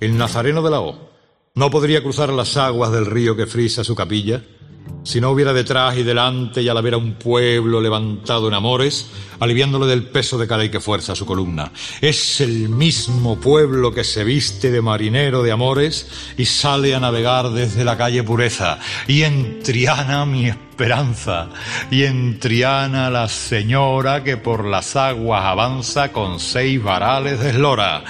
El 0.00 0.16
nazareno 0.16 0.62
de 0.62 0.70
la 0.70 0.80
O 0.80 1.10
no 1.54 1.70
podría 1.70 2.02
cruzar 2.02 2.30
las 2.30 2.56
aguas 2.56 2.92
del 2.92 3.06
río 3.06 3.36
que 3.36 3.46
frisa 3.46 3.84
su 3.84 3.94
capilla 3.94 4.42
si 5.04 5.20
no 5.20 5.30
hubiera 5.30 5.52
detrás 5.52 5.96
y 5.96 6.04
delante 6.04 6.62
y 6.62 6.68
a 6.68 6.74
la 6.74 6.80
vera 6.80 6.96
un 6.96 7.14
pueblo 7.14 7.80
levantado 7.80 8.48
en 8.48 8.54
amores, 8.54 9.10
aliviándole 9.40 9.86
del 9.86 10.04
peso 10.04 10.38
de 10.38 10.46
cara 10.46 10.64
y 10.64 10.70
que 10.70 10.80
fuerza 10.80 11.16
su 11.16 11.26
columna. 11.26 11.72
Es 12.00 12.40
el 12.40 12.68
mismo 12.68 13.40
pueblo 13.40 13.92
que 13.92 14.04
se 14.04 14.22
viste 14.22 14.70
de 14.70 14.80
marinero 14.80 15.42
de 15.42 15.50
amores 15.50 16.08
y 16.36 16.44
sale 16.44 16.94
a 16.94 17.00
navegar 17.00 17.50
desde 17.50 17.84
la 17.84 17.96
calle 17.96 18.22
Pureza. 18.22 18.78
Y 19.08 19.22
en 19.22 19.62
Triana 19.62 20.24
mi 20.24 20.46
esperanza, 20.46 21.48
y 21.90 22.04
en 22.04 22.38
Triana 22.38 23.10
la 23.10 23.28
señora 23.28 24.22
que 24.22 24.36
por 24.36 24.64
las 24.64 24.94
aguas 24.94 25.44
avanza 25.44 26.12
con 26.12 26.38
seis 26.38 26.80
varales 26.80 27.40
de 27.40 27.50
eslora. 27.50 28.04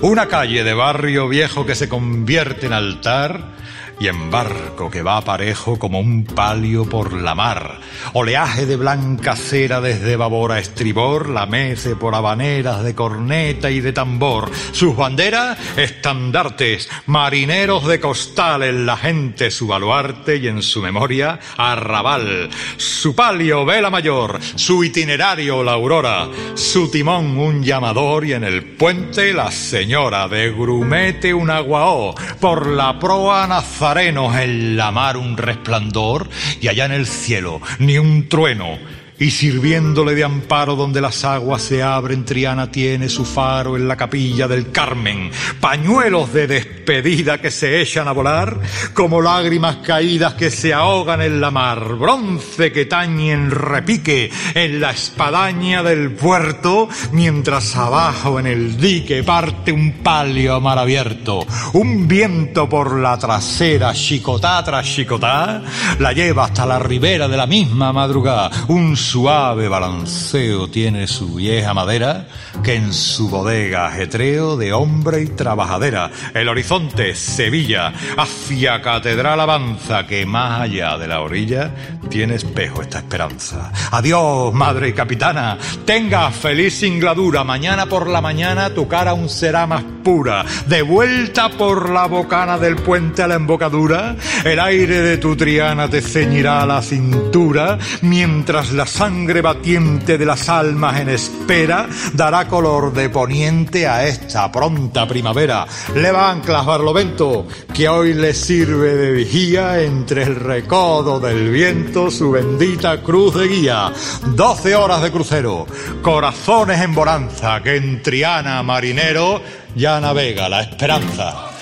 Una 0.00 0.26
calle 0.26 0.64
de 0.64 0.72
barrio 0.72 1.28
viejo 1.28 1.66
que 1.66 1.74
se 1.74 1.88
convierte 1.90 2.66
en 2.66 2.72
altar 2.72 3.58
y 4.00 4.06
en 4.06 4.30
barco 4.30 4.90
que 4.90 5.02
va 5.02 5.20
parejo 5.20 5.78
como 5.78 5.98
un 5.98 6.24
palio 6.24 6.88
por 6.88 7.12
la 7.12 7.34
mar. 7.34 7.80
Oleaje 8.12 8.66
de 8.66 8.76
blanca 8.76 9.34
cera 9.34 9.80
desde 9.80 10.16
babor 10.16 10.52
a 10.52 10.60
estribor, 10.60 11.28
la 11.28 11.46
mece 11.46 11.96
por 11.96 12.14
habaneras 12.14 12.84
de 12.84 12.94
corneta 12.94 13.70
y 13.70 13.80
de 13.80 13.92
tambor. 13.92 14.50
Sus 14.72 14.96
banderas, 14.96 15.58
estandartes, 15.76 16.88
marineros 17.06 17.86
de 17.86 17.98
costal 17.98 18.62
en 18.62 18.86
la 18.86 18.96
gente 18.96 19.50
su 19.50 19.66
baluarte 19.66 20.36
y 20.36 20.46
en 20.46 20.62
su 20.62 20.80
memoria 20.80 21.38
arrabal. 21.56 22.50
Su 22.76 23.14
palio 23.16 23.64
vela 23.64 23.90
mayor, 23.90 24.38
su 24.54 24.84
itinerario 24.84 25.64
la 25.64 25.72
aurora, 25.72 26.28
su 26.54 26.90
timón 26.90 27.36
un 27.38 27.64
llamador 27.64 28.24
y 28.24 28.34
en 28.34 28.44
el 28.44 28.64
puente 28.76 29.32
la 29.32 29.50
señora 29.50 30.28
de 30.28 30.52
grumete 30.52 31.34
un 31.34 31.50
aguaó, 31.50 32.14
por 32.40 32.66
la 32.68 32.98
proa 32.98 33.46
nazar 33.46 33.87
en 33.96 34.76
la 34.76 34.90
mar 34.90 35.16
un 35.16 35.36
resplandor 35.36 36.28
y 36.60 36.68
allá 36.68 36.84
en 36.84 36.92
el 36.92 37.06
cielo 37.06 37.62
ni 37.78 37.96
un 37.96 38.28
trueno 38.28 38.78
y 39.18 39.30
sirviéndole 39.30 40.14
de 40.14 40.24
amparo 40.24 40.76
donde 40.76 41.00
las 41.00 41.24
aguas 41.24 41.62
se 41.62 41.82
abren, 41.82 42.24
Triana 42.24 42.70
tiene 42.70 43.08
su 43.08 43.24
faro 43.24 43.76
en 43.76 43.88
la 43.88 43.96
capilla 43.96 44.46
del 44.46 44.70
Carmen, 44.70 45.30
pañuelos 45.60 46.32
de 46.32 46.46
despedida 46.46 47.40
que 47.40 47.50
se 47.50 47.80
echan 47.80 48.06
a 48.06 48.12
volar, 48.12 48.60
como 48.94 49.20
lágrimas 49.20 49.76
caídas 49.78 50.34
que 50.34 50.50
se 50.50 50.72
ahogan 50.72 51.20
en 51.20 51.40
la 51.40 51.50
mar, 51.50 51.94
bronce 51.96 52.72
que 52.72 52.86
tañe 52.86 53.32
en 53.32 53.50
repique 53.50 54.30
en 54.54 54.80
la 54.80 54.90
espadaña 54.90 55.82
del 55.82 56.12
puerto, 56.12 56.88
mientras 57.12 57.76
abajo 57.76 58.38
en 58.38 58.46
el 58.46 58.80
dique 58.80 59.24
parte 59.24 59.72
un 59.72 59.94
palio 60.02 60.54
a 60.54 60.60
mar 60.60 60.78
abierto, 60.78 61.46
un 61.72 62.06
viento 62.06 62.68
por 62.68 62.98
la 62.98 63.18
trasera, 63.18 63.92
chicotá 63.92 64.62
tras 64.62 64.86
chicotá, 64.86 65.62
la 65.98 66.12
lleva 66.12 66.44
hasta 66.44 66.64
la 66.64 66.78
ribera 66.78 67.26
de 67.26 67.36
la 67.36 67.46
misma 67.46 67.92
madrugada, 67.92 68.50
un 68.68 68.96
suave 69.08 69.68
balanceo 69.68 70.68
tiene 70.68 71.06
su 71.06 71.36
vieja 71.36 71.72
madera, 71.72 72.28
que 72.62 72.74
en 72.74 72.92
su 72.92 73.30
bodega 73.30 73.86
ajetreo 73.86 74.58
de 74.58 74.74
hombre 74.74 75.22
y 75.22 75.28
trabajadera. 75.28 76.10
El 76.34 76.46
horizonte, 76.46 77.14
Sevilla, 77.14 77.90
hacia 78.18 78.82
catedral 78.82 79.40
avanza, 79.40 80.06
que 80.06 80.26
más 80.26 80.60
allá 80.60 80.98
de 80.98 81.08
la 81.08 81.22
orilla 81.22 81.70
tiene 82.10 82.34
espejo 82.34 82.82
esta 82.82 82.98
esperanza. 82.98 83.72
Adiós, 83.92 84.52
madre 84.52 84.90
y 84.90 84.92
capitana, 84.92 85.56
tenga 85.86 86.30
feliz 86.30 86.74
singladura, 86.74 87.44
mañana 87.44 87.86
por 87.86 88.08
la 88.08 88.20
mañana 88.20 88.68
tu 88.74 88.88
cara 88.88 89.12
aún 89.12 89.30
será 89.30 89.66
más 89.66 89.84
pura. 90.04 90.44
De 90.66 90.82
vuelta 90.82 91.48
por 91.48 91.88
la 91.88 92.04
bocana 92.04 92.58
del 92.58 92.76
puente 92.76 93.22
a 93.22 93.26
la 93.26 93.36
embocadura, 93.36 94.16
el 94.44 94.60
aire 94.60 95.00
de 95.00 95.16
tu 95.16 95.34
triana 95.34 95.88
te 95.88 96.02
ceñirá 96.02 96.66
la 96.66 96.82
cintura, 96.82 97.78
mientras 98.02 98.72
las 98.72 98.97
sangre 98.98 99.42
batiente 99.42 100.18
de 100.18 100.26
las 100.26 100.48
almas 100.48 100.98
en 100.98 101.08
espera 101.10 101.88
dará 102.14 102.48
color 102.48 102.92
de 102.92 103.08
poniente 103.08 103.86
a 103.86 104.04
esta 104.04 104.50
pronta 104.50 105.06
primavera. 105.06 105.68
Leva 105.94 106.28
anclas 106.28 106.66
Barlovento, 106.66 107.46
que 107.72 107.88
hoy 107.88 108.14
le 108.14 108.34
sirve 108.34 108.96
de 108.96 109.12
vigía 109.12 109.80
entre 109.80 110.24
el 110.24 110.34
recodo 110.34 111.20
del 111.20 111.48
viento 111.52 112.10
su 112.10 112.32
bendita 112.32 113.00
cruz 113.00 113.36
de 113.36 113.46
guía. 113.46 113.92
Doce 114.34 114.74
horas 114.74 115.00
de 115.00 115.12
crucero, 115.12 115.64
corazones 116.02 116.80
en 116.80 116.92
bonanza, 116.92 117.62
que 117.62 117.76
en 117.76 118.02
Triana 118.02 118.64
marinero 118.64 119.40
ya 119.76 120.00
navega 120.00 120.48
la 120.48 120.62
esperanza. 120.62 121.57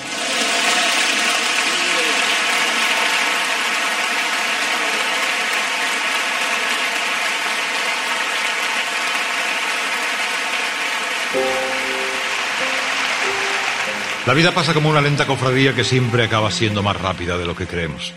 La 14.27 14.35
vida 14.35 14.51
pasa 14.51 14.74
como 14.74 14.91
una 14.91 15.01
lenta 15.01 15.24
cofradía 15.24 15.72
que 15.72 15.85
siempre 15.85 16.24
acaba 16.24 16.51
siendo 16.51 16.83
más 16.83 17.01
rápida 17.01 17.39
de 17.39 17.47
lo 17.47 17.55
que 17.55 17.68
creemos. 17.68 18.12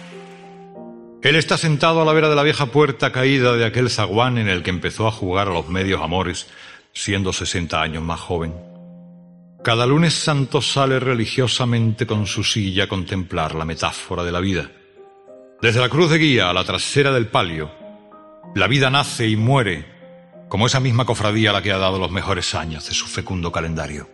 Él 1.22 1.36
está 1.36 1.56
sentado 1.56 2.02
a 2.02 2.06
la 2.06 2.14
vera 2.14 2.30
de 2.30 2.36
la 2.36 2.42
vieja 2.42 2.66
puerta 2.66 3.12
caída 3.12 3.56
de 3.56 3.64
aquel 3.64 3.92
zaguán 3.92 4.40
en 4.40 4.50
el 4.50 4.64
que 4.64 4.72
empezó 4.72 5.06
a 5.06 5.12
jugar 5.12 5.50
a 5.50 5.54
los 5.54 5.70
medios 5.70 6.02
amores, 6.02 6.48
siendo 6.94 7.32
sesenta 7.32 7.84
años 7.84 8.02
más 8.02 8.20
joven. 8.20 8.56
Cada 9.64 9.86
lunes 9.86 10.16
santo 10.16 10.64
sale 10.64 11.00
religiosamente 11.00 12.08
con 12.08 12.26
su 12.26 12.44
silla 12.44 12.86
a 12.86 12.88
contemplar 12.88 13.54
la 13.54 13.66
metáfora 13.66 14.24
de 14.24 14.32
la 14.32 14.40
vida. 14.40 14.72
Desde 15.62 15.80
la 15.80 15.90
cruz 15.90 16.10
de 16.10 16.18
guía 16.18 16.50
a 16.50 16.54
la 16.54 16.64
trasera 16.64 17.12
del 17.12 17.28
palio, 17.28 17.70
la 18.56 18.66
vida 18.66 18.90
nace 18.90 19.28
y 19.28 19.36
muere, 19.36 19.86
como 20.48 20.66
esa 20.66 20.80
misma 20.80 21.06
cofradía 21.06 21.52
a 21.52 21.54
la 21.54 21.62
que 21.62 21.72
ha 21.72 21.78
dado 21.78 22.00
los 22.00 22.10
mejores 22.10 22.56
años 22.56 22.88
de 22.90 22.96
su 22.96 23.06
fecundo 23.06 23.52
calendario. 23.52 24.10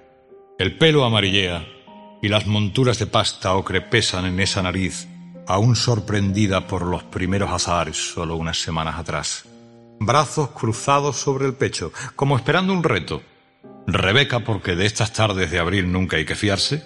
El 0.59 0.77
pelo 0.77 1.05
amarillea 1.05 1.65
y 2.21 2.29
las 2.29 2.47
monturas 2.47 2.99
de 2.99 3.07
pasta 3.07 3.53
ocre 3.55 3.81
pesan 3.81 4.25
en 4.25 4.39
esa 4.39 4.61
nariz, 4.61 5.07
aún 5.47 5.75
sorprendida 5.75 6.67
por 6.67 6.83
los 6.83 7.03
primeros 7.03 7.51
azares 7.51 7.97
solo 7.97 8.35
unas 8.35 8.59
semanas 8.59 8.97
atrás. 8.97 9.45
Brazos 9.99 10.49
cruzados 10.49 11.17
sobre 11.17 11.45
el 11.45 11.53
pecho, 11.53 11.91
como 12.15 12.35
esperando 12.35 12.73
un 12.73 12.83
reto. 12.83 13.21
Rebeca, 13.87 14.39
porque 14.39 14.75
de 14.75 14.85
estas 14.85 15.13
tardes 15.13 15.51
de 15.51 15.59
abril 15.59 15.91
nunca 15.91 16.17
hay 16.17 16.25
que 16.25 16.35
fiarse, 16.35 16.85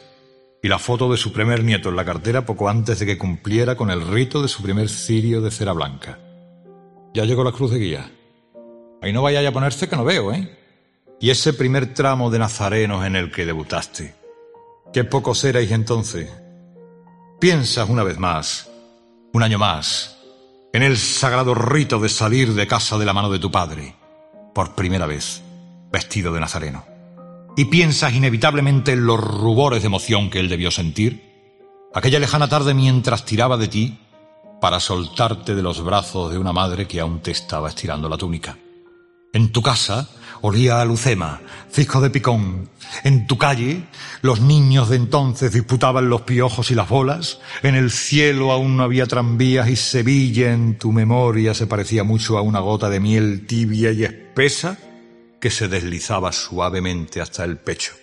y 0.61 0.67
la 0.67 0.79
foto 0.79 1.09
de 1.11 1.17
su 1.17 1.31
primer 1.31 1.63
nieto 1.63 1.89
en 1.89 1.95
la 1.95 2.05
cartera 2.05 2.45
poco 2.45 2.69
antes 2.69 2.99
de 2.99 3.05
que 3.05 3.17
cumpliera 3.17 3.75
con 3.75 3.89
el 3.89 4.05
rito 4.05 4.41
de 4.41 4.49
su 4.49 4.61
primer 4.61 4.89
cirio 4.89 5.41
de 5.41 5.51
cera 5.51 5.71
blanca. 5.71 6.19
Ya 7.13 7.23
llegó 7.25 7.43
la 7.43 7.53
cruz 7.53 7.71
de 7.71 7.79
guía. 7.79 8.11
Ahí 9.01 9.13
no 9.13 9.21
vaya 9.21 9.47
a 9.47 9.51
ponerse 9.51 9.87
que 9.87 9.95
no 9.95 10.03
veo, 10.03 10.33
¿eh? 10.33 10.57
Y 11.21 11.29
ese 11.29 11.53
primer 11.53 11.93
tramo 11.93 12.29
de 12.29 12.39
nazarenos 12.39 13.05
en 13.05 13.15
el 13.15 13.31
que 13.31 13.45
debutaste. 13.45 14.18
Qué 14.93 15.03
pocos 15.03 15.43
erais 15.43 15.71
entonces. 15.71 16.31
Piensas 17.39 17.89
una 17.89 18.03
vez 18.03 18.17
más, 18.17 18.69
un 19.33 19.43
año 19.43 19.57
más, 19.59 20.17
en 20.73 20.83
el 20.83 20.97
sagrado 20.97 21.55
rito 21.55 21.99
de 21.99 22.09
salir 22.09 22.53
de 22.53 22.67
casa 22.67 22.97
de 22.97 23.05
la 23.05 23.13
mano 23.13 23.29
de 23.29 23.39
tu 23.39 23.51
padre, 23.51 23.95
por 24.53 24.75
primera 24.75 25.05
vez, 25.05 25.41
vestido 25.91 26.33
de 26.33 26.39
nazareno 26.39 26.99
y 27.59 27.65
piensas 27.65 28.13
inevitablemente 28.13 28.93
en 28.93 29.05
los 29.05 29.19
rubores 29.19 29.81
de 29.81 29.87
emoción 29.87 30.29
que 30.29 30.39
él 30.39 30.47
debió 30.47 30.71
sentir, 30.71 31.89
aquella 31.93 32.17
lejana 32.17 32.47
tarde 32.47 32.73
mientras 32.73 33.25
tiraba 33.25 33.57
de 33.57 33.67
ti 33.67 33.99
para 34.61 34.79
soltarte 34.79 35.55
de 35.55 35.61
los 35.61 35.83
brazos 35.83 36.31
de 36.31 36.37
una 36.37 36.53
madre 36.53 36.87
que 36.87 37.01
aún 37.01 37.19
te 37.19 37.31
estaba 37.31 37.67
estirando 37.67 38.07
la 38.07 38.15
túnica. 38.15 38.57
En 39.33 39.51
tu 39.51 39.61
casa 39.61 40.07
olía 40.41 40.81
a 40.81 40.85
lucema, 40.85 41.41
cisco 41.71 42.01
de 42.01 42.09
picón. 42.09 42.69
En 43.03 43.27
tu 43.27 43.37
calle 43.37 43.83
los 44.21 44.41
niños 44.41 44.89
de 44.89 44.95
entonces 44.95 45.53
disputaban 45.53 46.09
los 46.09 46.21
piojos 46.21 46.71
y 46.71 46.75
las 46.75 46.89
bolas. 46.89 47.39
En 47.63 47.75
el 47.75 47.91
cielo 47.91 48.51
aún 48.51 48.77
no 48.77 48.83
había 48.83 49.05
tranvías 49.05 49.69
y 49.69 49.75
Sevilla 49.75 50.51
en 50.53 50.77
tu 50.77 50.91
memoria 50.91 51.53
se 51.53 51.67
parecía 51.67 52.03
mucho 52.03 52.37
a 52.37 52.41
una 52.41 52.59
gota 52.59 52.89
de 52.89 52.99
miel 52.99 53.45
tibia 53.45 53.91
y 53.91 54.03
espesa 54.03 54.77
que 55.39 55.49
se 55.49 55.67
deslizaba 55.67 56.31
suavemente 56.31 57.21
hasta 57.21 57.43
el 57.43 57.57
pecho. 57.57 57.93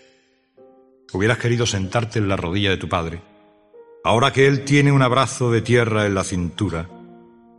Hubieras 1.13 1.39
querido 1.39 1.67
sentarte 1.67 2.19
en 2.19 2.29
la 2.29 2.37
rodilla 2.37 2.71
de 2.71 2.77
tu 2.77 2.89
padre, 2.89 3.23
ahora 4.05 4.33
que 4.33 4.47
él 4.47 4.65
tiene 4.65 4.93
un 4.93 5.03
abrazo 5.03 5.51
de 5.51 5.63
tierra 5.63 6.07
en 6.07 6.15
la 6.15 6.25
cintura, 6.25 6.89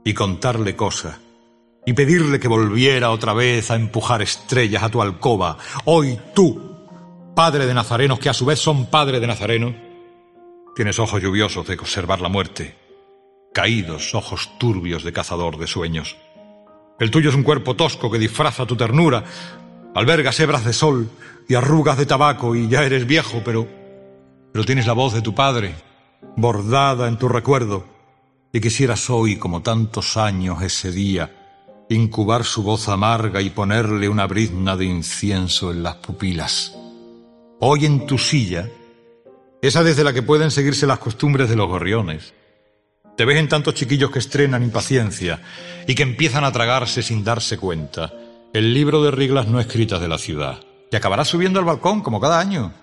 y 0.04 0.14
contarle 0.14 0.76
cosas, 0.76 1.20
y 1.88 1.94
pedirle 1.94 2.38
que 2.38 2.50
volviera 2.50 3.12
otra 3.12 3.32
vez 3.32 3.72
a 3.72 3.76
empujar 3.76 4.22
estrellas 4.22 4.84
a 4.84 4.90
tu 4.90 5.02
alcoba. 5.02 5.58
Hoy 5.86 6.20
tú, 6.36 6.76
padre 7.34 7.66
de 7.66 7.74
nazarenos, 7.74 8.20
que 8.20 8.28
a 8.28 8.34
su 8.34 8.46
vez 8.46 8.60
son 8.60 8.88
padre 8.88 9.22
de 9.22 9.28
nazarenos, 9.28 9.74
tienes 10.76 11.00
ojos 11.00 11.22
lluviosos 11.22 11.66
de 11.66 11.78
conservar 11.78 12.20
la 12.20 12.28
muerte, 12.28 12.76
caídos 13.54 14.14
ojos 14.16 14.50
turbios 14.60 15.06
de 15.06 15.14
cazador 15.14 15.58
de 15.58 15.66
sueños. 15.66 16.18
El 17.00 17.10
tuyo 17.10 17.30
es 17.30 17.36
un 17.38 17.44
cuerpo 17.44 17.78
tosco 17.78 18.12
que 18.12 18.20
disfraza 18.20 18.66
tu 18.66 18.76
ternura, 18.76 19.24
Albergas 19.96 20.42
hebras 20.42 20.66
de 20.66 20.74
sol 20.74 21.10
y 21.48 21.56
arrugas 21.56 21.98
de 21.98 22.06
tabaco 22.06 22.54
y 22.54 22.68
ya 22.68 22.84
eres 22.84 23.08
viejo, 23.08 23.42
pero... 23.46 23.66
pero 24.52 24.66
tienes 24.66 24.88
la 24.88 24.94
voz 24.94 25.14
de 25.14 25.22
tu 25.22 25.34
padre, 25.34 25.74
bordada 26.36 27.08
en 27.08 27.18
tu 27.18 27.30
recuerdo, 27.30 27.88
y 28.52 28.60
quisieras 28.60 29.10
hoy, 29.10 29.38
como 29.38 29.62
tantos 29.62 30.18
años 30.18 30.62
ese 30.62 30.92
día, 30.92 31.37
incubar 31.90 32.44
su 32.44 32.64
voz 32.64 32.90
amarga 32.90 33.42
y 33.42 33.50
ponerle 33.50 34.10
una 34.10 34.28
brizna 34.28 34.76
de 34.76 34.86
incienso 34.86 35.72
en 35.72 35.84
las 35.84 35.96
pupilas. 35.96 36.76
Hoy 37.60 37.86
en 37.86 38.06
tu 38.06 38.18
silla, 38.18 38.70
esa 39.62 39.84
desde 39.84 40.04
la 40.04 40.14
que 40.14 40.22
pueden 40.22 40.52
seguirse 40.52 40.86
las 40.86 41.00
costumbres 41.00 41.50
de 41.50 41.56
los 41.56 41.68
gorriones, 41.68 42.34
te 43.16 43.26
ves 43.26 43.38
en 43.38 43.48
tantos 43.48 43.74
chiquillos 43.74 44.12
que 44.12 44.20
estrenan 44.20 44.64
impaciencia 44.64 45.42
y 45.88 45.96
que 45.96 46.04
empiezan 46.04 46.44
a 46.44 46.52
tragarse 46.52 47.02
sin 47.02 47.24
darse 47.24 47.58
cuenta, 47.58 48.14
el 48.54 48.74
libro 48.74 49.04
de 49.04 49.12
reglas 49.12 49.48
no 49.48 49.60
escritas 49.60 50.02
de 50.02 50.08
la 50.08 50.18
ciudad. 50.18 50.60
Y 50.92 50.96
acabarás 50.96 51.28
subiendo 51.28 51.60
al 51.60 51.66
balcón 51.66 52.02
como 52.02 52.20
cada 52.20 52.40
año. 52.40 52.74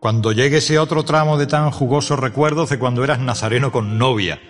Cuando 0.00 0.32
llegue 0.32 0.58
ese 0.58 0.78
otro 0.78 1.04
tramo 1.04 1.36
de 1.36 1.46
tan 1.46 1.70
jugosos 1.70 2.18
recuerdos 2.18 2.70
de 2.70 2.78
cuando 2.78 3.04
eras 3.04 3.18
nazareno 3.18 3.70
con 3.70 3.98
novia 3.98 4.40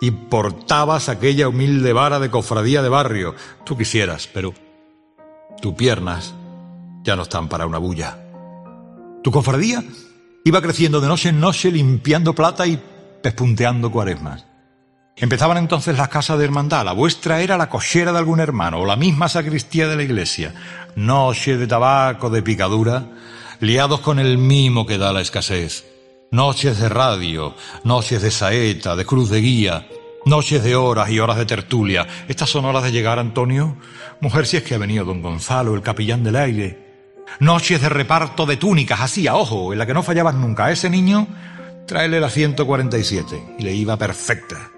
y 0.00 0.10
portabas 0.10 1.08
aquella 1.08 1.48
humilde 1.48 1.92
vara 1.92 2.18
de 2.18 2.30
cofradía 2.30 2.82
de 2.82 2.88
barrio. 2.88 3.34
Tú 3.64 3.76
quisieras, 3.76 4.28
pero 4.32 4.54
tus 5.60 5.74
piernas 5.74 6.34
ya 7.02 7.16
no 7.16 7.22
están 7.22 7.48
para 7.48 7.66
una 7.66 7.78
bulla. 7.78 8.18
Tu 9.22 9.30
cofradía 9.30 9.82
iba 10.44 10.62
creciendo 10.62 11.00
de 11.00 11.08
noche 11.08 11.30
en 11.30 11.40
noche 11.40 11.70
limpiando 11.70 12.34
plata 12.34 12.66
y 12.66 12.80
pespunteando 13.22 13.90
cuaresmas. 13.90 14.44
Empezaban 15.16 15.56
entonces 15.56 15.96
las 15.98 16.08
casas 16.08 16.38
de 16.38 16.44
hermandad. 16.44 16.84
La 16.84 16.92
vuestra 16.92 17.40
era 17.40 17.56
la 17.56 17.68
cochera 17.68 18.12
de 18.12 18.18
algún 18.18 18.38
hermano 18.38 18.78
o 18.78 18.86
la 18.86 18.94
misma 18.94 19.28
sacristía 19.28 19.88
de 19.88 19.96
la 19.96 20.04
iglesia. 20.04 20.54
Noche 20.94 21.56
de 21.56 21.66
tabaco, 21.66 22.30
de 22.30 22.42
picadura, 22.42 23.04
liados 23.58 24.00
con 24.00 24.20
el 24.20 24.38
mimo 24.38 24.86
que 24.86 24.96
da 24.96 25.12
la 25.12 25.20
escasez. 25.20 25.87
Noches 26.30 26.78
de 26.78 26.90
radio, 26.90 27.54
noches 27.84 28.20
de 28.20 28.30
saeta, 28.30 28.94
de 28.94 29.06
cruz 29.06 29.30
de 29.30 29.40
guía, 29.40 29.88
noches 30.26 30.62
de 30.62 30.76
horas 30.76 31.08
y 31.08 31.20
horas 31.20 31.38
de 31.38 31.46
tertulia. 31.46 32.06
Estas 32.28 32.50
son 32.50 32.66
horas 32.66 32.82
de 32.82 32.92
llegar, 32.92 33.18
Antonio. 33.18 33.78
Mujer, 34.20 34.46
si 34.46 34.58
es 34.58 34.62
que 34.62 34.74
ha 34.74 34.78
venido 34.78 35.06
don 35.06 35.22
Gonzalo, 35.22 35.74
el 35.74 35.80
capellán 35.80 36.22
del 36.22 36.36
aire. 36.36 37.24
Noches 37.40 37.80
de 37.80 37.88
reparto 37.88 38.44
de 38.44 38.58
túnicas, 38.58 39.00
así 39.00 39.26
a 39.26 39.36
ojo, 39.36 39.72
en 39.72 39.78
la 39.78 39.86
que 39.86 39.94
no 39.94 40.02
fallabas 40.02 40.34
nunca. 40.34 40.66
A 40.66 40.70
ese 40.70 40.90
niño, 40.90 41.26
tráele 41.86 42.20
la 42.20 42.28
147 42.28 43.54
y 43.58 43.62
le 43.62 43.72
iba 43.72 43.96
perfecta. 43.96 44.70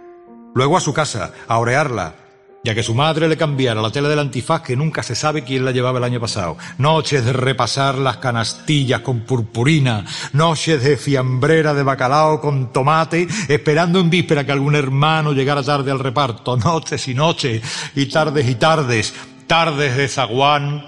Luego 0.55 0.77
a 0.77 0.81
su 0.81 0.95
casa, 0.95 1.33
a 1.49 1.59
orearla, 1.59 2.15
ya 2.63 2.75
que 2.75 2.83
su 2.83 2.95
madre 2.95 3.27
le 3.27 3.37
cambiara 3.37 3.81
la 3.81 3.91
tela 3.91 4.09
del 4.09 4.19
antifaz 4.19 4.63
que 4.63 4.77
nunca 4.77 5.03
se 5.03 5.15
sabe 5.15 5.45
quién 5.45 5.65
la 5.65 5.71
llevaba 5.71 5.99
el 5.99 6.05
año 6.05 6.21
pasado. 6.21 6.59
Noches 6.79 7.25
de 7.25 7.33
repasar 7.33 7.97
las 7.97 8.19
canastillas 8.19 9.01
con 9.01 9.21
purpurina, 9.21 10.05
noches 10.35 10.83
de 10.83 10.97
fiambrera 10.97 11.73
de 11.73 11.83
bacalao 11.83 12.41
con 12.41 12.73
tomate, 12.73 13.27
esperando 13.49 13.99
en 13.99 14.11
víspera 14.11 14.45
que 14.45 14.53
algún 14.53 14.77
hermano 14.77 15.33
llegara 15.33 15.63
tarde 15.63 15.91
al 15.91 15.99
reparto, 15.99 16.57
noches 16.57 17.09
y 17.09 17.15
noches, 17.15 17.63
y 17.95 18.07
tardes 18.07 18.49
y 18.49 18.55
tardes, 18.57 19.15
tardes 19.47 19.97
de 19.97 20.09
zaguán 20.09 20.85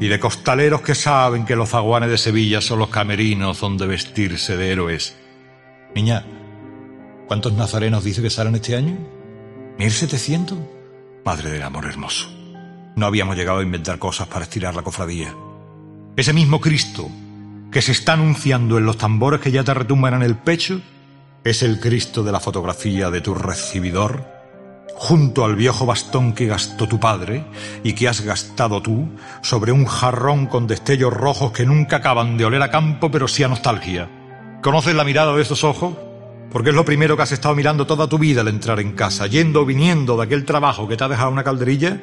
y 0.00 0.08
de 0.08 0.18
costaleros 0.18 0.80
que 0.80 0.94
saben 0.94 1.44
que 1.44 1.54
los 1.54 1.68
zaguanes 1.68 2.08
de 2.08 2.16
Sevilla 2.16 2.62
son 2.62 2.78
los 2.78 2.88
camerinos 2.88 3.60
donde 3.60 3.86
vestirse 3.86 4.56
de 4.56 4.72
héroes. 4.72 5.16
Niña, 5.94 6.24
¿cuántos 7.28 7.52
nazarenos 7.52 8.04
dice 8.04 8.22
que 8.22 8.30
salen 8.30 8.54
este 8.54 8.74
año? 8.74 8.96
¿1700? 9.78 10.79
Padre 11.24 11.50
del 11.50 11.62
Amor 11.62 11.86
Hermoso. 11.86 12.28
No 12.96 13.06
habíamos 13.06 13.36
llegado 13.36 13.58
a 13.58 13.62
inventar 13.62 13.98
cosas 13.98 14.26
para 14.28 14.44
estirar 14.44 14.74
la 14.74 14.82
cofradía. 14.82 15.34
Ese 16.16 16.32
mismo 16.32 16.60
Cristo 16.60 17.08
que 17.70 17.82
se 17.82 17.92
está 17.92 18.14
anunciando 18.14 18.78
en 18.78 18.86
los 18.86 18.98
tambores 18.98 19.40
que 19.40 19.52
ya 19.52 19.62
te 19.62 19.74
retumban 19.74 20.14
en 20.14 20.22
el 20.22 20.36
pecho 20.36 20.80
es 21.44 21.62
el 21.62 21.78
Cristo 21.78 22.22
de 22.22 22.32
la 22.32 22.40
fotografía 22.40 23.10
de 23.10 23.20
tu 23.20 23.34
recibidor, 23.34 24.24
junto 24.94 25.44
al 25.44 25.56
viejo 25.56 25.86
bastón 25.86 26.32
que 26.32 26.46
gastó 26.46 26.88
tu 26.88 26.98
padre 26.98 27.44
y 27.84 27.92
que 27.92 28.08
has 28.08 28.22
gastado 28.22 28.82
tú 28.82 29.08
sobre 29.42 29.72
un 29.72 29.86
jarrón 29.86 30.46
con 30.46 30.66
destellos 30.66 31.12
rojos 31.12 31.52
que 31.52 31.64
nunca 31.64 31.96
acaban 31.96 32.36
de 32.36 32.44
oler 32.44 32.62
a 32.62 32.70
campo 32.70 33.10
pero 33.10 33.28
sí 33.28 33.42
a 33.42 33.48
nostalgia. 33.48 34.08
¿Conoces 34.62 34.94
la 34.94 35.04
mirada 35.04 35.34
de 35.34 35.42
estos 35.42 35.64
ojos? 35.64 35.94
Porque 36.50 36.70
es 36.70 36.76
lo 36.76 36.84
primero 36.84 37.16
que 37.16 37.22
has 37.22 37.32
estado 37.32 37.54
mirando 37.54 37.86
toda 37.86 38.08
tu 38.08 38.18
vida 38.18 38.40
al 38.40 38.48
entrar 38.48 38.80
en 38.80 38.92
casa, 38.92 39.26
yendo 39.26 39.62
o 39.62 39.64
viniendo 39.64 40.16
de 40.16 40.24
aquel 40.24 40.44
trabajo 40.44 40.88
que 40.88 40.96
te 40.96 41.04
ha 41.04 41.08
dejado 41.08 41.30
una 41.30 41.44
calderilla 41.44 42.00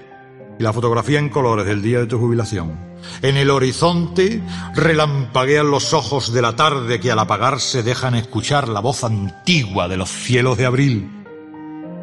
y 0.57 0.63
la 0.63 0.73
fotografía 0.73 1.19
en 1.19 1.29
colores 1.29 1.65
del 1.65 1.81
día 1.81 1.99
de 1.99 2.07
tu 2.07 2.17
jubilación. 2.17 2.79
En 3.21 3.37
el 3.37 3.49
horizonte 3.49 4.41
relampaguean 4.73 5.69
los 5.69 5.93
ojos 5.93 6.33
de 6.33 6.41
la 6.41 6.55
tarde 6.55 6.99
que 6.99 7.11
al 7.11 7.19
apagarse 7.19 7.83
dejan 7.83 8.15
escuchar 8.15 8.69
la 8.69 8.79
voz 8.79 9.03
antigua 9.03 9.87
de 9.87 9.97
los 9.97 10.09
cielos 10.09 10.57
de 10.57 10.65
abril. 10.65 11.11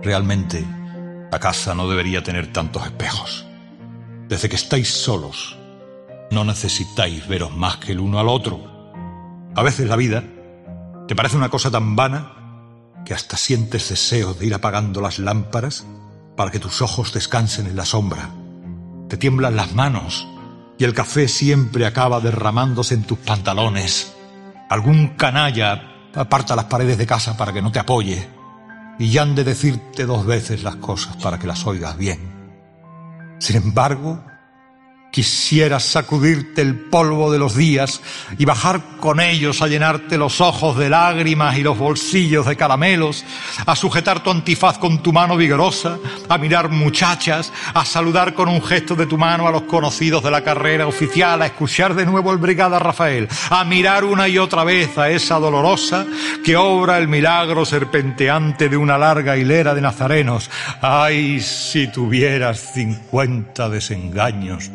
Realmente, 0.03 0.64
la 1.32 1.40
casa 1.40 1.74
no 1.74 1.88
debería 1.88 2.22
tener 2.22 2.53
tantos 2.53 2.84
espejos. 2.84 3.47
Desde 4.28 4.49
que 4.49 4.57
estáis 4.57 4.88
solos, 4.90 5.57
no 6.30 6.45
necesitáis 6.45 7.26
veros 7.26 7.57
más 7.57 7.78
que 7.78 7.92
el 7.92 8.01
uno 8.01 8.18
al 8.18 8.28
otro. 8.28 8.92
A 9.55 9.62
veces 9.62 9.88
la 9.88 9.97
vida 9.97 10.24
¿Te 11.07 11.14
parece 11.14 11.36
una 11.36 11.50
cosa 11.50 11.70
tan 11.70 11.96
vana 11.96 12.32
que 13.05 13.12
hasta 13.12 13.36
sientes 13.36 13.90
deseo 13.90 14.32
de 14.32 14.46
ir 14.46 14.55
apagando 14.55 15.02
las 15.02 15.18
lámparas 15.18 15.84
para 16.34 16.50
que 16.50 16.59
tus 16.59 16.80
ojos 16.80 17.12
descansen 17.12 17.66
en 17.66 17.76
la 17.76 17.84
sombra? 17.84 18.30
Te 19.09 19.18
tiemblan 19.18 19.55
las 19.55 19.74
manos 19.74 20.26
y 20.78 20.84
el 20.84 20.94
café 20.94 21.28
siempre 21.28 21.84
acaba 21.84 22.20
derramándose 22.20 22.94
en 22.94 23.05
tus 23.05 23.18
pantalones. 23.18 24.14
Algún 24.70 25.09
canalla 25.09 26.09
aparta 26.14 26.57
las 26.57 26.66
paredes 26.66 26.96
de 26.96 27.07
casa 27.07 27.36
para 27.36 27.52
que 27.52 27.61
no 27.61 27.70
te 27.70 27.80
apoye 27.80 28.26
y 28.98 29.11
ya 29.11 29.22
han 29.22 29.34
de 29.34 29.44
decirte 29.44 30.07
dos 30.07 30.24
veces 30.24 30.62
las 30.62 30.76
cosas 30.76 31.16
para 31.16 31.38
que 31.38 31.46
las 31.46 31.66
oigas 31.66 31.98
bien. 31.98 32.32
Sin 33.38 33.57
embargo, 33.57 34.24
Quisieras 35.15 35.85
sacudirte 35.85 36.61
el 36.61 36.75
polvo 36.75 37.31
de 37.31 37.39
los 37.39 37.55
días 37.55 38.01
y 38.37 38.45
bajar 38.47 38.81
con 38.99 39.21
ellos 39.21 39.62
a 39.62 39.69
llenarte 39.69 40.19
los 40.19 40.41
ojos 40.41 40.77
de 40.77 40.91
lágrimas 40.91 41.57
y 41.57 41.62
los 41.62 41.79
bolsillos 41.79 42.47
de 42.47 42.57
caramelos, 42.57 43.25
a 43.65 43.77
sujetar 43.77 44.25
tu 44.25 44.33
antifaz 44.33 44.79
con 44.79 45.05
tu 45.05 45.12
mano 45.12 45.37
vigorosa, 45.37 45.99
a 46.29 46.37
mirar 46.37 46.69
muchachas, 46.69 47.53
a 47.75 47.85
saludar 47.85 48.35
con 48.35 48.49
un 48.49 48.61
gesto 48.61 48.97
de 48.97 49.07
tu 49.07 49.17
mano 49.17 49.47
a 49.47 49.53
los 49.53 49.62
conocidos 49.62 50.25
de 50.25 50.33
la 50.33 50.43
carrera 50.43 50.89
oficial, 50.89 51.43
a 51.43 51.47
escuchar 51.47 51.95
de 51.95 52.07
nuevo 52.07 52.33
el 52.33 52.39
Brigada 52.39 52.81
Rafael, 52.81 53.29
a 53.51 53.62
mirar 53.62 54.03
una 54.03 54.27
y 54.27 54.39
otra 54.39 54.65
vez 54.65 54.99
a 54.99 55.11
esa 55.11 55.39
dolorosa 55.39 56.07
que 56.45 56.57
obra 56.57 56.99
el 56.99 57.07
milagro 57.07 57.65
serpenteante 57.65 58.69
de 58.69 58.77
una 58.77 58.99
larga 58.99 59.37
hilera 59.37 59.77
de 59.77 59.81
nazarenos. 59.81 60.51
Ay, 60.81 61.41
si 61.41 61.87
tuvieras 61.87 62.73
cincuenta 62.75 63.69
desengaños 63.69 64.73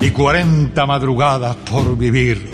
y 0.00 0.10
cuarenta 0.10 0.86
madrugadas 0.86 1.56
por 1.56 1.96
vivir. 1.96 2.50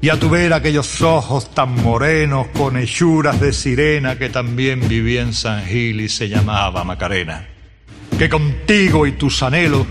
Y 0.00 0.08
a 0.08 0.18
tu 0.18 0.28
ver 0.28 0.52
aquellos 0.52 1.00
ojos 1.00 1.54
tan 1.54 1.76
morenos 1.76 2.48
con 2.48 2.76
hechuras 2.76 3.40
de 3.40 3.52
sirena 3.52 4.18
que 4.18 4.28
también 4.28 4.88
vivía 4.88 5.22
en 5.22 5.32
San 5.32 5.64
Gil 5.64 6.00
y 6.00 6.08
se 6.08 6.28
llamaba 6.28 6.82
Macarena. 6.82 7.46
Que 8.18 8.28
contigo 8.28 9.06
y 9.06 9.12
tus 9.12 9.42
anhelos 9.42 9.86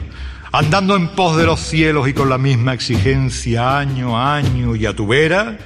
andando 0.52 0.96
en 0.96 1.08
pos 1.10 1.38
de 1.38 1.46
los 1.46 1.60
cielos 1.60 2.08
y 2.08 2.14
con 2.14 2.30
la 2.30 2.38
misma 2.38 2.74
exigencia 2.74 3.78
año 3.78 4.18
a 4.18 4.36
año 4.36 4.76
y 4.76 4.86
a 4.86 4.96
tu 4.96 5.08
vera, 5.08 5.58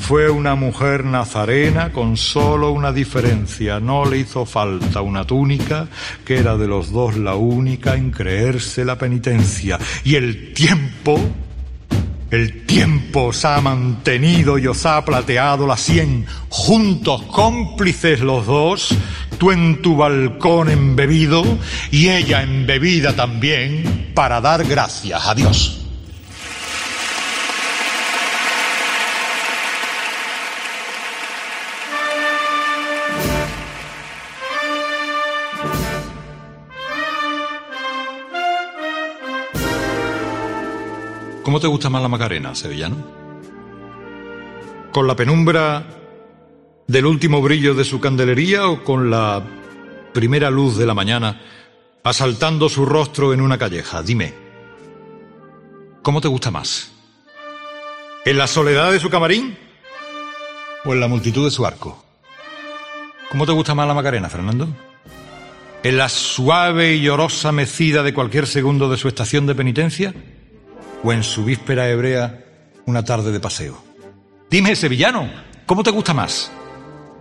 fue 0.00 0.30
una 0.30 0.54
mujer 0.54 1.04
nazarena 1.04 1.92
con 1.92 2.16
solo 2.16 2.72
una 2.72 2.92
diferencia. 2.92 3.78
No 3.78 4.04
le 4.04 4.18
hizo 4.18 4.44
falta 4.44 5.00
una 5.00 5.24
túnica, 5.24 5.86
que 6.24 6.38
era 6.38 6.56
de 6.56 6.66
los 6.66 6.90
dos 6.90 7.16
la 7.16 7.34
única 7.34 7.94
en 7.94 8.10
creerse 8.10 8.84
la 8.84 8.98
penitencia. 8.98 9.78
Y 10.04 10.16
el 10.16 10.52
tiempo 10.52 11.20
el 12.32 12.64
tiempo 12.64 13.26
os 13.26 13.44
ha 13.44 13.60
mantenido 13.60 14.58
y 14.58 14.66
os 14.66 14.86
ha 14.86 15.04
plateado 15.04 15.66
la 15.66 15.76
sien, 15.76 16.26
juntos 16.48 17.22
cómplices 17.24 18.20
los 18.20 18.46
dos, 18.46 18.94
tú 19.38 19.52
en 19.52 19.82
tu 19.82 19.96
balcón 19.96 20.70
embebido 20.70 21.44
y 21.90 22.08
ella 22.08 22.42
embebida 22.42 23.14
también, 23.14 24.12
para 24.14 24.40
dar 24.40 24.64
gracias 24.64 25.26
a 25.26 25.34
Dios. 25.34 25.81
¿Cómo 41.52 41.60
te 41.60 41.66
gusta 41.66 41.90
más 41.90 42.00
la 42.00 42.08
Macarena, 42.08 42.54
sevillano? 42.54 42.96
¿Con 44.90 45.06
la 45.06 45.14
penumbra 45.14 45.84
del 46.86 47.04
último 47.04 47.42
brillo 47.42 47.74
de 47.74 47.84
su 47.84 48.00
candelería 48.00 48.68
o 48.68 48.82
con 48.82 49.10
la 49.10 49.42
primera 50.14 50.50
luz 50.50 50.78
de 50.78 50.86
la 50.86 50.94
mañana 50.94 51.42
asaltando 52.04 52.70
su 52.70 52.86
rostro 52.86 53.34
en 53.34 53.42
una 53.42 53.58
calleja? 53.58 54.02
Dime, 54.02 54.32
¿cómo 56.00 56.22
te 56.22 56.28
gusta 56.28 56.50
más? 56.50 56.90
¿En 58.24 58.38
la 58.38 58.46
soledad 58.46 58.90
de 58.90 58.98
su 58.98 59.10
camarín 59.10 59.54
o 60.86 60.94
en 60.94 61.00
la 61.00 61.06
multitud 61.06 61.44
de 61.44 61.50
su 61.50 61.66
arco? 61.66 62.02
¿Cómo 63.30 63.44
te 63.44 63.52
gusta 63.52 63.74
más 63.74 63.86
la 63.86 63.92
Macarena, 63.92 64.30
Fernando? 64.30 64.68
¿En 65.82 65.98
la 65.98 66.08
suave 66.08 66.94
y 66.94 67.02
llorosa 67.02 67.52
mecida 67.52 68.02
de 68.02 68.14
cualquier 68.14 68.46
segundo 68.46 68.88
de 68.88 68.96
su 68.96 69.06
estación 69.06 69.44
de 69.44 69.54
penitencia? 69.54 70.14
O 71.02 71.12
en 71.12 71.22
su 71.22 71.44
víspera 71.44 71.88
hebrea 71.88 72.44
una 72.86 73.04
tarde 73.04 73.32
de 73.32 73.40
paseo. 73.40 73.82
Dime, 74.50 74.76
sevillano, 74.76 75.30
¿cómo 75.66 75.82
te 75.82 75.90
gusta 75.90 76.14
más? 76.14 76.52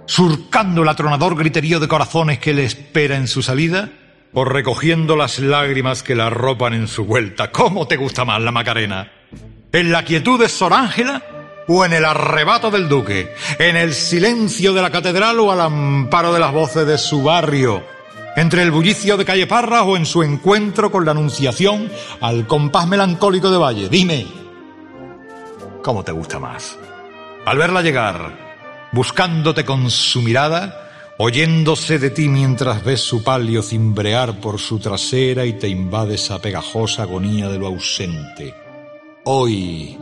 ¿Surcando 0.06 0.84
el 0.84 0.90
atronador 0.90 1.38
griterío 1.38 1.80
de 1.80 1.88
corazones 1.88 2.40
que 2.40 2.54
le 2.54 2.66
espera 2.66 3.16
en 3.16 3.28
su 3.28 3.42
salida? 3.42 3.90
¿O 4.34 4.46
recogiendo 4.46 5.16
las 5.16 5.40
lágrimas 5.40 6.04
que 6.04 6.16
la 6.16 6.28
arropan 6.28 6.74
en 6.74 6.88
su 6.88 7.06
vuelta? 7.06 7.52
¿Cómo 7.52 7.88
te 7.88 7.98
gusta 7.98 8.26
más 8.26 8.42
la 8.42 8.52
Macarena? 8.52 9.12
¿En 9.72 9.92
la 9.92 10.04
quietud 10.04 10.40
de 10.40 10.50
Sor 10.50 10.74
Ángela? 10.74 11.22
¿O 11.68 11.86
en 11.86 11.94
el 11.94 12.06
arrebato 12.06 12.72
del 12.72 12.90
duque? 12.90 13.34
¿En 13.60 13.78
el 13.78 13.94
silencio 13.94 14.74
de 14.74 14.82
la 14.82 14.90
catedral 14.90 15.40
o 15.40 15.52
al 15.52 15.62
amparo 15.62 16.34
de 16.34 16.40
las 16.40 16.52
voces 16.52 16.86
de 16.86 16.98
su 16.98 17.24
barrio? 17.24 17.84
Entre 18.36 18.64
el 18.64 18.72
bullicio 18.72 19.18
de 19.18 19.26
calle 19.26 19.48
Parra 19.48 19.84
o 19.84 19.98
en 19.98 20.06
su 20.06 20.24
encuentro 20.24 20.92
con 20.92 21.06
la 21.06 21.12
Anunciación 21.12 21.92
al 22.22 22.48
compás 22.48 22.88
melancólico 22.88 23.52
de 23.52 23.58
Valle. 23.58 23.90
Dime, 23.90 24.26
¿cómo 25.84 26.04
te 26.04 26.12
gusta 26.12 26.40
más? 26.40 26.78
Al 27.46 27.58
verla 27.58 27.82
llegar, 27.82 28.90
buscándote 28.92 29.66
con 29.66 29.90
su 29.90 30.22
mirada, 30.22 31.16
oyéndose 31.18 32.00
de 32.00 32.10
ti 32.10 32.30
mientras 32.30 32.84
ves 32.84 33.02
su 33.02 33.24
palio 33.24 33.62
cimbrear 33.62 34.40
por 34.40 34.60
su 34.60 34.80
trasera 34.80 35.46
y 35.46 35.54
te 35.54 35.68
invade 35.68 36.16
esa 36.16 36.40
pegajosa 36.40 37.04
agonía 37.04 37.50
de 37.50 37.60
lo 37.60 37.68
ausente. 37.68 38.56
Hoy 39.26 39.98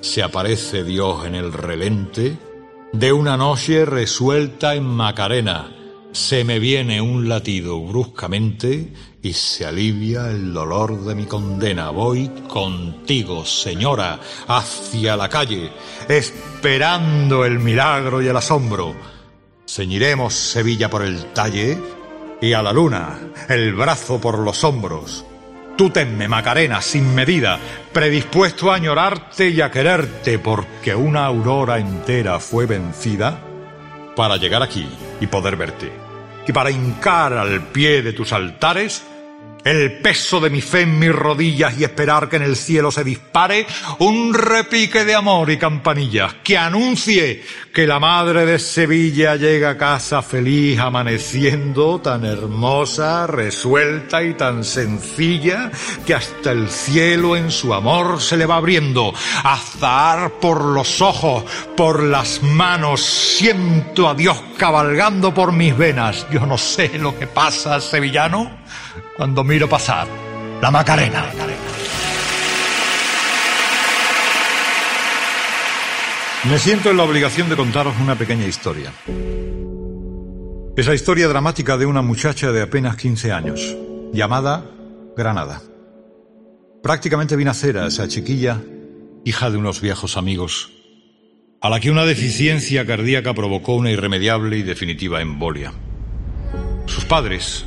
se 0.00 0.22
aparece 0.22 0.82
Dios 0.82 1.26
en 1.26 1.34
el 1.34 1.52
relente 1.52 2.36
de 2.92 3.12
una 3.12 3.36
noche 3.36 3.84
resuelta 3.84 4.74
en 4.74 4.84
Macarena 4.84 5.75
se 6.16 6.44
me 6.44 6.58
viene 6.58 7.02
un 7.02 7.28
latido 7.28 7.78
bruscamente 7.78 8.90
y 9.22 9.34
se 9.34 9.66
alivia 9.66 10.30
el 10.30 10.54
dolor 10.54 11.04
de 11.04 11.14
mi 11.14 11.26
condena. 11.26 11.90
Voy 11.90 12.28
contigo, 12.48 13.44
señora, 13.44 14.18
hacia 14.48 15.14
la 15.14 15.28
calle, 15.28 15.70
esperando 16.08 17.44
el 17.44 17.58
milagro 17.58 18.22
y 18.22 18.28
el 18.28 18.36
asombro. 18.36 18.96
Ceñiremos 19.68 20.32
Sevilla 20.32 20.88
por 20.88 21.02
el 21.02 21.32
talle 21.34 21.78
y 22.40 22.54
a 22.54 22.62
la 22.62 22.72
luna 22.72 23.18
el 23.50 23.74
brazo 23.74 24.18
por 24.18 24.38
los 24.38 24.64
hombros. 24.64 25.22
Tú 25.76 25.90
tenme, 25.90 26.28
Macarena, 26.28 26.80
sin 26.80 27.14
medida, 27.14 27.60
predispuesto 27.92 28.72
a 28.72 28.76
añorarte 28.76 29.50
y 29.50 29.60
a 29.60 29.70
quererte, 29.70 30.38
porque 30.38 30.94
una 30.94 31.26
aurora 31.26 31.78
entera 31.78 32.40
fue 32.40 32.64
vencida 32.64 33.42
para 34.16 34.38
llegar 34.38 34.62
aquí 34.62 34.88
y 35.20 35.26
poder 35.26 35.56
verte 35.56 36.05
y 36.46 36.52
para 36.52 36.70
hincar 36.70 37.32
al 37.32 37.60
pie 37.60 38.02
de 38.02 38.12
tus 38.12 38.32
altares 38.32 39.04
el 39.66 39.98
peso 39.98 40.38
de 40.38 40.48
mi 40.48 40.60
fe 40.60 40.82
en 40.82 40.96
mis 40.96 41.12
rodillas 41.12 41.76
y 41.76 41.82
esperar 41.82 42.28
que 42.28 42.36
en 42.36 42.42
el 42.42 42.54
cielo 42.54 42.92
se 42.92 43.02
dispare 43.02 43.66
un 43.98 44.32
repique 44.32 45.04
de 45.04 45.16
amor 45.16 45.50
y 45.50 45.58
campanillas 45.58 46.36
que 46.44 46.56
anuncie 46.56 47.42
que 47.74 47.84
la 47.84 47.98
madre 47.98 48.46
de 48.46 48.60
Sevilla 48.60 49.34
llega 49.34 49.70
a 49.70 49.76
casa 49.76 50.22
feliz 50.22 50.78
amaneciendo 50.78 52.00
tan 52.00 52.24
hermosa, 52.24 53.26
resuelta 53.26 54.22
y 54.22 54.34
tan 54.34 54.62
sencilla 54.62 55.72
que 56.06 56.14
hasta 56.14 56.52
el 56.52 56.70
cielo 56.70 57.36
en 57.36 57.50
su 57.50 57.74
amor 57.74 58.20
se 58.22 58.36
le 58.36 58.46
va 58.46 58.56
abriendo. 58.56 59.12
Azar 59.42 60.34
por 60.40 60.64
los 60.64 61.00
ojos, 61.00 61.44
por 61.76 62.04
las 62.04 62.40
manos, 62.40 63.00
siento 63.02 64.08
a 64.08 64.14
Dios 64.14 64.40
cabalgando 64.56 65.34
por 65.34 65.52
mis 65.52 65.76
venas. 65.76 66.24
Yo 66.30 66.46
no 66.46 66.56
sé 66.56 66.98
lo 66.98 67.18
que 67.18 67.26
pasa, 67.26 67.80
sevillano 67.80 68.64
cuando 69.16 69.44
miro 69.44 69.68
pasar 69.68 70.06
la 70.60 70.70
Macarena. 70.70 71.24
Me 76.48 76.58
siento 76.58 76.90
en 76.90 76.96
la 76.96 77.02
obligación 77.02 77.48
de 77.48 77.56
contaros 77.56 77.94
una 78.00 78.14
pequeña 78.14 78.46
historia. 78.46 78.92
Esa 80.76 80.94
historia 80.94 81.26
dramática 81.26 81.76
de 81.76 81.86
una 81.86 82.02
muchacha 82.02 82.52
de 82.52 82.62
apenas 82.62 82.96
15 82.96 83.32
años, 83.32 83.76
llamada 84.12 84.70
Granada. 85.16 85.62
Prácticamente 86.82 87.34
vinacera 87.34 87.86
esa 87.86 88.06
chiquilla, 88.06 88.62
hija 89.24 89.50
de 89.50 89.56
unos 89.56 89.80
viejos 89.80 90.16
amigos, 90.16 90.70
a 91.60 91.68
la 91.68 91.80
que 91.80 91.90
una 91.90 92.04
deficiencia 92.04 92.86
cardíaca 92.86 93.34
provocó 93.34 93.74
una 93.74 93.90
irremediable 93.90 94.58
y 94.58 94.62
definitiva 94.62 95.20
embolia. 95.20 95.72
Sus 96.86 97.04
padres, 97.06 97.64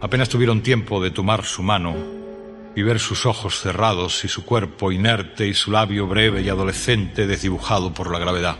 Apenas 0.00 0.28
tuvieron 0.28 0.62
tiempo 0.62 1.02
de 1.02 1.10
tomar 1.10 1.44
su 1.44 1.62
mano 1.62 1.94
y 2.74 2.82
ver 2.82 2.98
sus 2.98 3.26
ojos 3.26 3.60
cerrados 3.60 4.24
y 4.24 4.28
su 4.28 4.44
cuerpo 4.44 4.92
inerte 4.92 5.46
y 5.46 5.54
su 5.54 5.70
labio 5.70 6.06
breve 6.06 6.40
y 6.40 6.48
adolescente 6.48 7.26
desdibujado 7.26 7.92
por 7.92 8.10
la 8.10 8.18
gravedad. 8.18 8.56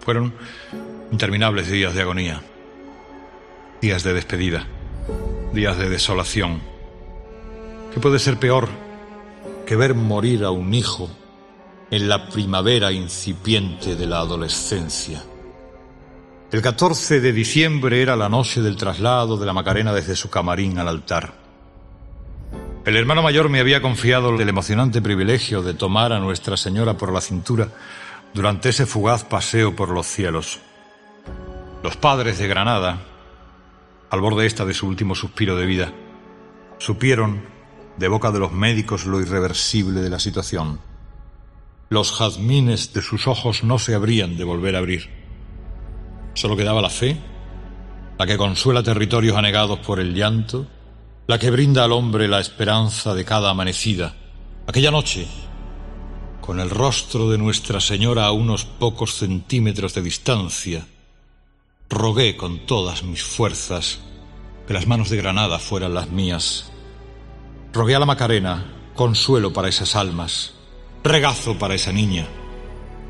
Fueron 0.00 0.32
interminables 1.10 1.68
días 1.68 1.94
de 1.94 2.02
agonía, 2.02 2.42
días 3.80 4.04
de 4.04 4.12
despedida, 4.12 4.66
días 5.52 5.76
de 5.76 5.88
desolación. 5.90 6.60
¿Qué 7.92 7.98
puede 7.98 8.20
ser 8.20 8.38
peor 8.38 8.68
que 9.66 9.74
ver 9.74 9.94
morir 9.94 10.44
a 10.44 10.50
un 10.50 10.72
hijo 10.72 11.10
en 11.90 12.08
la 12.08 12.28
primavera 12.28 12.92
incipiente 12.92 13.96
de 13.96 14.06
la 14.06 14.20
adolescencia? 14.20 15.24
El 16.52 16.62
14 16.62 17.20
de 17.20 17.32
diciembre 17.32 18.00
era 18.00 18.14
la 18.14 18.28
noche 18.28 18.62
del 18.62 18.76
traslado 18.76 19.36
de 19.36 19.44
la 19.46 19.52
Macarena 19.52 19.92
desde 19.92 20.14
su 20.14 20.30
camarín 20.30 20.78
al 20.78 20.86
altar. 20.86 21.34
El 22.84 22.96
hermano 22.96 23.20
mayor 23.20 23.48
me 23.48 23.58
había 23.58 23.82
confiado 23.82 24.30
el 24.30 24.48
emocionante 24.48 25.02
privilegio 25.02 25.60
de 25.60 25.74
tomar 25.74 26.12
a 26.12 26.20
Nuestra 26.20 26.56
Señora 26.56 26.96
por 26.96 27.12
la 27.12 27.20
cintura 27.20 27.70
durante 28.32 28.68
ese 28.68 28.86
fugaz 28.86 29.24
paseo 29.24 29.74
por 29.74 29.88
los 29.88 30.06
cielos. 30.06 30.60
Los 31.82 31.96
padres 31.96 32.38
de 32.38 32.46
Granada, 32.46 33.00
al 34.08 34.20
borde 34.20 34.46
esta 34.46 34.64
de 34.64 34.74
su 34.74 34.86
último 34.86 35.16
suspiro 35.16 35.56
de 35.56 35.66
vida, 35.66 35.92
supieron, 36.78 37.42
de 37.96 38.06
boca 38.06 38.30
de 38.30 38.38
los 38.38 38.52
médicos, 38.52 39.04
lo 39.04 39.20
irreversible 39.20 40.00
de 40.00 40.10
la 40.10 40.20
situación. 40.20 40.78
Los 41.88 42.12
jazmines 42.12 42.92
de 42.92 43.02
sus 43.02 43.26
ojos 43.26 43.64
no 43.64 43.80
se 43.80 43.96
habrían 43.96 44.36
de 44.36 44.44
volver 44.44 44.76
a 44.76 44.78
abrir. 44.78 45.25
Solo 46.36 46.54
quedaba 46.54 46.82
la 46.82 46.90
fe, 46.90 47.16
la 48.18 48.26
que 48.26 48.36
consuela 48.36 48.82
territorios 48.82 49.38
anegados 49.38 49.78
por 49.78 49.98
el 50.00 50.14
llanto, 50.14 50.66
la 51.26 51.38
que 51.38 51.50
brinda 51.50 51.82
al 51.82 51.92
hombre 51.92 52.28
la 52.28 52.40
esperanza 52.40 53.14
de 53.14 53.24
cada 53.24 53.48
amanecida. 53.48 54.14
Aquella 54.66 54.90
noche, 54.90 55.26
con 56.42 56.60
el 56.60 56.68
rostro 56.68 57.30
de 57.30 57.38
Nuestra 57.38 57.80
Señora 57.80 58.26
a 58.26 58.32
unos 58.32 58.66
pocos 58.66 59.14
centímetros 59.14 59.94
de 59.94 60.02
distancia, 60.02 60.86
rogué 61.88 62.36
con 62.36 62.66
todas 62.66 63.02
mis 63.02 63.22
fuerzas 63.22 64.00
que 64.66 64.74
las 64.74 64.86
manos 64.86 65.08
de 65.08 65.16
Granada 65.16 65.58
fueran 65.58 65.94
las 65.94 66.10
mías. 66.10 66.70
Rogué 67.72 67.94
a 67.94 67.98
la 67.98 68.04
Macarena 68.06 68.90
consuelo 68.94 69.54
para 69.54 69.68
esas 69.68 69.96
almas, 69.96 70.52
regazo 71.02 71.58
para 71.58 71.74
esa 71.74 71.92
niña, 71.92 72.28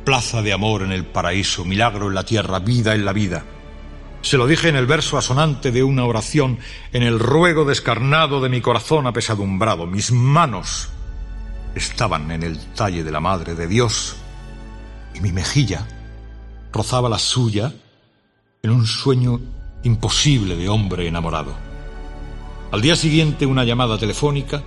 plaza 0.06 0.40
de 0.40 0.52
amor 0.52 0.82
en 0.82 0.92
el 0.92 1.04
paraíso, 1.04 1.64
milagro 1.64 2.06
en 2.06 2.14
la 2.14 2.24
tierra, 2.24 2.60
vida 2.60 2.94
en 2.94 3.04
la 3.04 3.12
vida. 3.12 3.44
Se 4.22 4.36
lo 4.36 4.46
dije 4.46 4.68
en 4.68 4.76
el 4.76 4.86
verso 4.86 5.18
asonante 5.18 5.72
de 5.72 5.82
una 5.82 6.04
oración, 6.04 6.60
en 6.92 7.02
el 7.02 7.18
ruego 7.18 7.64
descarnado 7.64 8.40
de 8.40 8.48
mi 8.48 8.60
corazón 8.60 9.08
apesadumbrado. 9.08 9.84
Mis 9.84 10.12
manos 10.12 10.90
estaban 11.74 12.30
en 12.30 12.44
el 12.44 12.56
talle 12.74 13.02
de 13.02 13.10
la 13.10 13.18
Madre 13.18 13.56
de 13.56 13.66
Dios 13.66 14.14
y 15.12 15.20
mi 15.20 15.32
mejilla 15.32 15.88
rozaba 16.72 17.08
la 17.08 17.18
suya 17.18 17.72
en 18.62 18.70
un 18.70 18.86
sueño 18.86 19.40
imposible 19.82 20.54
de 20.54 20.68
hombre 20.68 21.08
enamorado. 21.08 21.52
Al 22.70 22.80
día 22.80 22.94
siguiente 22.94 23.44
una 23.44 23.64
llamada 23.64 23.98
telefónica 23.98 24.62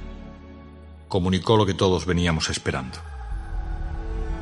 comunicó 1.07 1.55
lo 1.55 1.65
que 1.65 1.73
todos 1.75 2.05
veníamos 2.05 2.49
esperando. 2.49 3.08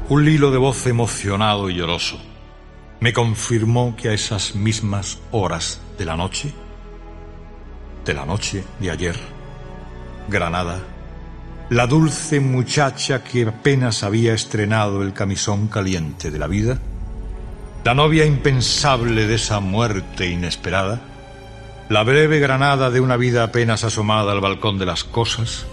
Un 0.10 0.24
lilo 0.24 0.52
de 0.52 0.58
voz 0.58 0.88
emocionado 0.88 1.70
y 1.70 1.76
lloroso 1.76 2.18
me 3.02 3.12
confirmó 3.12 3.94
que 3.98 4.08
a 4.08 4.14
esas 4.14 4.56
mismas 4.56 5.20
horas 5.32 5.82
de 5.98 6.06
la 6.06 6.16
noche, 6.16 6.54
de 8.06 8.14
la 8.14 8.26
noche 8.26 8.64
de 8.80 8.90
ayer, 8.90 9.20
Granada, 10.30 10.80
la 11.70 11.88
dulce 11.88 12.40
muchacha 12.40 13.22
que 13.22 13.48
apenas 13.48 14.04
había 14.04 14.34
estrenado 14.34 15.04
el 15.04 15.12
camisón 15.12 15.68
caliente 15.68 16.32
de 16.32 16.40
la 16.40 16.48
vida, 16.48 16.80
la 17.84 17.94
novia 17.94 18.24
impensable 18.24 19.28
de 19.28 19.36
esa 19.36 19.60
muerte 19.60 20.30
inesperada, 20.30 21.02
la 21.90 22.04
breve 22.04 22.40
Granada 22.40 22.92
de 22.92 23.02
una 23.02 23.18
vida 23.18 23.44
apenas 23.44 23.84
asomada 23.84 24.32
al 24.32 24.40
balcón 24.40 24.78
de 24.78 24.86
las 24.86 25.04
cosas, 25.04 25.66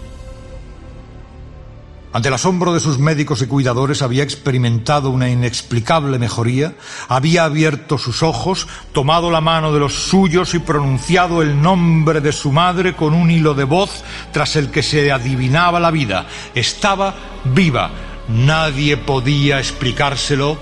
ante 2.15 2.29
el 2.29 2.33
asombro 2.35 2.73
de 2.73 2.79
sus 2.79 2.97
médicos 2.97 3.41
y 3.41 3.45
cuidadores 3.45 4.01
había 4.01 4.23
experimentado 4.23 5.09
una 5.09 5.27
inexplicable 5.27 6.17
mejoría, 6.17 6.73
había 7.09 7.43
abierto 7.43 7.97
sus 7.97 8.23
ojos, 8.23 8.69
tomado 8.93 9.29
la 9.31 9.41
mano 9.41 9.73
de 9.73 9.81
los 9.81 9.95
suyos 9.95 10.53
y 10.53 10.59
pronunciado 10.59 11.41
el 11.41 11.61
nombre 11.61 12.21
de 12.21 12.31
su 12.31 12.53
madre 12.53 12.93
con 12.93 13.13
un 13.13 13.31
hilo 13.31 13.53
de 13.53 13.65
voz 13.65 14.05
tras 14.31 14.55
el 14.55 14.71
que 14.71 14.81
se 14.81 15.11
adivinaba 15.11 15.81
la 15.81 15.91
vida. 15.91 16.25
Estaba 16.55 17.13
viva. 17.43 17.91
Nadie 18.29 18.95
podía 18.95 19.59
explicárselo 19.59 20.57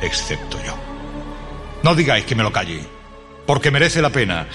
excepto 0.00 0.58
yo. 0.64 0.76
No 1.82 1.96
digáis 1.96 2.24
que 2.24 2.36
me 2.36 2.44
lo 2.44 2.52
calle, 2.52 2.84
porque 3.46 3.72
merece 3.72 4.00
la 4.00 4.10
pena. 4.10 4.46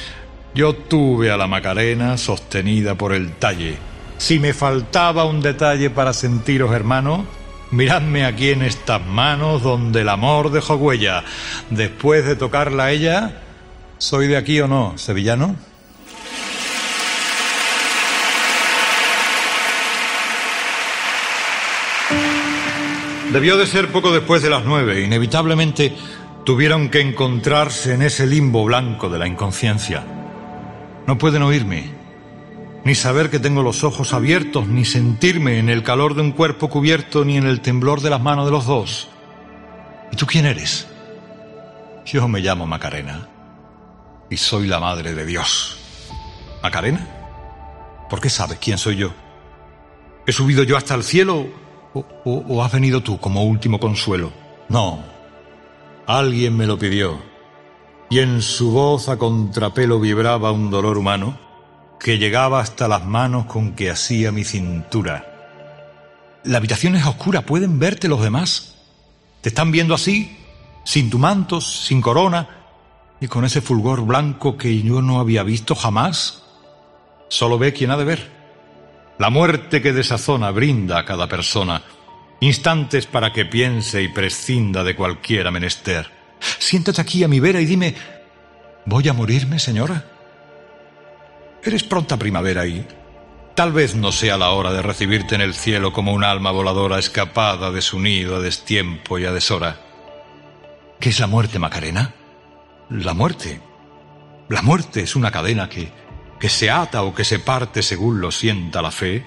Yo 0.54 0.74
tuve 0.74 1.32
a 1.32 1.36
la 1.36 1.48
Macarena 1.48 2.18
sostenida 2.18 2.96
por 2.96 3.12
el 3.12 3.34
talle 3.34 3.78
si 4.18 4.40
me 4.40 4.54
faltaba 4.54 5.26
un 5.26 5.42
detalle 5.42 5.90
para 5.90 6.14
sentiros 6.14 6.74
hermano, 6.74 7.26
miradme 7.72 8.26
aquí 8.26 8.50
en 8.52 8.62
estas 8.62 9.06
manos 9.06 9.62
donde 9.62 10.02
el 10.02 10.10
amor 10.10 10.52
dejó 10.52 10.76
huella. 10.76 11.24
Después 11.70 12.26
de 12.26 12.36
tocarla 12.36 12.86
a 12.86 12.92
ella, 12.92 13.42
¿soy 13.98 14.28
de 14.28 14.38
aquí 14.38 14.60
o 14.62 14.68
no, 14.68 14.98
sevillano? 14.98 15.56
Debió 23.32 23.58
de 23.58 23.68
ser 23.68 23.92
poco 23.92 24.14
después 24.14 24.42
de 24.42 24.50
las 24.50 24.64
nueve. 24.64 25.02
Inevitablemente 25.02 25.94
tuvieron 26.46 26.88
que 26.88 27.02
encontrarse 27.02 27.94
en 27.94 28.02
ese 28.02 28.26
limbo 28.26 28.64
blanco 28.64 29.10
de 29.10 29.20
la 29.20 29.28
inconsciencia. 29.28 30.06
No 31.06 31.18
pueden 31.18 31.42
oírme 31.42 31.95
ni 32.86 32.94
saber 32.94 33.32
que 33.32 33.40
tengo 33.40 33.64
los 33.64 33.84
ojos 33.84 34.14
abiertos, 34.14 34.68
ni 34.68 34.86
sentirme 34.86 35.58
en 35.58 35.70
el 35.70 35.82
calor 35.82 36.14
de 36.14 36.22
un 36.22 36.32
cuerpo 36.32 36.70
cubierto, 36.70 37.26
ni 37.26 37.36
en 37.36 37.48
el 37.48 37.60
temblor 37.60 38.00
de 38.00 38.12
las 38.12 38.22
manos 38.22 38.46
de 38.46 38.52
los 38.52 38.68
dos. 38.68 39.10
¿Y 40.12 40.16
tú 40.16 40.28
quién 40.28 40.46
eres? 40.46 40.88
Yo 42.06 42.28
me 42.28 42.42
llamo 42.42 42.68
Macarena 42.68 43.28
y 44.30 44.38
soy 44.38 44.68
la 44.68 44.80
madre 44.80 45.16
de 45.16 45.26
Dios. 45.26 45.80
¿Macarena? 46.62 48.06
¿Por 48.08 48.22
qué 48.22 48.30
sabes 48.30 48.60
quién 48.60 48.78
soy 48.78 48.98
yo? 48.98 49.12
¿He 50.28 50.32
subido 50.32 50.62
yo 50.62 50.78
hasta 50.78 50.94
el 50.94 51.04
cielo 51.04 51.48
o, 51.94 52.64
has 52.64 52.72
venido 52.72 53.02
tú 53.02 53.18
como 53.18 53.46
último 53.46 53.80
consuelo? 53.80 54.32
No. 54.70 55.04
Alguien 56.06 56.56
me 56.56 56.68
lo 56.68 56.78
pidió 56.78 57.20
y 58.12 58.20
en 58.20 58.44
su 58.44 58.70
voz 58.70 59.10
a 59.10 59.18
contrapelo 59.18 60.00
vibraba 60.00 60.52
un 60.52 60.70
dolor 60.70 61.00
humano 61.00 61.45
que 62.00 62.18
llegaba 62.18 62.60
hasta 62.60 62.88
las 62.88 63.06
manos 63.06 63.46
con 63.46 63.74
que 63.74 63.90
hacía 63.90 64.32
mi 64.32 64.44
cintura. 64.44 65.32
La 66.44 66.58
habitación 66.58 66.96
es 66.96 67.06
oscura, 67.06 67.42
pueden 67.42 67.80
verte 67.80 68.08
los 68.08 68.22
demás. 68.22 68.76
Te 69.42 69.50
están 69.50 69.72
viendo 69.72 69.94
así, 69.94 70.38
sin 70.84 71.10
tu 71.10 71.18
manto, 71.18 71.62
sin 71.62 72.02
corona, 72.02 72.48
y 73.20 73.28
con 73.28 73.46
ese 73.46 73.62
fulgor 73.62 74.06
blanco 74.06 74.58
que 74.58 74.82
yo 74.82 75.02
no 75.02 75.20
había 75.20 75.44
visto 75.44 75.76
jamás. 75.76 76.44
Solo 77.30 77.58
ve 77.58 77.74
quien 77.74 77.92
ha 77.92 77.98
de 77.98 78.06
ver. 78.06 78.32
La 79.18 79.30
muerte 79.30 79.82
que 79.82 79.94
desazona 79.94 80.52
brinda 80.52 81.00
a 81.00 81.06
cada 81.06 81.28
persona 81.28 81.82
instantes 82.40 83.06
para 83.06 83.32
que 83.32 83.46
piense 83.46 84.04
y 84.04 84.10
prescinda 84.10 84.84
de 84.84 84.96
cualquiera 84.96 85.52
menester. 85.52 86.12
Siéntate 86.60 87.02
aquí 87.02 87.24
a 87.24 87.28
mi 87.28 87.40
vera 87.40 87.60
y 87.62 87.66
dime, 87.66 87.96
¿voy 88.86 89.08
a 89.08 89.14
morirme, 89.14 89.58
señora? 89.60 90.06
Eres 91.66 91.84
pronta 91.84 92.18
primavera 92.18 92.68
y 92.68 92.86
tal 93.56 93.72
vez 93.72 93.96
no 93.96 94.12
sea 94.12 94.38
la 94.38 94.52
hora 94.52 94.72
de 94.72 94.84
recibirte 94.84 95.34
en 95.34 95.42
el 95.42 95.56
cielo 95.56 95.92
como 95.92 96.14
un 96.14 96.24
alma 96.24 96.52
voladora 96.52 97.00
escapada 97.00 97.72
de 97.72 97.82
su 97.82 98.00
nido 98.00 98.36
a 98.36 98.40
destiempo 98.40 99.18
y 99.18 99.26
a 99.26 99.32
deshora. 99.32 99.82
¿Qué 101.00 101.10
es 101.10 101.20
la 101.20 101.26
muerte, 101.26 101.58
Macarena? 101.58 102.14
La 102.92 103.16
muerte. 103.16 103.62
La 104.48 104.62
muerte 104.62 105.02
es 105.02 105.16
una 105.16 105.32
cadena 105.32 105.68
que, 105.68 105.92
que 106.40 106.50
se 106.50 106.70
ata 106.70 107.02
o 107.02 107.16
que 107.16 107.24
se 107.24 107.40
parte 107.40 107.82
según 107.82 108.22
lo 108.22 108.30
sienta 108.30 108.84
la 108.84 108.92
fe, 108.92 109.26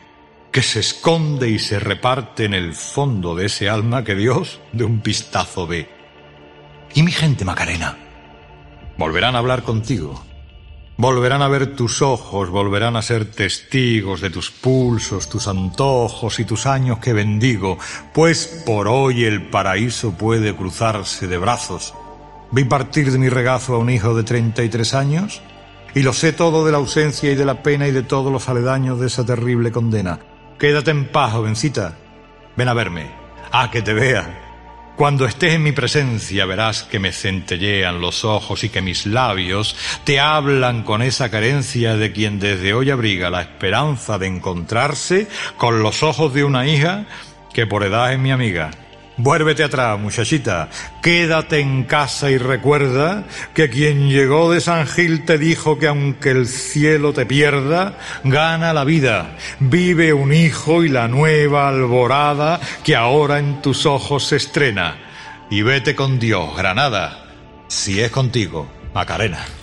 que 0.52 0.62
se 0.62 0.78
esconde 0.78 1.50
y 1.50 1.58
se 1.58 1.80
reparte 1.80 2.44
en 2.44 2.54
el 2.54 2.72
fondo 2.72 3.34
de 3.34 3.46
ese 3.46 3.68
alma 3.68 4.04
que 4.04 4.14
Dios 4.14 4.60
de 4.70 4.84
un 4.84 5.00
pistazo 5.00 5.66
ve. 5.66 5.90
¿Y 6.94 7.02
mi 7.02 7.10
gente, 7.10 7.44
Macarena? 7.44 7.98
Volverán 8.96 9.34
a 9.34 9.38
hablar 9.38 9.64
contigo 9.64 10.27
Volverán 11.00 11.42
a 11.42 11.48
ver 11.48 11.76
tus 11.76 12.02
ojos, 12.02 12.50
volverán 12.50 12.96
a 12.96 13.02
ser 13.02 13.24
testigos 13.30 14.20
de 14.20 14.30
tus 14.30 14.50
pulsos, 14.50 15.28
tus 15.28 15.46
antojos 15.46 16.40
y 16.40 16.44
tus 16.44 16.66
años 16.66 16.98
que 16.98 17.12
bendigo, 17.12 17.78
pues 18.12 18.64
por 18.66 18.88
hoy 18.88 19.24
el 19.24 19.48
paraíso 19.48 20.18
puede 20.18 20.56
cruzarse 20.56 21.28
de 21.28 21.38
brazos. 21.38 21.94
Vi 22.50 22.64
partir 22.64 23.12
de 23.12 23.18
mi 23.18 23.28
regazo 23.28 23.76
a 23.76 23.78
un 23.78 23.90
hijo 23.90 24.16
de 24.16 24.24
treinta 24.24 24.64
y 24.64 24.68
tres 24.68 24.92
años 24.92 25.40
y 25.94 26.02
lo 26.02 26.12
sé 26.12 26.32
todo 26.32 26.66
de 26.66 26.72
la 26.72 26.78
ausencia 26.78 27.30
y 27.30 27.36
de 27.36 27.44
la 27.44 27.62
pena 27.62 27.86
y 27.86 27.92
de 27.92 28.02
todos 28.02 28.32
los 28.32 28.48
aledaños 28.48 28.98
de 28.98 29.06
esa 29.06 29.24
terrible 29.24 29.70
condena. 29.70 30.18
Quédate 30.58 30.90
en 30.90 31.12
paz, 31.12 31.32
jovencita. 31.32 31.96
Ven 32.56 32.66
a 32.66 32.74
verme. 32.74 33.08
A 33.52 33.70
que 33.70 33.82
te 33.82 33.94
vea. 33.94 34.47
Cuando 34.98 35.26
estés 35.26 35.54
en 35.54 35.62
mi 35.62 35.70
presencia 35.70 36.44
verás 36.44 36.82
que 36.82 36.98
me 36.98 37.12
centellean 37.12 38.00
los 38.00 38.24
ojos 38.24 38.64
y 38.64 38.68
que 38.68 38.82
mis 38.82 39.06
labios 39.06 39.76
te 40.02 40.18
hablan 40.18 40.82
con 40.82 41.02
esa 41.02 41.30
carencia 41.30 41.94
de 41.94 42.10
quien 42.10 42.40
desde 42.40 42.74
hoy 42.74 42.90
abriga 42.90 43.30
la 43.30 43.42
esperanza 43.42 44.18
de 44.18 44.26
encontrarse 44.26 45.28
con 45.56 45.84
los 45.84 46.02
ojos 46.02 46.34
de 46.34 46.42
una 46.42 46.66
hija 46.66 47.04
que 47.54 47.64
por 47.64 47.84
edad 47.84 48.12
es 48.12 48.18
mi 48.18 48.32
amiga. 48.32 48.72
Vuélvete 49.18 49.64
atrás, 49.64 49.98
muchachita. 49.98 50.68
Quédate 51.02 51.58
en 51.58 51.82
casa 51.82 52.30
y 52.30 52.38
recuerda 52.38 53.24
que 53.52 53.68
quien 53.68 54.08
llegó 54.08 54.52
de 54.52 54.60
San 54.60 54.86
Gil 54.86 55.24
te 55.24 55.38
dijo 55.38 55.76
que 55.76 55.88
aunque 55.88 56.30
el 56.30 56.46
cielo 56.46 57.12
te 57.12 57.26
pierda, 57.26 57.98
gana 58.22 58.72
la 58.72 58.84
vida. 58.84 59.36
Vive 59.58 60.12
un 60.12 60.32
hijo 60.32 60.84
y 60.84 60.88
la 60.88 61.08
nueva 61.08 61.68
alborada 61.68 62.60
que 62.84 62.94
ahora 62.94 63.40
en 63.40 63.60
tus 63.60 63.86
ojos 63.86 64.24
se 64.24 64.36
estrena. 64.36 64.96
Y 65.50 65.62
vete 65.62 65.96
con 65.96 66.20
Dios, 66.20 66.56
Granada. 66.56 67.24
Si 67.66 68.00
es 68.00 68.12
contigo, 68.12 68.70
Macarena. 68.94 69.57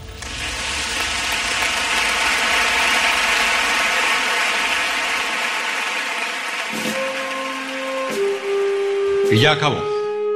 Y 9.31 9.39
ya 9.39 9.53
acabo, 9.53 9.81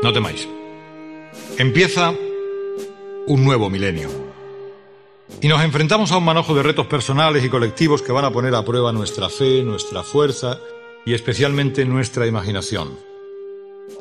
no 0.01 0.11
temáis. 0.11 0.47
Empieza 1.57 2.13
un 3.27 3.45
nuevo 3.45 3.69
milenio. 3.69 4.09
Y 5.41 5.47
nos 5.47 5.61
enfrentamos 5.61 6.11
a 6.11 6.17
un 6.17 6.25
manojo 6.25 6.55
de 6.55 6.63
retos 6.63 6.87
personales 6.87 7.43
y 7.45 7.49
colectivos 7.49 8.01
que 8.01 8.11
van 8.11 8.25
a 8.25 8.31
poner 8.31 8.55
a 8.55 8.65
prueba 8.65 8.91
nuestra 8.91 9.29
fe, 9.29 9.63
nuestra 9.63 10.03
fuerza 10.03 10.59
y 11.05 11.13
especialmente 11.13 11.85
nuestra 11.85 12.25
imaginación. 12.25 12.97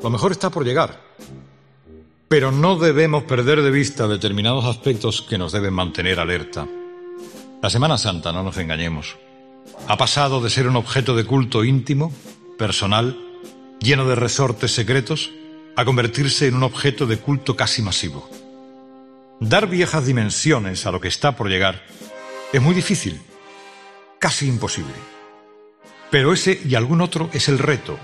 Lo 0.01 0.09
mejor 0.09 0.31
está 0.31 0.49
por 0.49 0.65
llegar. 0.65 0.99
Pero 2.27 2.51
no 2.51 2.75
debemos 2.75 3.23
perder 3.23 3.61
de 3.61 3.71
vista 3.71 4.07
determinados 4.07 4.65
aspectos 4.65 5.21
que 5.21 5.37
nos 5.37 5.51
deben 5.51 5.73
mantener 5.73 6.19
alerta. 6.19 6.67
La 7.61 7.69
Semana 7.69 7.97
Santa, 7.97 8.31
no 8.31 8.43
nos 8.43 8.57
engañemos, 8.57 9.17
ha 9.87 9.97
pasado 9.97 10.41
de 10.41 10.49
ser 10.49 10.67
un 10.67 10.75
objeto 10.75 11.15
de 11.15 11.25
culto 11.25 11.63
íntimo, 11.63 12.11
personal, 12.57 13.17
lleno 13.79 14.07
de 14.07 14.15
resortes 14.15 14.71
secretos, 14.71 15.31
a 15.75 15.85
convertirse 15.85 16.47
en 16.47 16.55
un 16.55 16.63
objeto 16.63 17.05
de 17.05 17.17
culto 17.17 17.55
casi 17.55 17.81
masivo. 17.81 18.29
Dar 19.39 19.67
viejas 19.67 20.05
dimensiones 20.05 20.85
a 20.85 20.91
lo 20.91 20.99
que 20.99 21.07
está 21.07 21.37
por 21.37 21.47
llegar 21.47 21.81
es 22.51 22.61
muy 22.61 22.75
difícil, 22.75 23.21
casi 24.19 24.47
imposible. 24.47 24.93
Pero 26.11 26.33
ese 26.33 26.59
y 26.65 26.75
algún 26.75 26.99
otro 27.01 27.29
es 27.31 27.47
el 27.47 27.59
reto, 27.59 27.97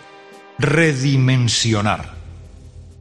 redimensionar, 0.58 2.14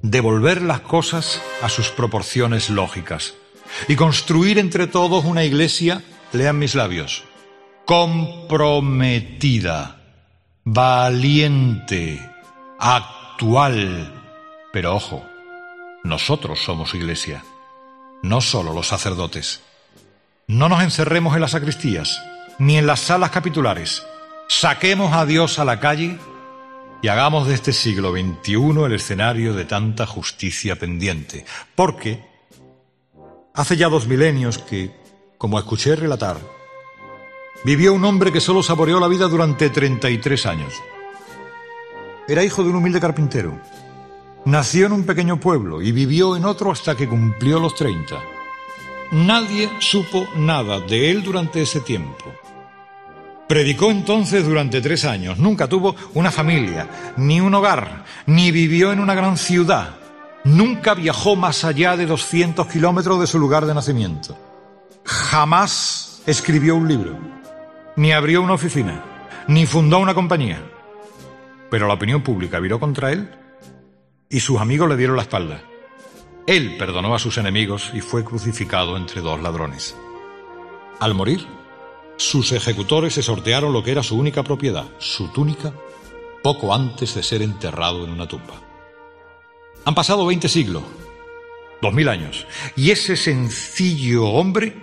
devolver 0.03 0.63
las 0.63 0.81
cosas 0.81 1.41
a 1.63 1.69
sus 1.69 1.91
proporciones 1.91 2.71
lógicas 2.71 3.35
y 3.87 3.95
construir 3.97 4.59
entre 4.59 4.89
todos 4.89 5.25
una 5.25 5.45
iglesia, 5.45 6.03
lean 6.33 6.59
mis 6.59 6.75
labios, 6.75 7.23
comprometida, 7.85 10.01
valiente, 10.65 12.34
actual. 12.85 14.13
Pero 14.71 14.95
ojo, 14.95 15.25
nosotros 16.05 16.63
somos 16.63 16.95
iglesia, 16.95 17.43
no 18.23 18.43
solo 18.43 18.75
los 18.75 18.89
sacerdotes. 18.89 19.63
No 20.47 20.69
nos 20.69 20.83
encerremos 20.83 21.35
en 21.35 21.41
las 21.41 21.53
sacristías, 21.53 22.23
ni 22.59 22.77
en 22.77 22.87
las 22.87 23.01
salas 23.01 23.31
capitulares. 23.31 24.05
Saquemos 24.49 25.15
a 25.15 25.25
Dios 25.25 25.59
a 25.59 25.65
la 25.65 25.81
calle 25.81 26.19
y 27.01 27.09
hagamos 27.09 27.49
de 27.49 27.55
este 27.55 27.73
siglo 27.73 28.13
XXI 28.13 28.85
el 28.85 28.93
escenario 28.93 29.55
de 29.55 29.65
tanta 29.65 30.07
justicia 30.07 30.77
pendiente. 30.77 31.47
Porque 31.75 32.23
hace 33.55 33.79
ya 33.79 33.89
dos 33.89 34.07
milenios 34.07 34.59
que, 34.59 34.95
como 35.39 35.59
escuché 35.59 35.97
relatar, 35.97 36.37
vivió 37.65 37.95
un 37.95 38.05
hombre 38.05 38.31
que 38.31 38.43
solo 38.43 38.63
saboreó 38.63 39.01
la 39.01 39.09
vida 39.09 39.27
durante 39.27 39.71
33 39.71 40.45
años. 40.45 40.75
Era 42.27 42.43
hijo 42.43 42.63
de 42.63 42.71
un 42.71 42.77
humilde 42.77 43.01
carpintero. 43.01 43.61
Nació 44.47 44.87
en 44.87 44.93
un 44.93 45.05
pequeño 45.05 45.39
pueblo 45.39 45.83
y 45.83 45.93
vivió 45.93 46.37
en 46.37 46.45
otro 46.45 46.71
hasta 46.71 46.95
que 46.95 47.09
cumplió 47.09 47.59
los 47.61 47.75
30. 47.75 48.17
Nadie 49.13 49.71
supo 49.79 50.27
nada 50.37 50.81
de 50.81 51.11
él 51.11 51.23
durante 51.23 51.61
ese 51.61 51.81
tiempo. 51.81 52.33
Predicó 53.47 53.91
entonces 53.91 54.47
durante 54.47 54.81
tres 54.81 55.05
años. 55.05 55.39
Nunca 55.39 55.69
tuvo 55.69 55.95
una 56.15 56.31
familia, 56.31 56.89
ni 57.19 57.41
un 57.41 57.55
hogar, 57.55 58.05
ni 58.27 58.51
vivió 58.51 58.91
en 58.91 59.01
una 59.01 59.15
gran 59.15 59.37
ciudad. 59.37 59.97
Nunca 60.45 60.95
viajó 60.95 61.37
más 61.37 61.65
allá 61.65 61.97
de 61.97 62.07
200 62.07 62.67
kilómetros 62.67 63.21
de 63.21 63.27
su 63.27 63.39
lugar 63.39 63.67
de 63.67 63.75
nacimiento. 63.75 64.37
Jamás 65.05 66.23
escribió 66.27 66.77
un 66.77 66.89
libro, 66.89 67.19
ni 67.97 68.13
abrió 68.13 68.41
una 68.41 68.55
oficina, 68.55 69.05
ni 69.47 69.67
fundó 69.67 69.99
una 69.99 70.15
compañía. 70.15 70.63
Pero 71.71 71.89
la 71.89 71.95
opinión 71.95 72.23
pública 72.23 72.61
viró 72.61 72.79
contra 72.79 73.13
él 73.13 73.31
y 74.29 74.41
sus 74.41 74.61
amigos 74.61 74.89
le 74.89 74.97
dieron 74.97 75.17
la 75.17 75.23
espalda. 75.23 75.63
Él 76.47 76.77
perdonó 76.79 77.15
a 77.15 77.19
sus 77.19 77.39
enemigos 77.39 77.91
y 77.95 78.01
fue 78.01 78.25
crucificado 78.25 78.97
entre 78.97 79.21
dos 79.21 79.41
ladrones. 79.41 79.97
Al 81.01 81.15
morir, 81.15 81.47
sus 82.17 82.53
ejecutores 82.53 83.15
se 83.15 83.23
sortearon 83.23 83.73
lo 83.73 83.83
que 83.83 83.93
era 83.93 84.03
su 84.03 84.17
única 84.17 84.43
propiedad, 84.43 84.87
su 84.99 85.29
túnica, 85.29 85.73
poco 86.43 86.75
antes 86.75 87.15
de 87.15 87.23
ser 87.23 87.43
enterrado 87.43 88.05
en 88.05 88.11
una 88.11 88.29
tumba. 88.29 88.55
Han 89.87 89.95
pasado 89.95 90.27
20 90.27 90.49
siglos, 90.49 90.83
dos 91.81 91.93
mil 91.93 92.09
años, 92.09 92.47
y 92.77 92.91
ese 92.91 93.17
sencillo 93.17 94.27
hombre 94.27 94.77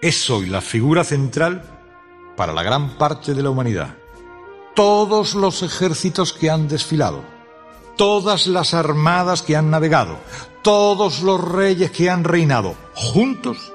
es 0.00 0.28
hoy 0.30 0.46
la 0.46 0.60
figura 0.60 1.04
central 1.04 1.64
para 2.36 2.52
la 2.52 2.62
gran 2.62 2.96
parte 2.96 3.34
de 3.34 3.42
la 3.42 3.50
humanidad. 3.50 3.96
Todos 4.74 5.34
los 5.34 5.62
ejércitos 5.62 6.32
que 6.32 6.50
han 6.50 6.68
desfilado, 6.68 7.24
todas 7.96 8.46
las 8.46 8.74
armadas 8.74 9.42
que 9.42 9.56
han 9.56 9.70
navegado, 9.70 10.18
todos 10.62 11.22
los 11.22 11.40
reyes 11.40 11.90
que 11.90 12.10
han 12.10 12.24
reinado, 12.24 12.74
juntos, 12.94 13.72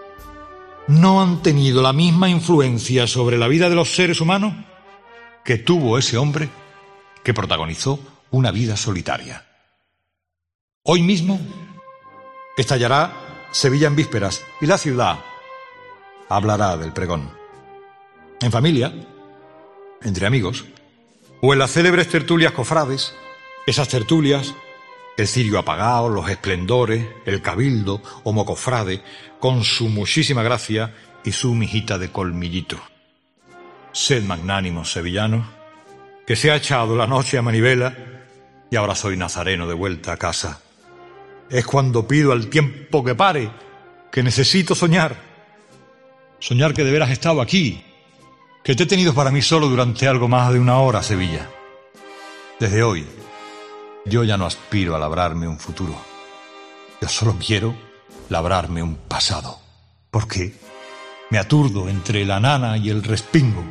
no 0.87 1.21
han 1.21 1.41
tenido 1.41 1.81
la 1.81 1.93
misma 1.93 2.29
influencia 2.29 3.07
sobre 3.07 3.37
la 3.37 3.47
vida 3.47 3.69
de 3.69 3.75
los 3.75 3.95
seres 3.95 4.19
humanos 4.21 4.53
que 5.45 5.57
tuvo 5.57 5.97
ese 5.97 6.17
hombre 6.17 6.49
que 7.23 7.33
protagonizó 7.33 7.99
una 8.31 8.51
vida 8.51 8.75
solitaria. 8.75 9.45
Hoy 10.83 11.03
mismo 11.03 11.39
estallará 12.57 13.13
Sevilla 13.51 13.87
en 13.87 13.95
vísperas 13.95 14.41
y 14.61 14.65
la 14.65 14.77
ciudad 14.77 15.19
hablará 16.27 16.77
del 16.77 16.93
pregón. 16.93 17.31
En 18.41 18.51
familia, 18.51 18.93
entre 20.01 20.25
amigos, 20.25 20.65
o 21.41 21.53
en 21.53 21.59
las 21.59 21.71
célebres 21.71 22.09
tertulias 22.09 22.51
cofrades, 22.51 23.15
esas 23.65 23.87
tertulias, 23.87 24.53
el 25.17 25.27
cirio 25.27 25.59
apagado, 25.59 26.09
los 26.09 26.29
esplendores, 26.29 27.05
el 27.25 27.41
cabildo 27.41 28.01
o 28.23 28.31
mocofrade, 28.31 29.01
con 29.39 29.63
su 29.63 29.89
muchísima 29.89 30.43
gracia 30.43 30.93
y 31.23 31.31
su 31.31 31.53
mijita 31.55 31.97
de 31.97 32.11
colmillito. 32.11 32.79
Sed 33.91 34.23
magnánimos 34.23 34.91
sevillanos, 34.91 35.45
que 36.25 36.35
se 36.35 36.51
ha 36.51 36.55
echado 36.55 36.95
la 36.95 37.07
noche 37.07 37.37
a 37.37 37.41
manivela 37.41 37.95
y 38.69 38.75
ahora 38.75 38.95
soy 38.95 39.17
nazareno 39.17 39.67
de 39.67 39.73
vuelta 39.73 40.13
a 40.13 40.17
casa. 40.17 40.61
Es 41.49 41.65
cuando 41.65 42.07
pido 42.07 42.31
al 42.31 42.47
tiempo 42.47 43.03
que 43.03 43.15
pare, 43.15 43.49
que 44.11 44.23
necesito 44.23 44.75
soñar. 44.75 45.15
Soñar 46.39 46.73
que 46.73 46.83
de 46.83 46.91
veras 46.91 47.09
he 47.09 47.13
estado 47.13 47.41
aquí, 47.41 47.83
que 48.63 48.75
te 48.75 48.83
he 48.83 48.85
tenido 48.85 49.13
para 49.13 49.31
mí 49.31 49.41
solo 49.41 49.67
durante 49.67 50.07
algo 50.07 50.27
más 50.27 50.51
de 50.53 50.59
una 50.59 50.79
hora, 50.79 51.01
Sevilla. 51.01 51.49
Desde 52.59 52.83
hoy, 52.83 53.07
yo 54.05 54.23
ya 54.23 54.37
no 54.37 54.45
aspiro 54.45 54.95
a 54.95 54.99
labrarme 54.99 55.47
un 55.47 55.59
futuro. 55.59 55.95
Yo 57.01 57.07
solo 57.07 57.37
quiero 57.39 57.73
labrarme 58.29 58.83
un 58.83 58.95
pasado. 58.95 59.59
Porque 60.11 60.53
me 61.29 61.37
aturdo 61.37 61.87
entre 61.89 62.25
la 62.25 62.39
nana 62.39 62.77
y 62.77 62.89
el 62.89 63.03
respingo, 63.03 63.63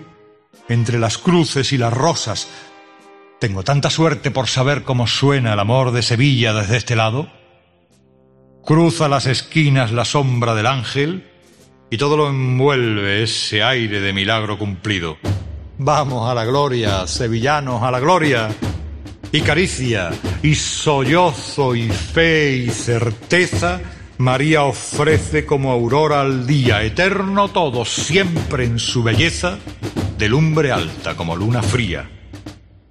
entre 0.68 0.98
las 0.98 1.18
cruces 1.18 1.72
y 1.72 1.78
las 1.78 1.92
rosas. 1.92 2.48
Tengo 3.40 3.62
tanta 3.62 3.90
suerte 3.90 4.30
por 4.30 4.48
saber 4.48 4.84
cómo 4.84 5.06
suena 5.06 5.52
el 5.52 5.60
amor 5.60 5.92
de 5.92 6.02
Sevilla 6.02 6.52
desde 6.54 6.76
este 6.76 6.96
lado. 6.96 7.30
Cruza 8.64 9.08
las 9.08 9.26
esquinas 9.26 9.92
la 9.92 10.04
sombra 10.04 10.54
del 10.54 10.66
ángel 10.66 11.27
y 11.90 11.96
todo 11.96 12.16
lo 12.16 12.28
envuelve 12.28 13.22
ese 13.22 13.62
aire 13.62 14.00
de 14.00 14.12
milagro 14.12 14.58
cumplido. 14.58 15.16
Vamos 15.78 16.30
a 16.30 16.34
la 16.34 16.44
gloria, 16.44 17.06
sevillanos, 17.06 17.82
a 17.82 17.90
la 17.90 18.00
gloria. 18.00 18.48
Y 19.30 19.42
caricia, 19.42 20.10
y 20.42 20.54
sollozo, 20.54 21.74
y 21.74 21.88
fe, 21.88 22.56
y 22.56 22.70
certeza 22.70 23.80
María 24.18 24.64
ofrece 24.64 25.46
como 25.46 25.70
aurora 25.70 26.22
al 26.22 26.44
día, 26.44 26.82
eterno 26.82 27.48
todo, 27.48 27.84
siempre 27.84 28.64
en 28.64 28.80
su 28.80 29.04
belleza, 29.04 29.58
de 30.18 30.28
lumbre 30.28 30.72
alta 30.72 31.14
como 31.14 31.36
luna 31.36 31.62
fría. 31.62 32.17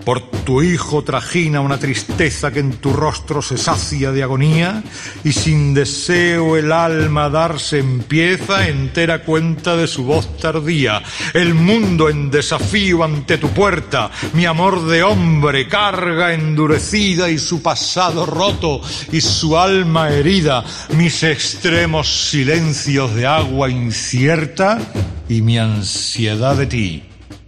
Por 0.08 0.22
tu 0.22 0.62
hijo 0.62 1.04
trajina 1.04 1.60
una 1.60 1.78
tristeza 1.78 2.50
que 2.50 2.62
en 2.62 2.78
tu 2.78 2.94
rostro 2.94 3.42
se 3.42 3.58
sacia 3.58 4.10
de 4.14 4.24
agonía 4.24 4.82
y 5.26 5.34
sin 5.34 5.74
deseo 5.74 6.56
el 6.56 6.72
alma 6.72 7.30
darse 7.30 7.80
empieza 7.80 8.70
entera 8.70 9.26
cuenta 9.26 9.76
de 9.76 9.86
su 9.86 10.06
voz 10.06 10.38
tardía. 10.38 11.04
El 11.34 11.56
mundo 11.56 12.08
en 12.08 12.32
desafío 12.32 13.04
ante 13.04 13.38
tu 13.38 13.50
puerta, 13.50 14.10
mi 14.32 14.46
amor 14.46 14.88
de 14.88 15.04
hombre 15.04 15.68
carga 15.68 16.34
endurecida 16.34 17.30
y 17.30 17.38
su 17.38 17.62
pasado 17.62 18.26
roto 18.26 18.80
y 19.12 19.20
su 19.20 19.58
alma 19.58 20.10
herida, 20.10 20.64
mis 20.96 21.22
extremos 21.24 22.30
silencios 22.30 23.14
de 23.14 23.26
agua 23.26 23.70
incierta 23.70 24.80
y 25.28 25.42
mi 25.42 25.58
ansiedad 25.58 26.56
de 26.56 26.66
ti 26.66 27.04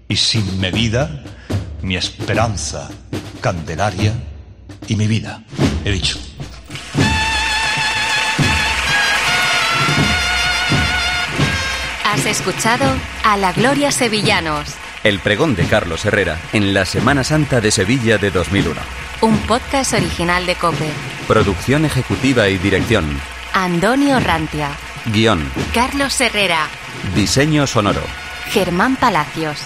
y 0.09 0.15
sin 0.17 0.59
medida 0.59 1.18
mi 1.81 1.95
esperanza, 1.95 2.89
Candelaria 3.41 4.13
y 4.87 4.95
mi 4.95 5.07
vida, 5.07 5.43
he 5.85 5.91
dicho. 5.91 6.17
Has 12.05 12.25
escuchado 12.25 12.85
a 13.23 13.37
la 13.37 13.53
Gloria 13.53 13.91
Sevillanos, 13.91 14.69
El 15.03 15.19
pregón 15.19 15.55
de 15.55 15.65
Carlos 15.65 16.05
Herrera 16.05 16.37
en 16.53 16.73
la 16.73 16.85
Semana 16.85 17.23
Santa 17.23 17.61
de 17.61 17.71
Sevilla 17.71 18.17
de 18.17 18.31
2001. 18.31 18.81
un 19.21 19.37
podcast 19.39 19.93
original 19.93 20.45
de 20.45 20.55
Cope. 20.55 20.89
Producción 21.27 21.85
ejecutiva 21.85 22.47
y 22.49 22.57
dirección. 22.57 23.19
Antonio 23.53 24.19
Rantia, 24.19 24.71
Guión. 25.05 25.49
Carlos 25.73 26.19
Herrera, 26.21 26.67
Diseño 27.15 27.67
sonoro. 27.67 28.01
Germán 28.51 28.95
Palacios. 28.95 29.59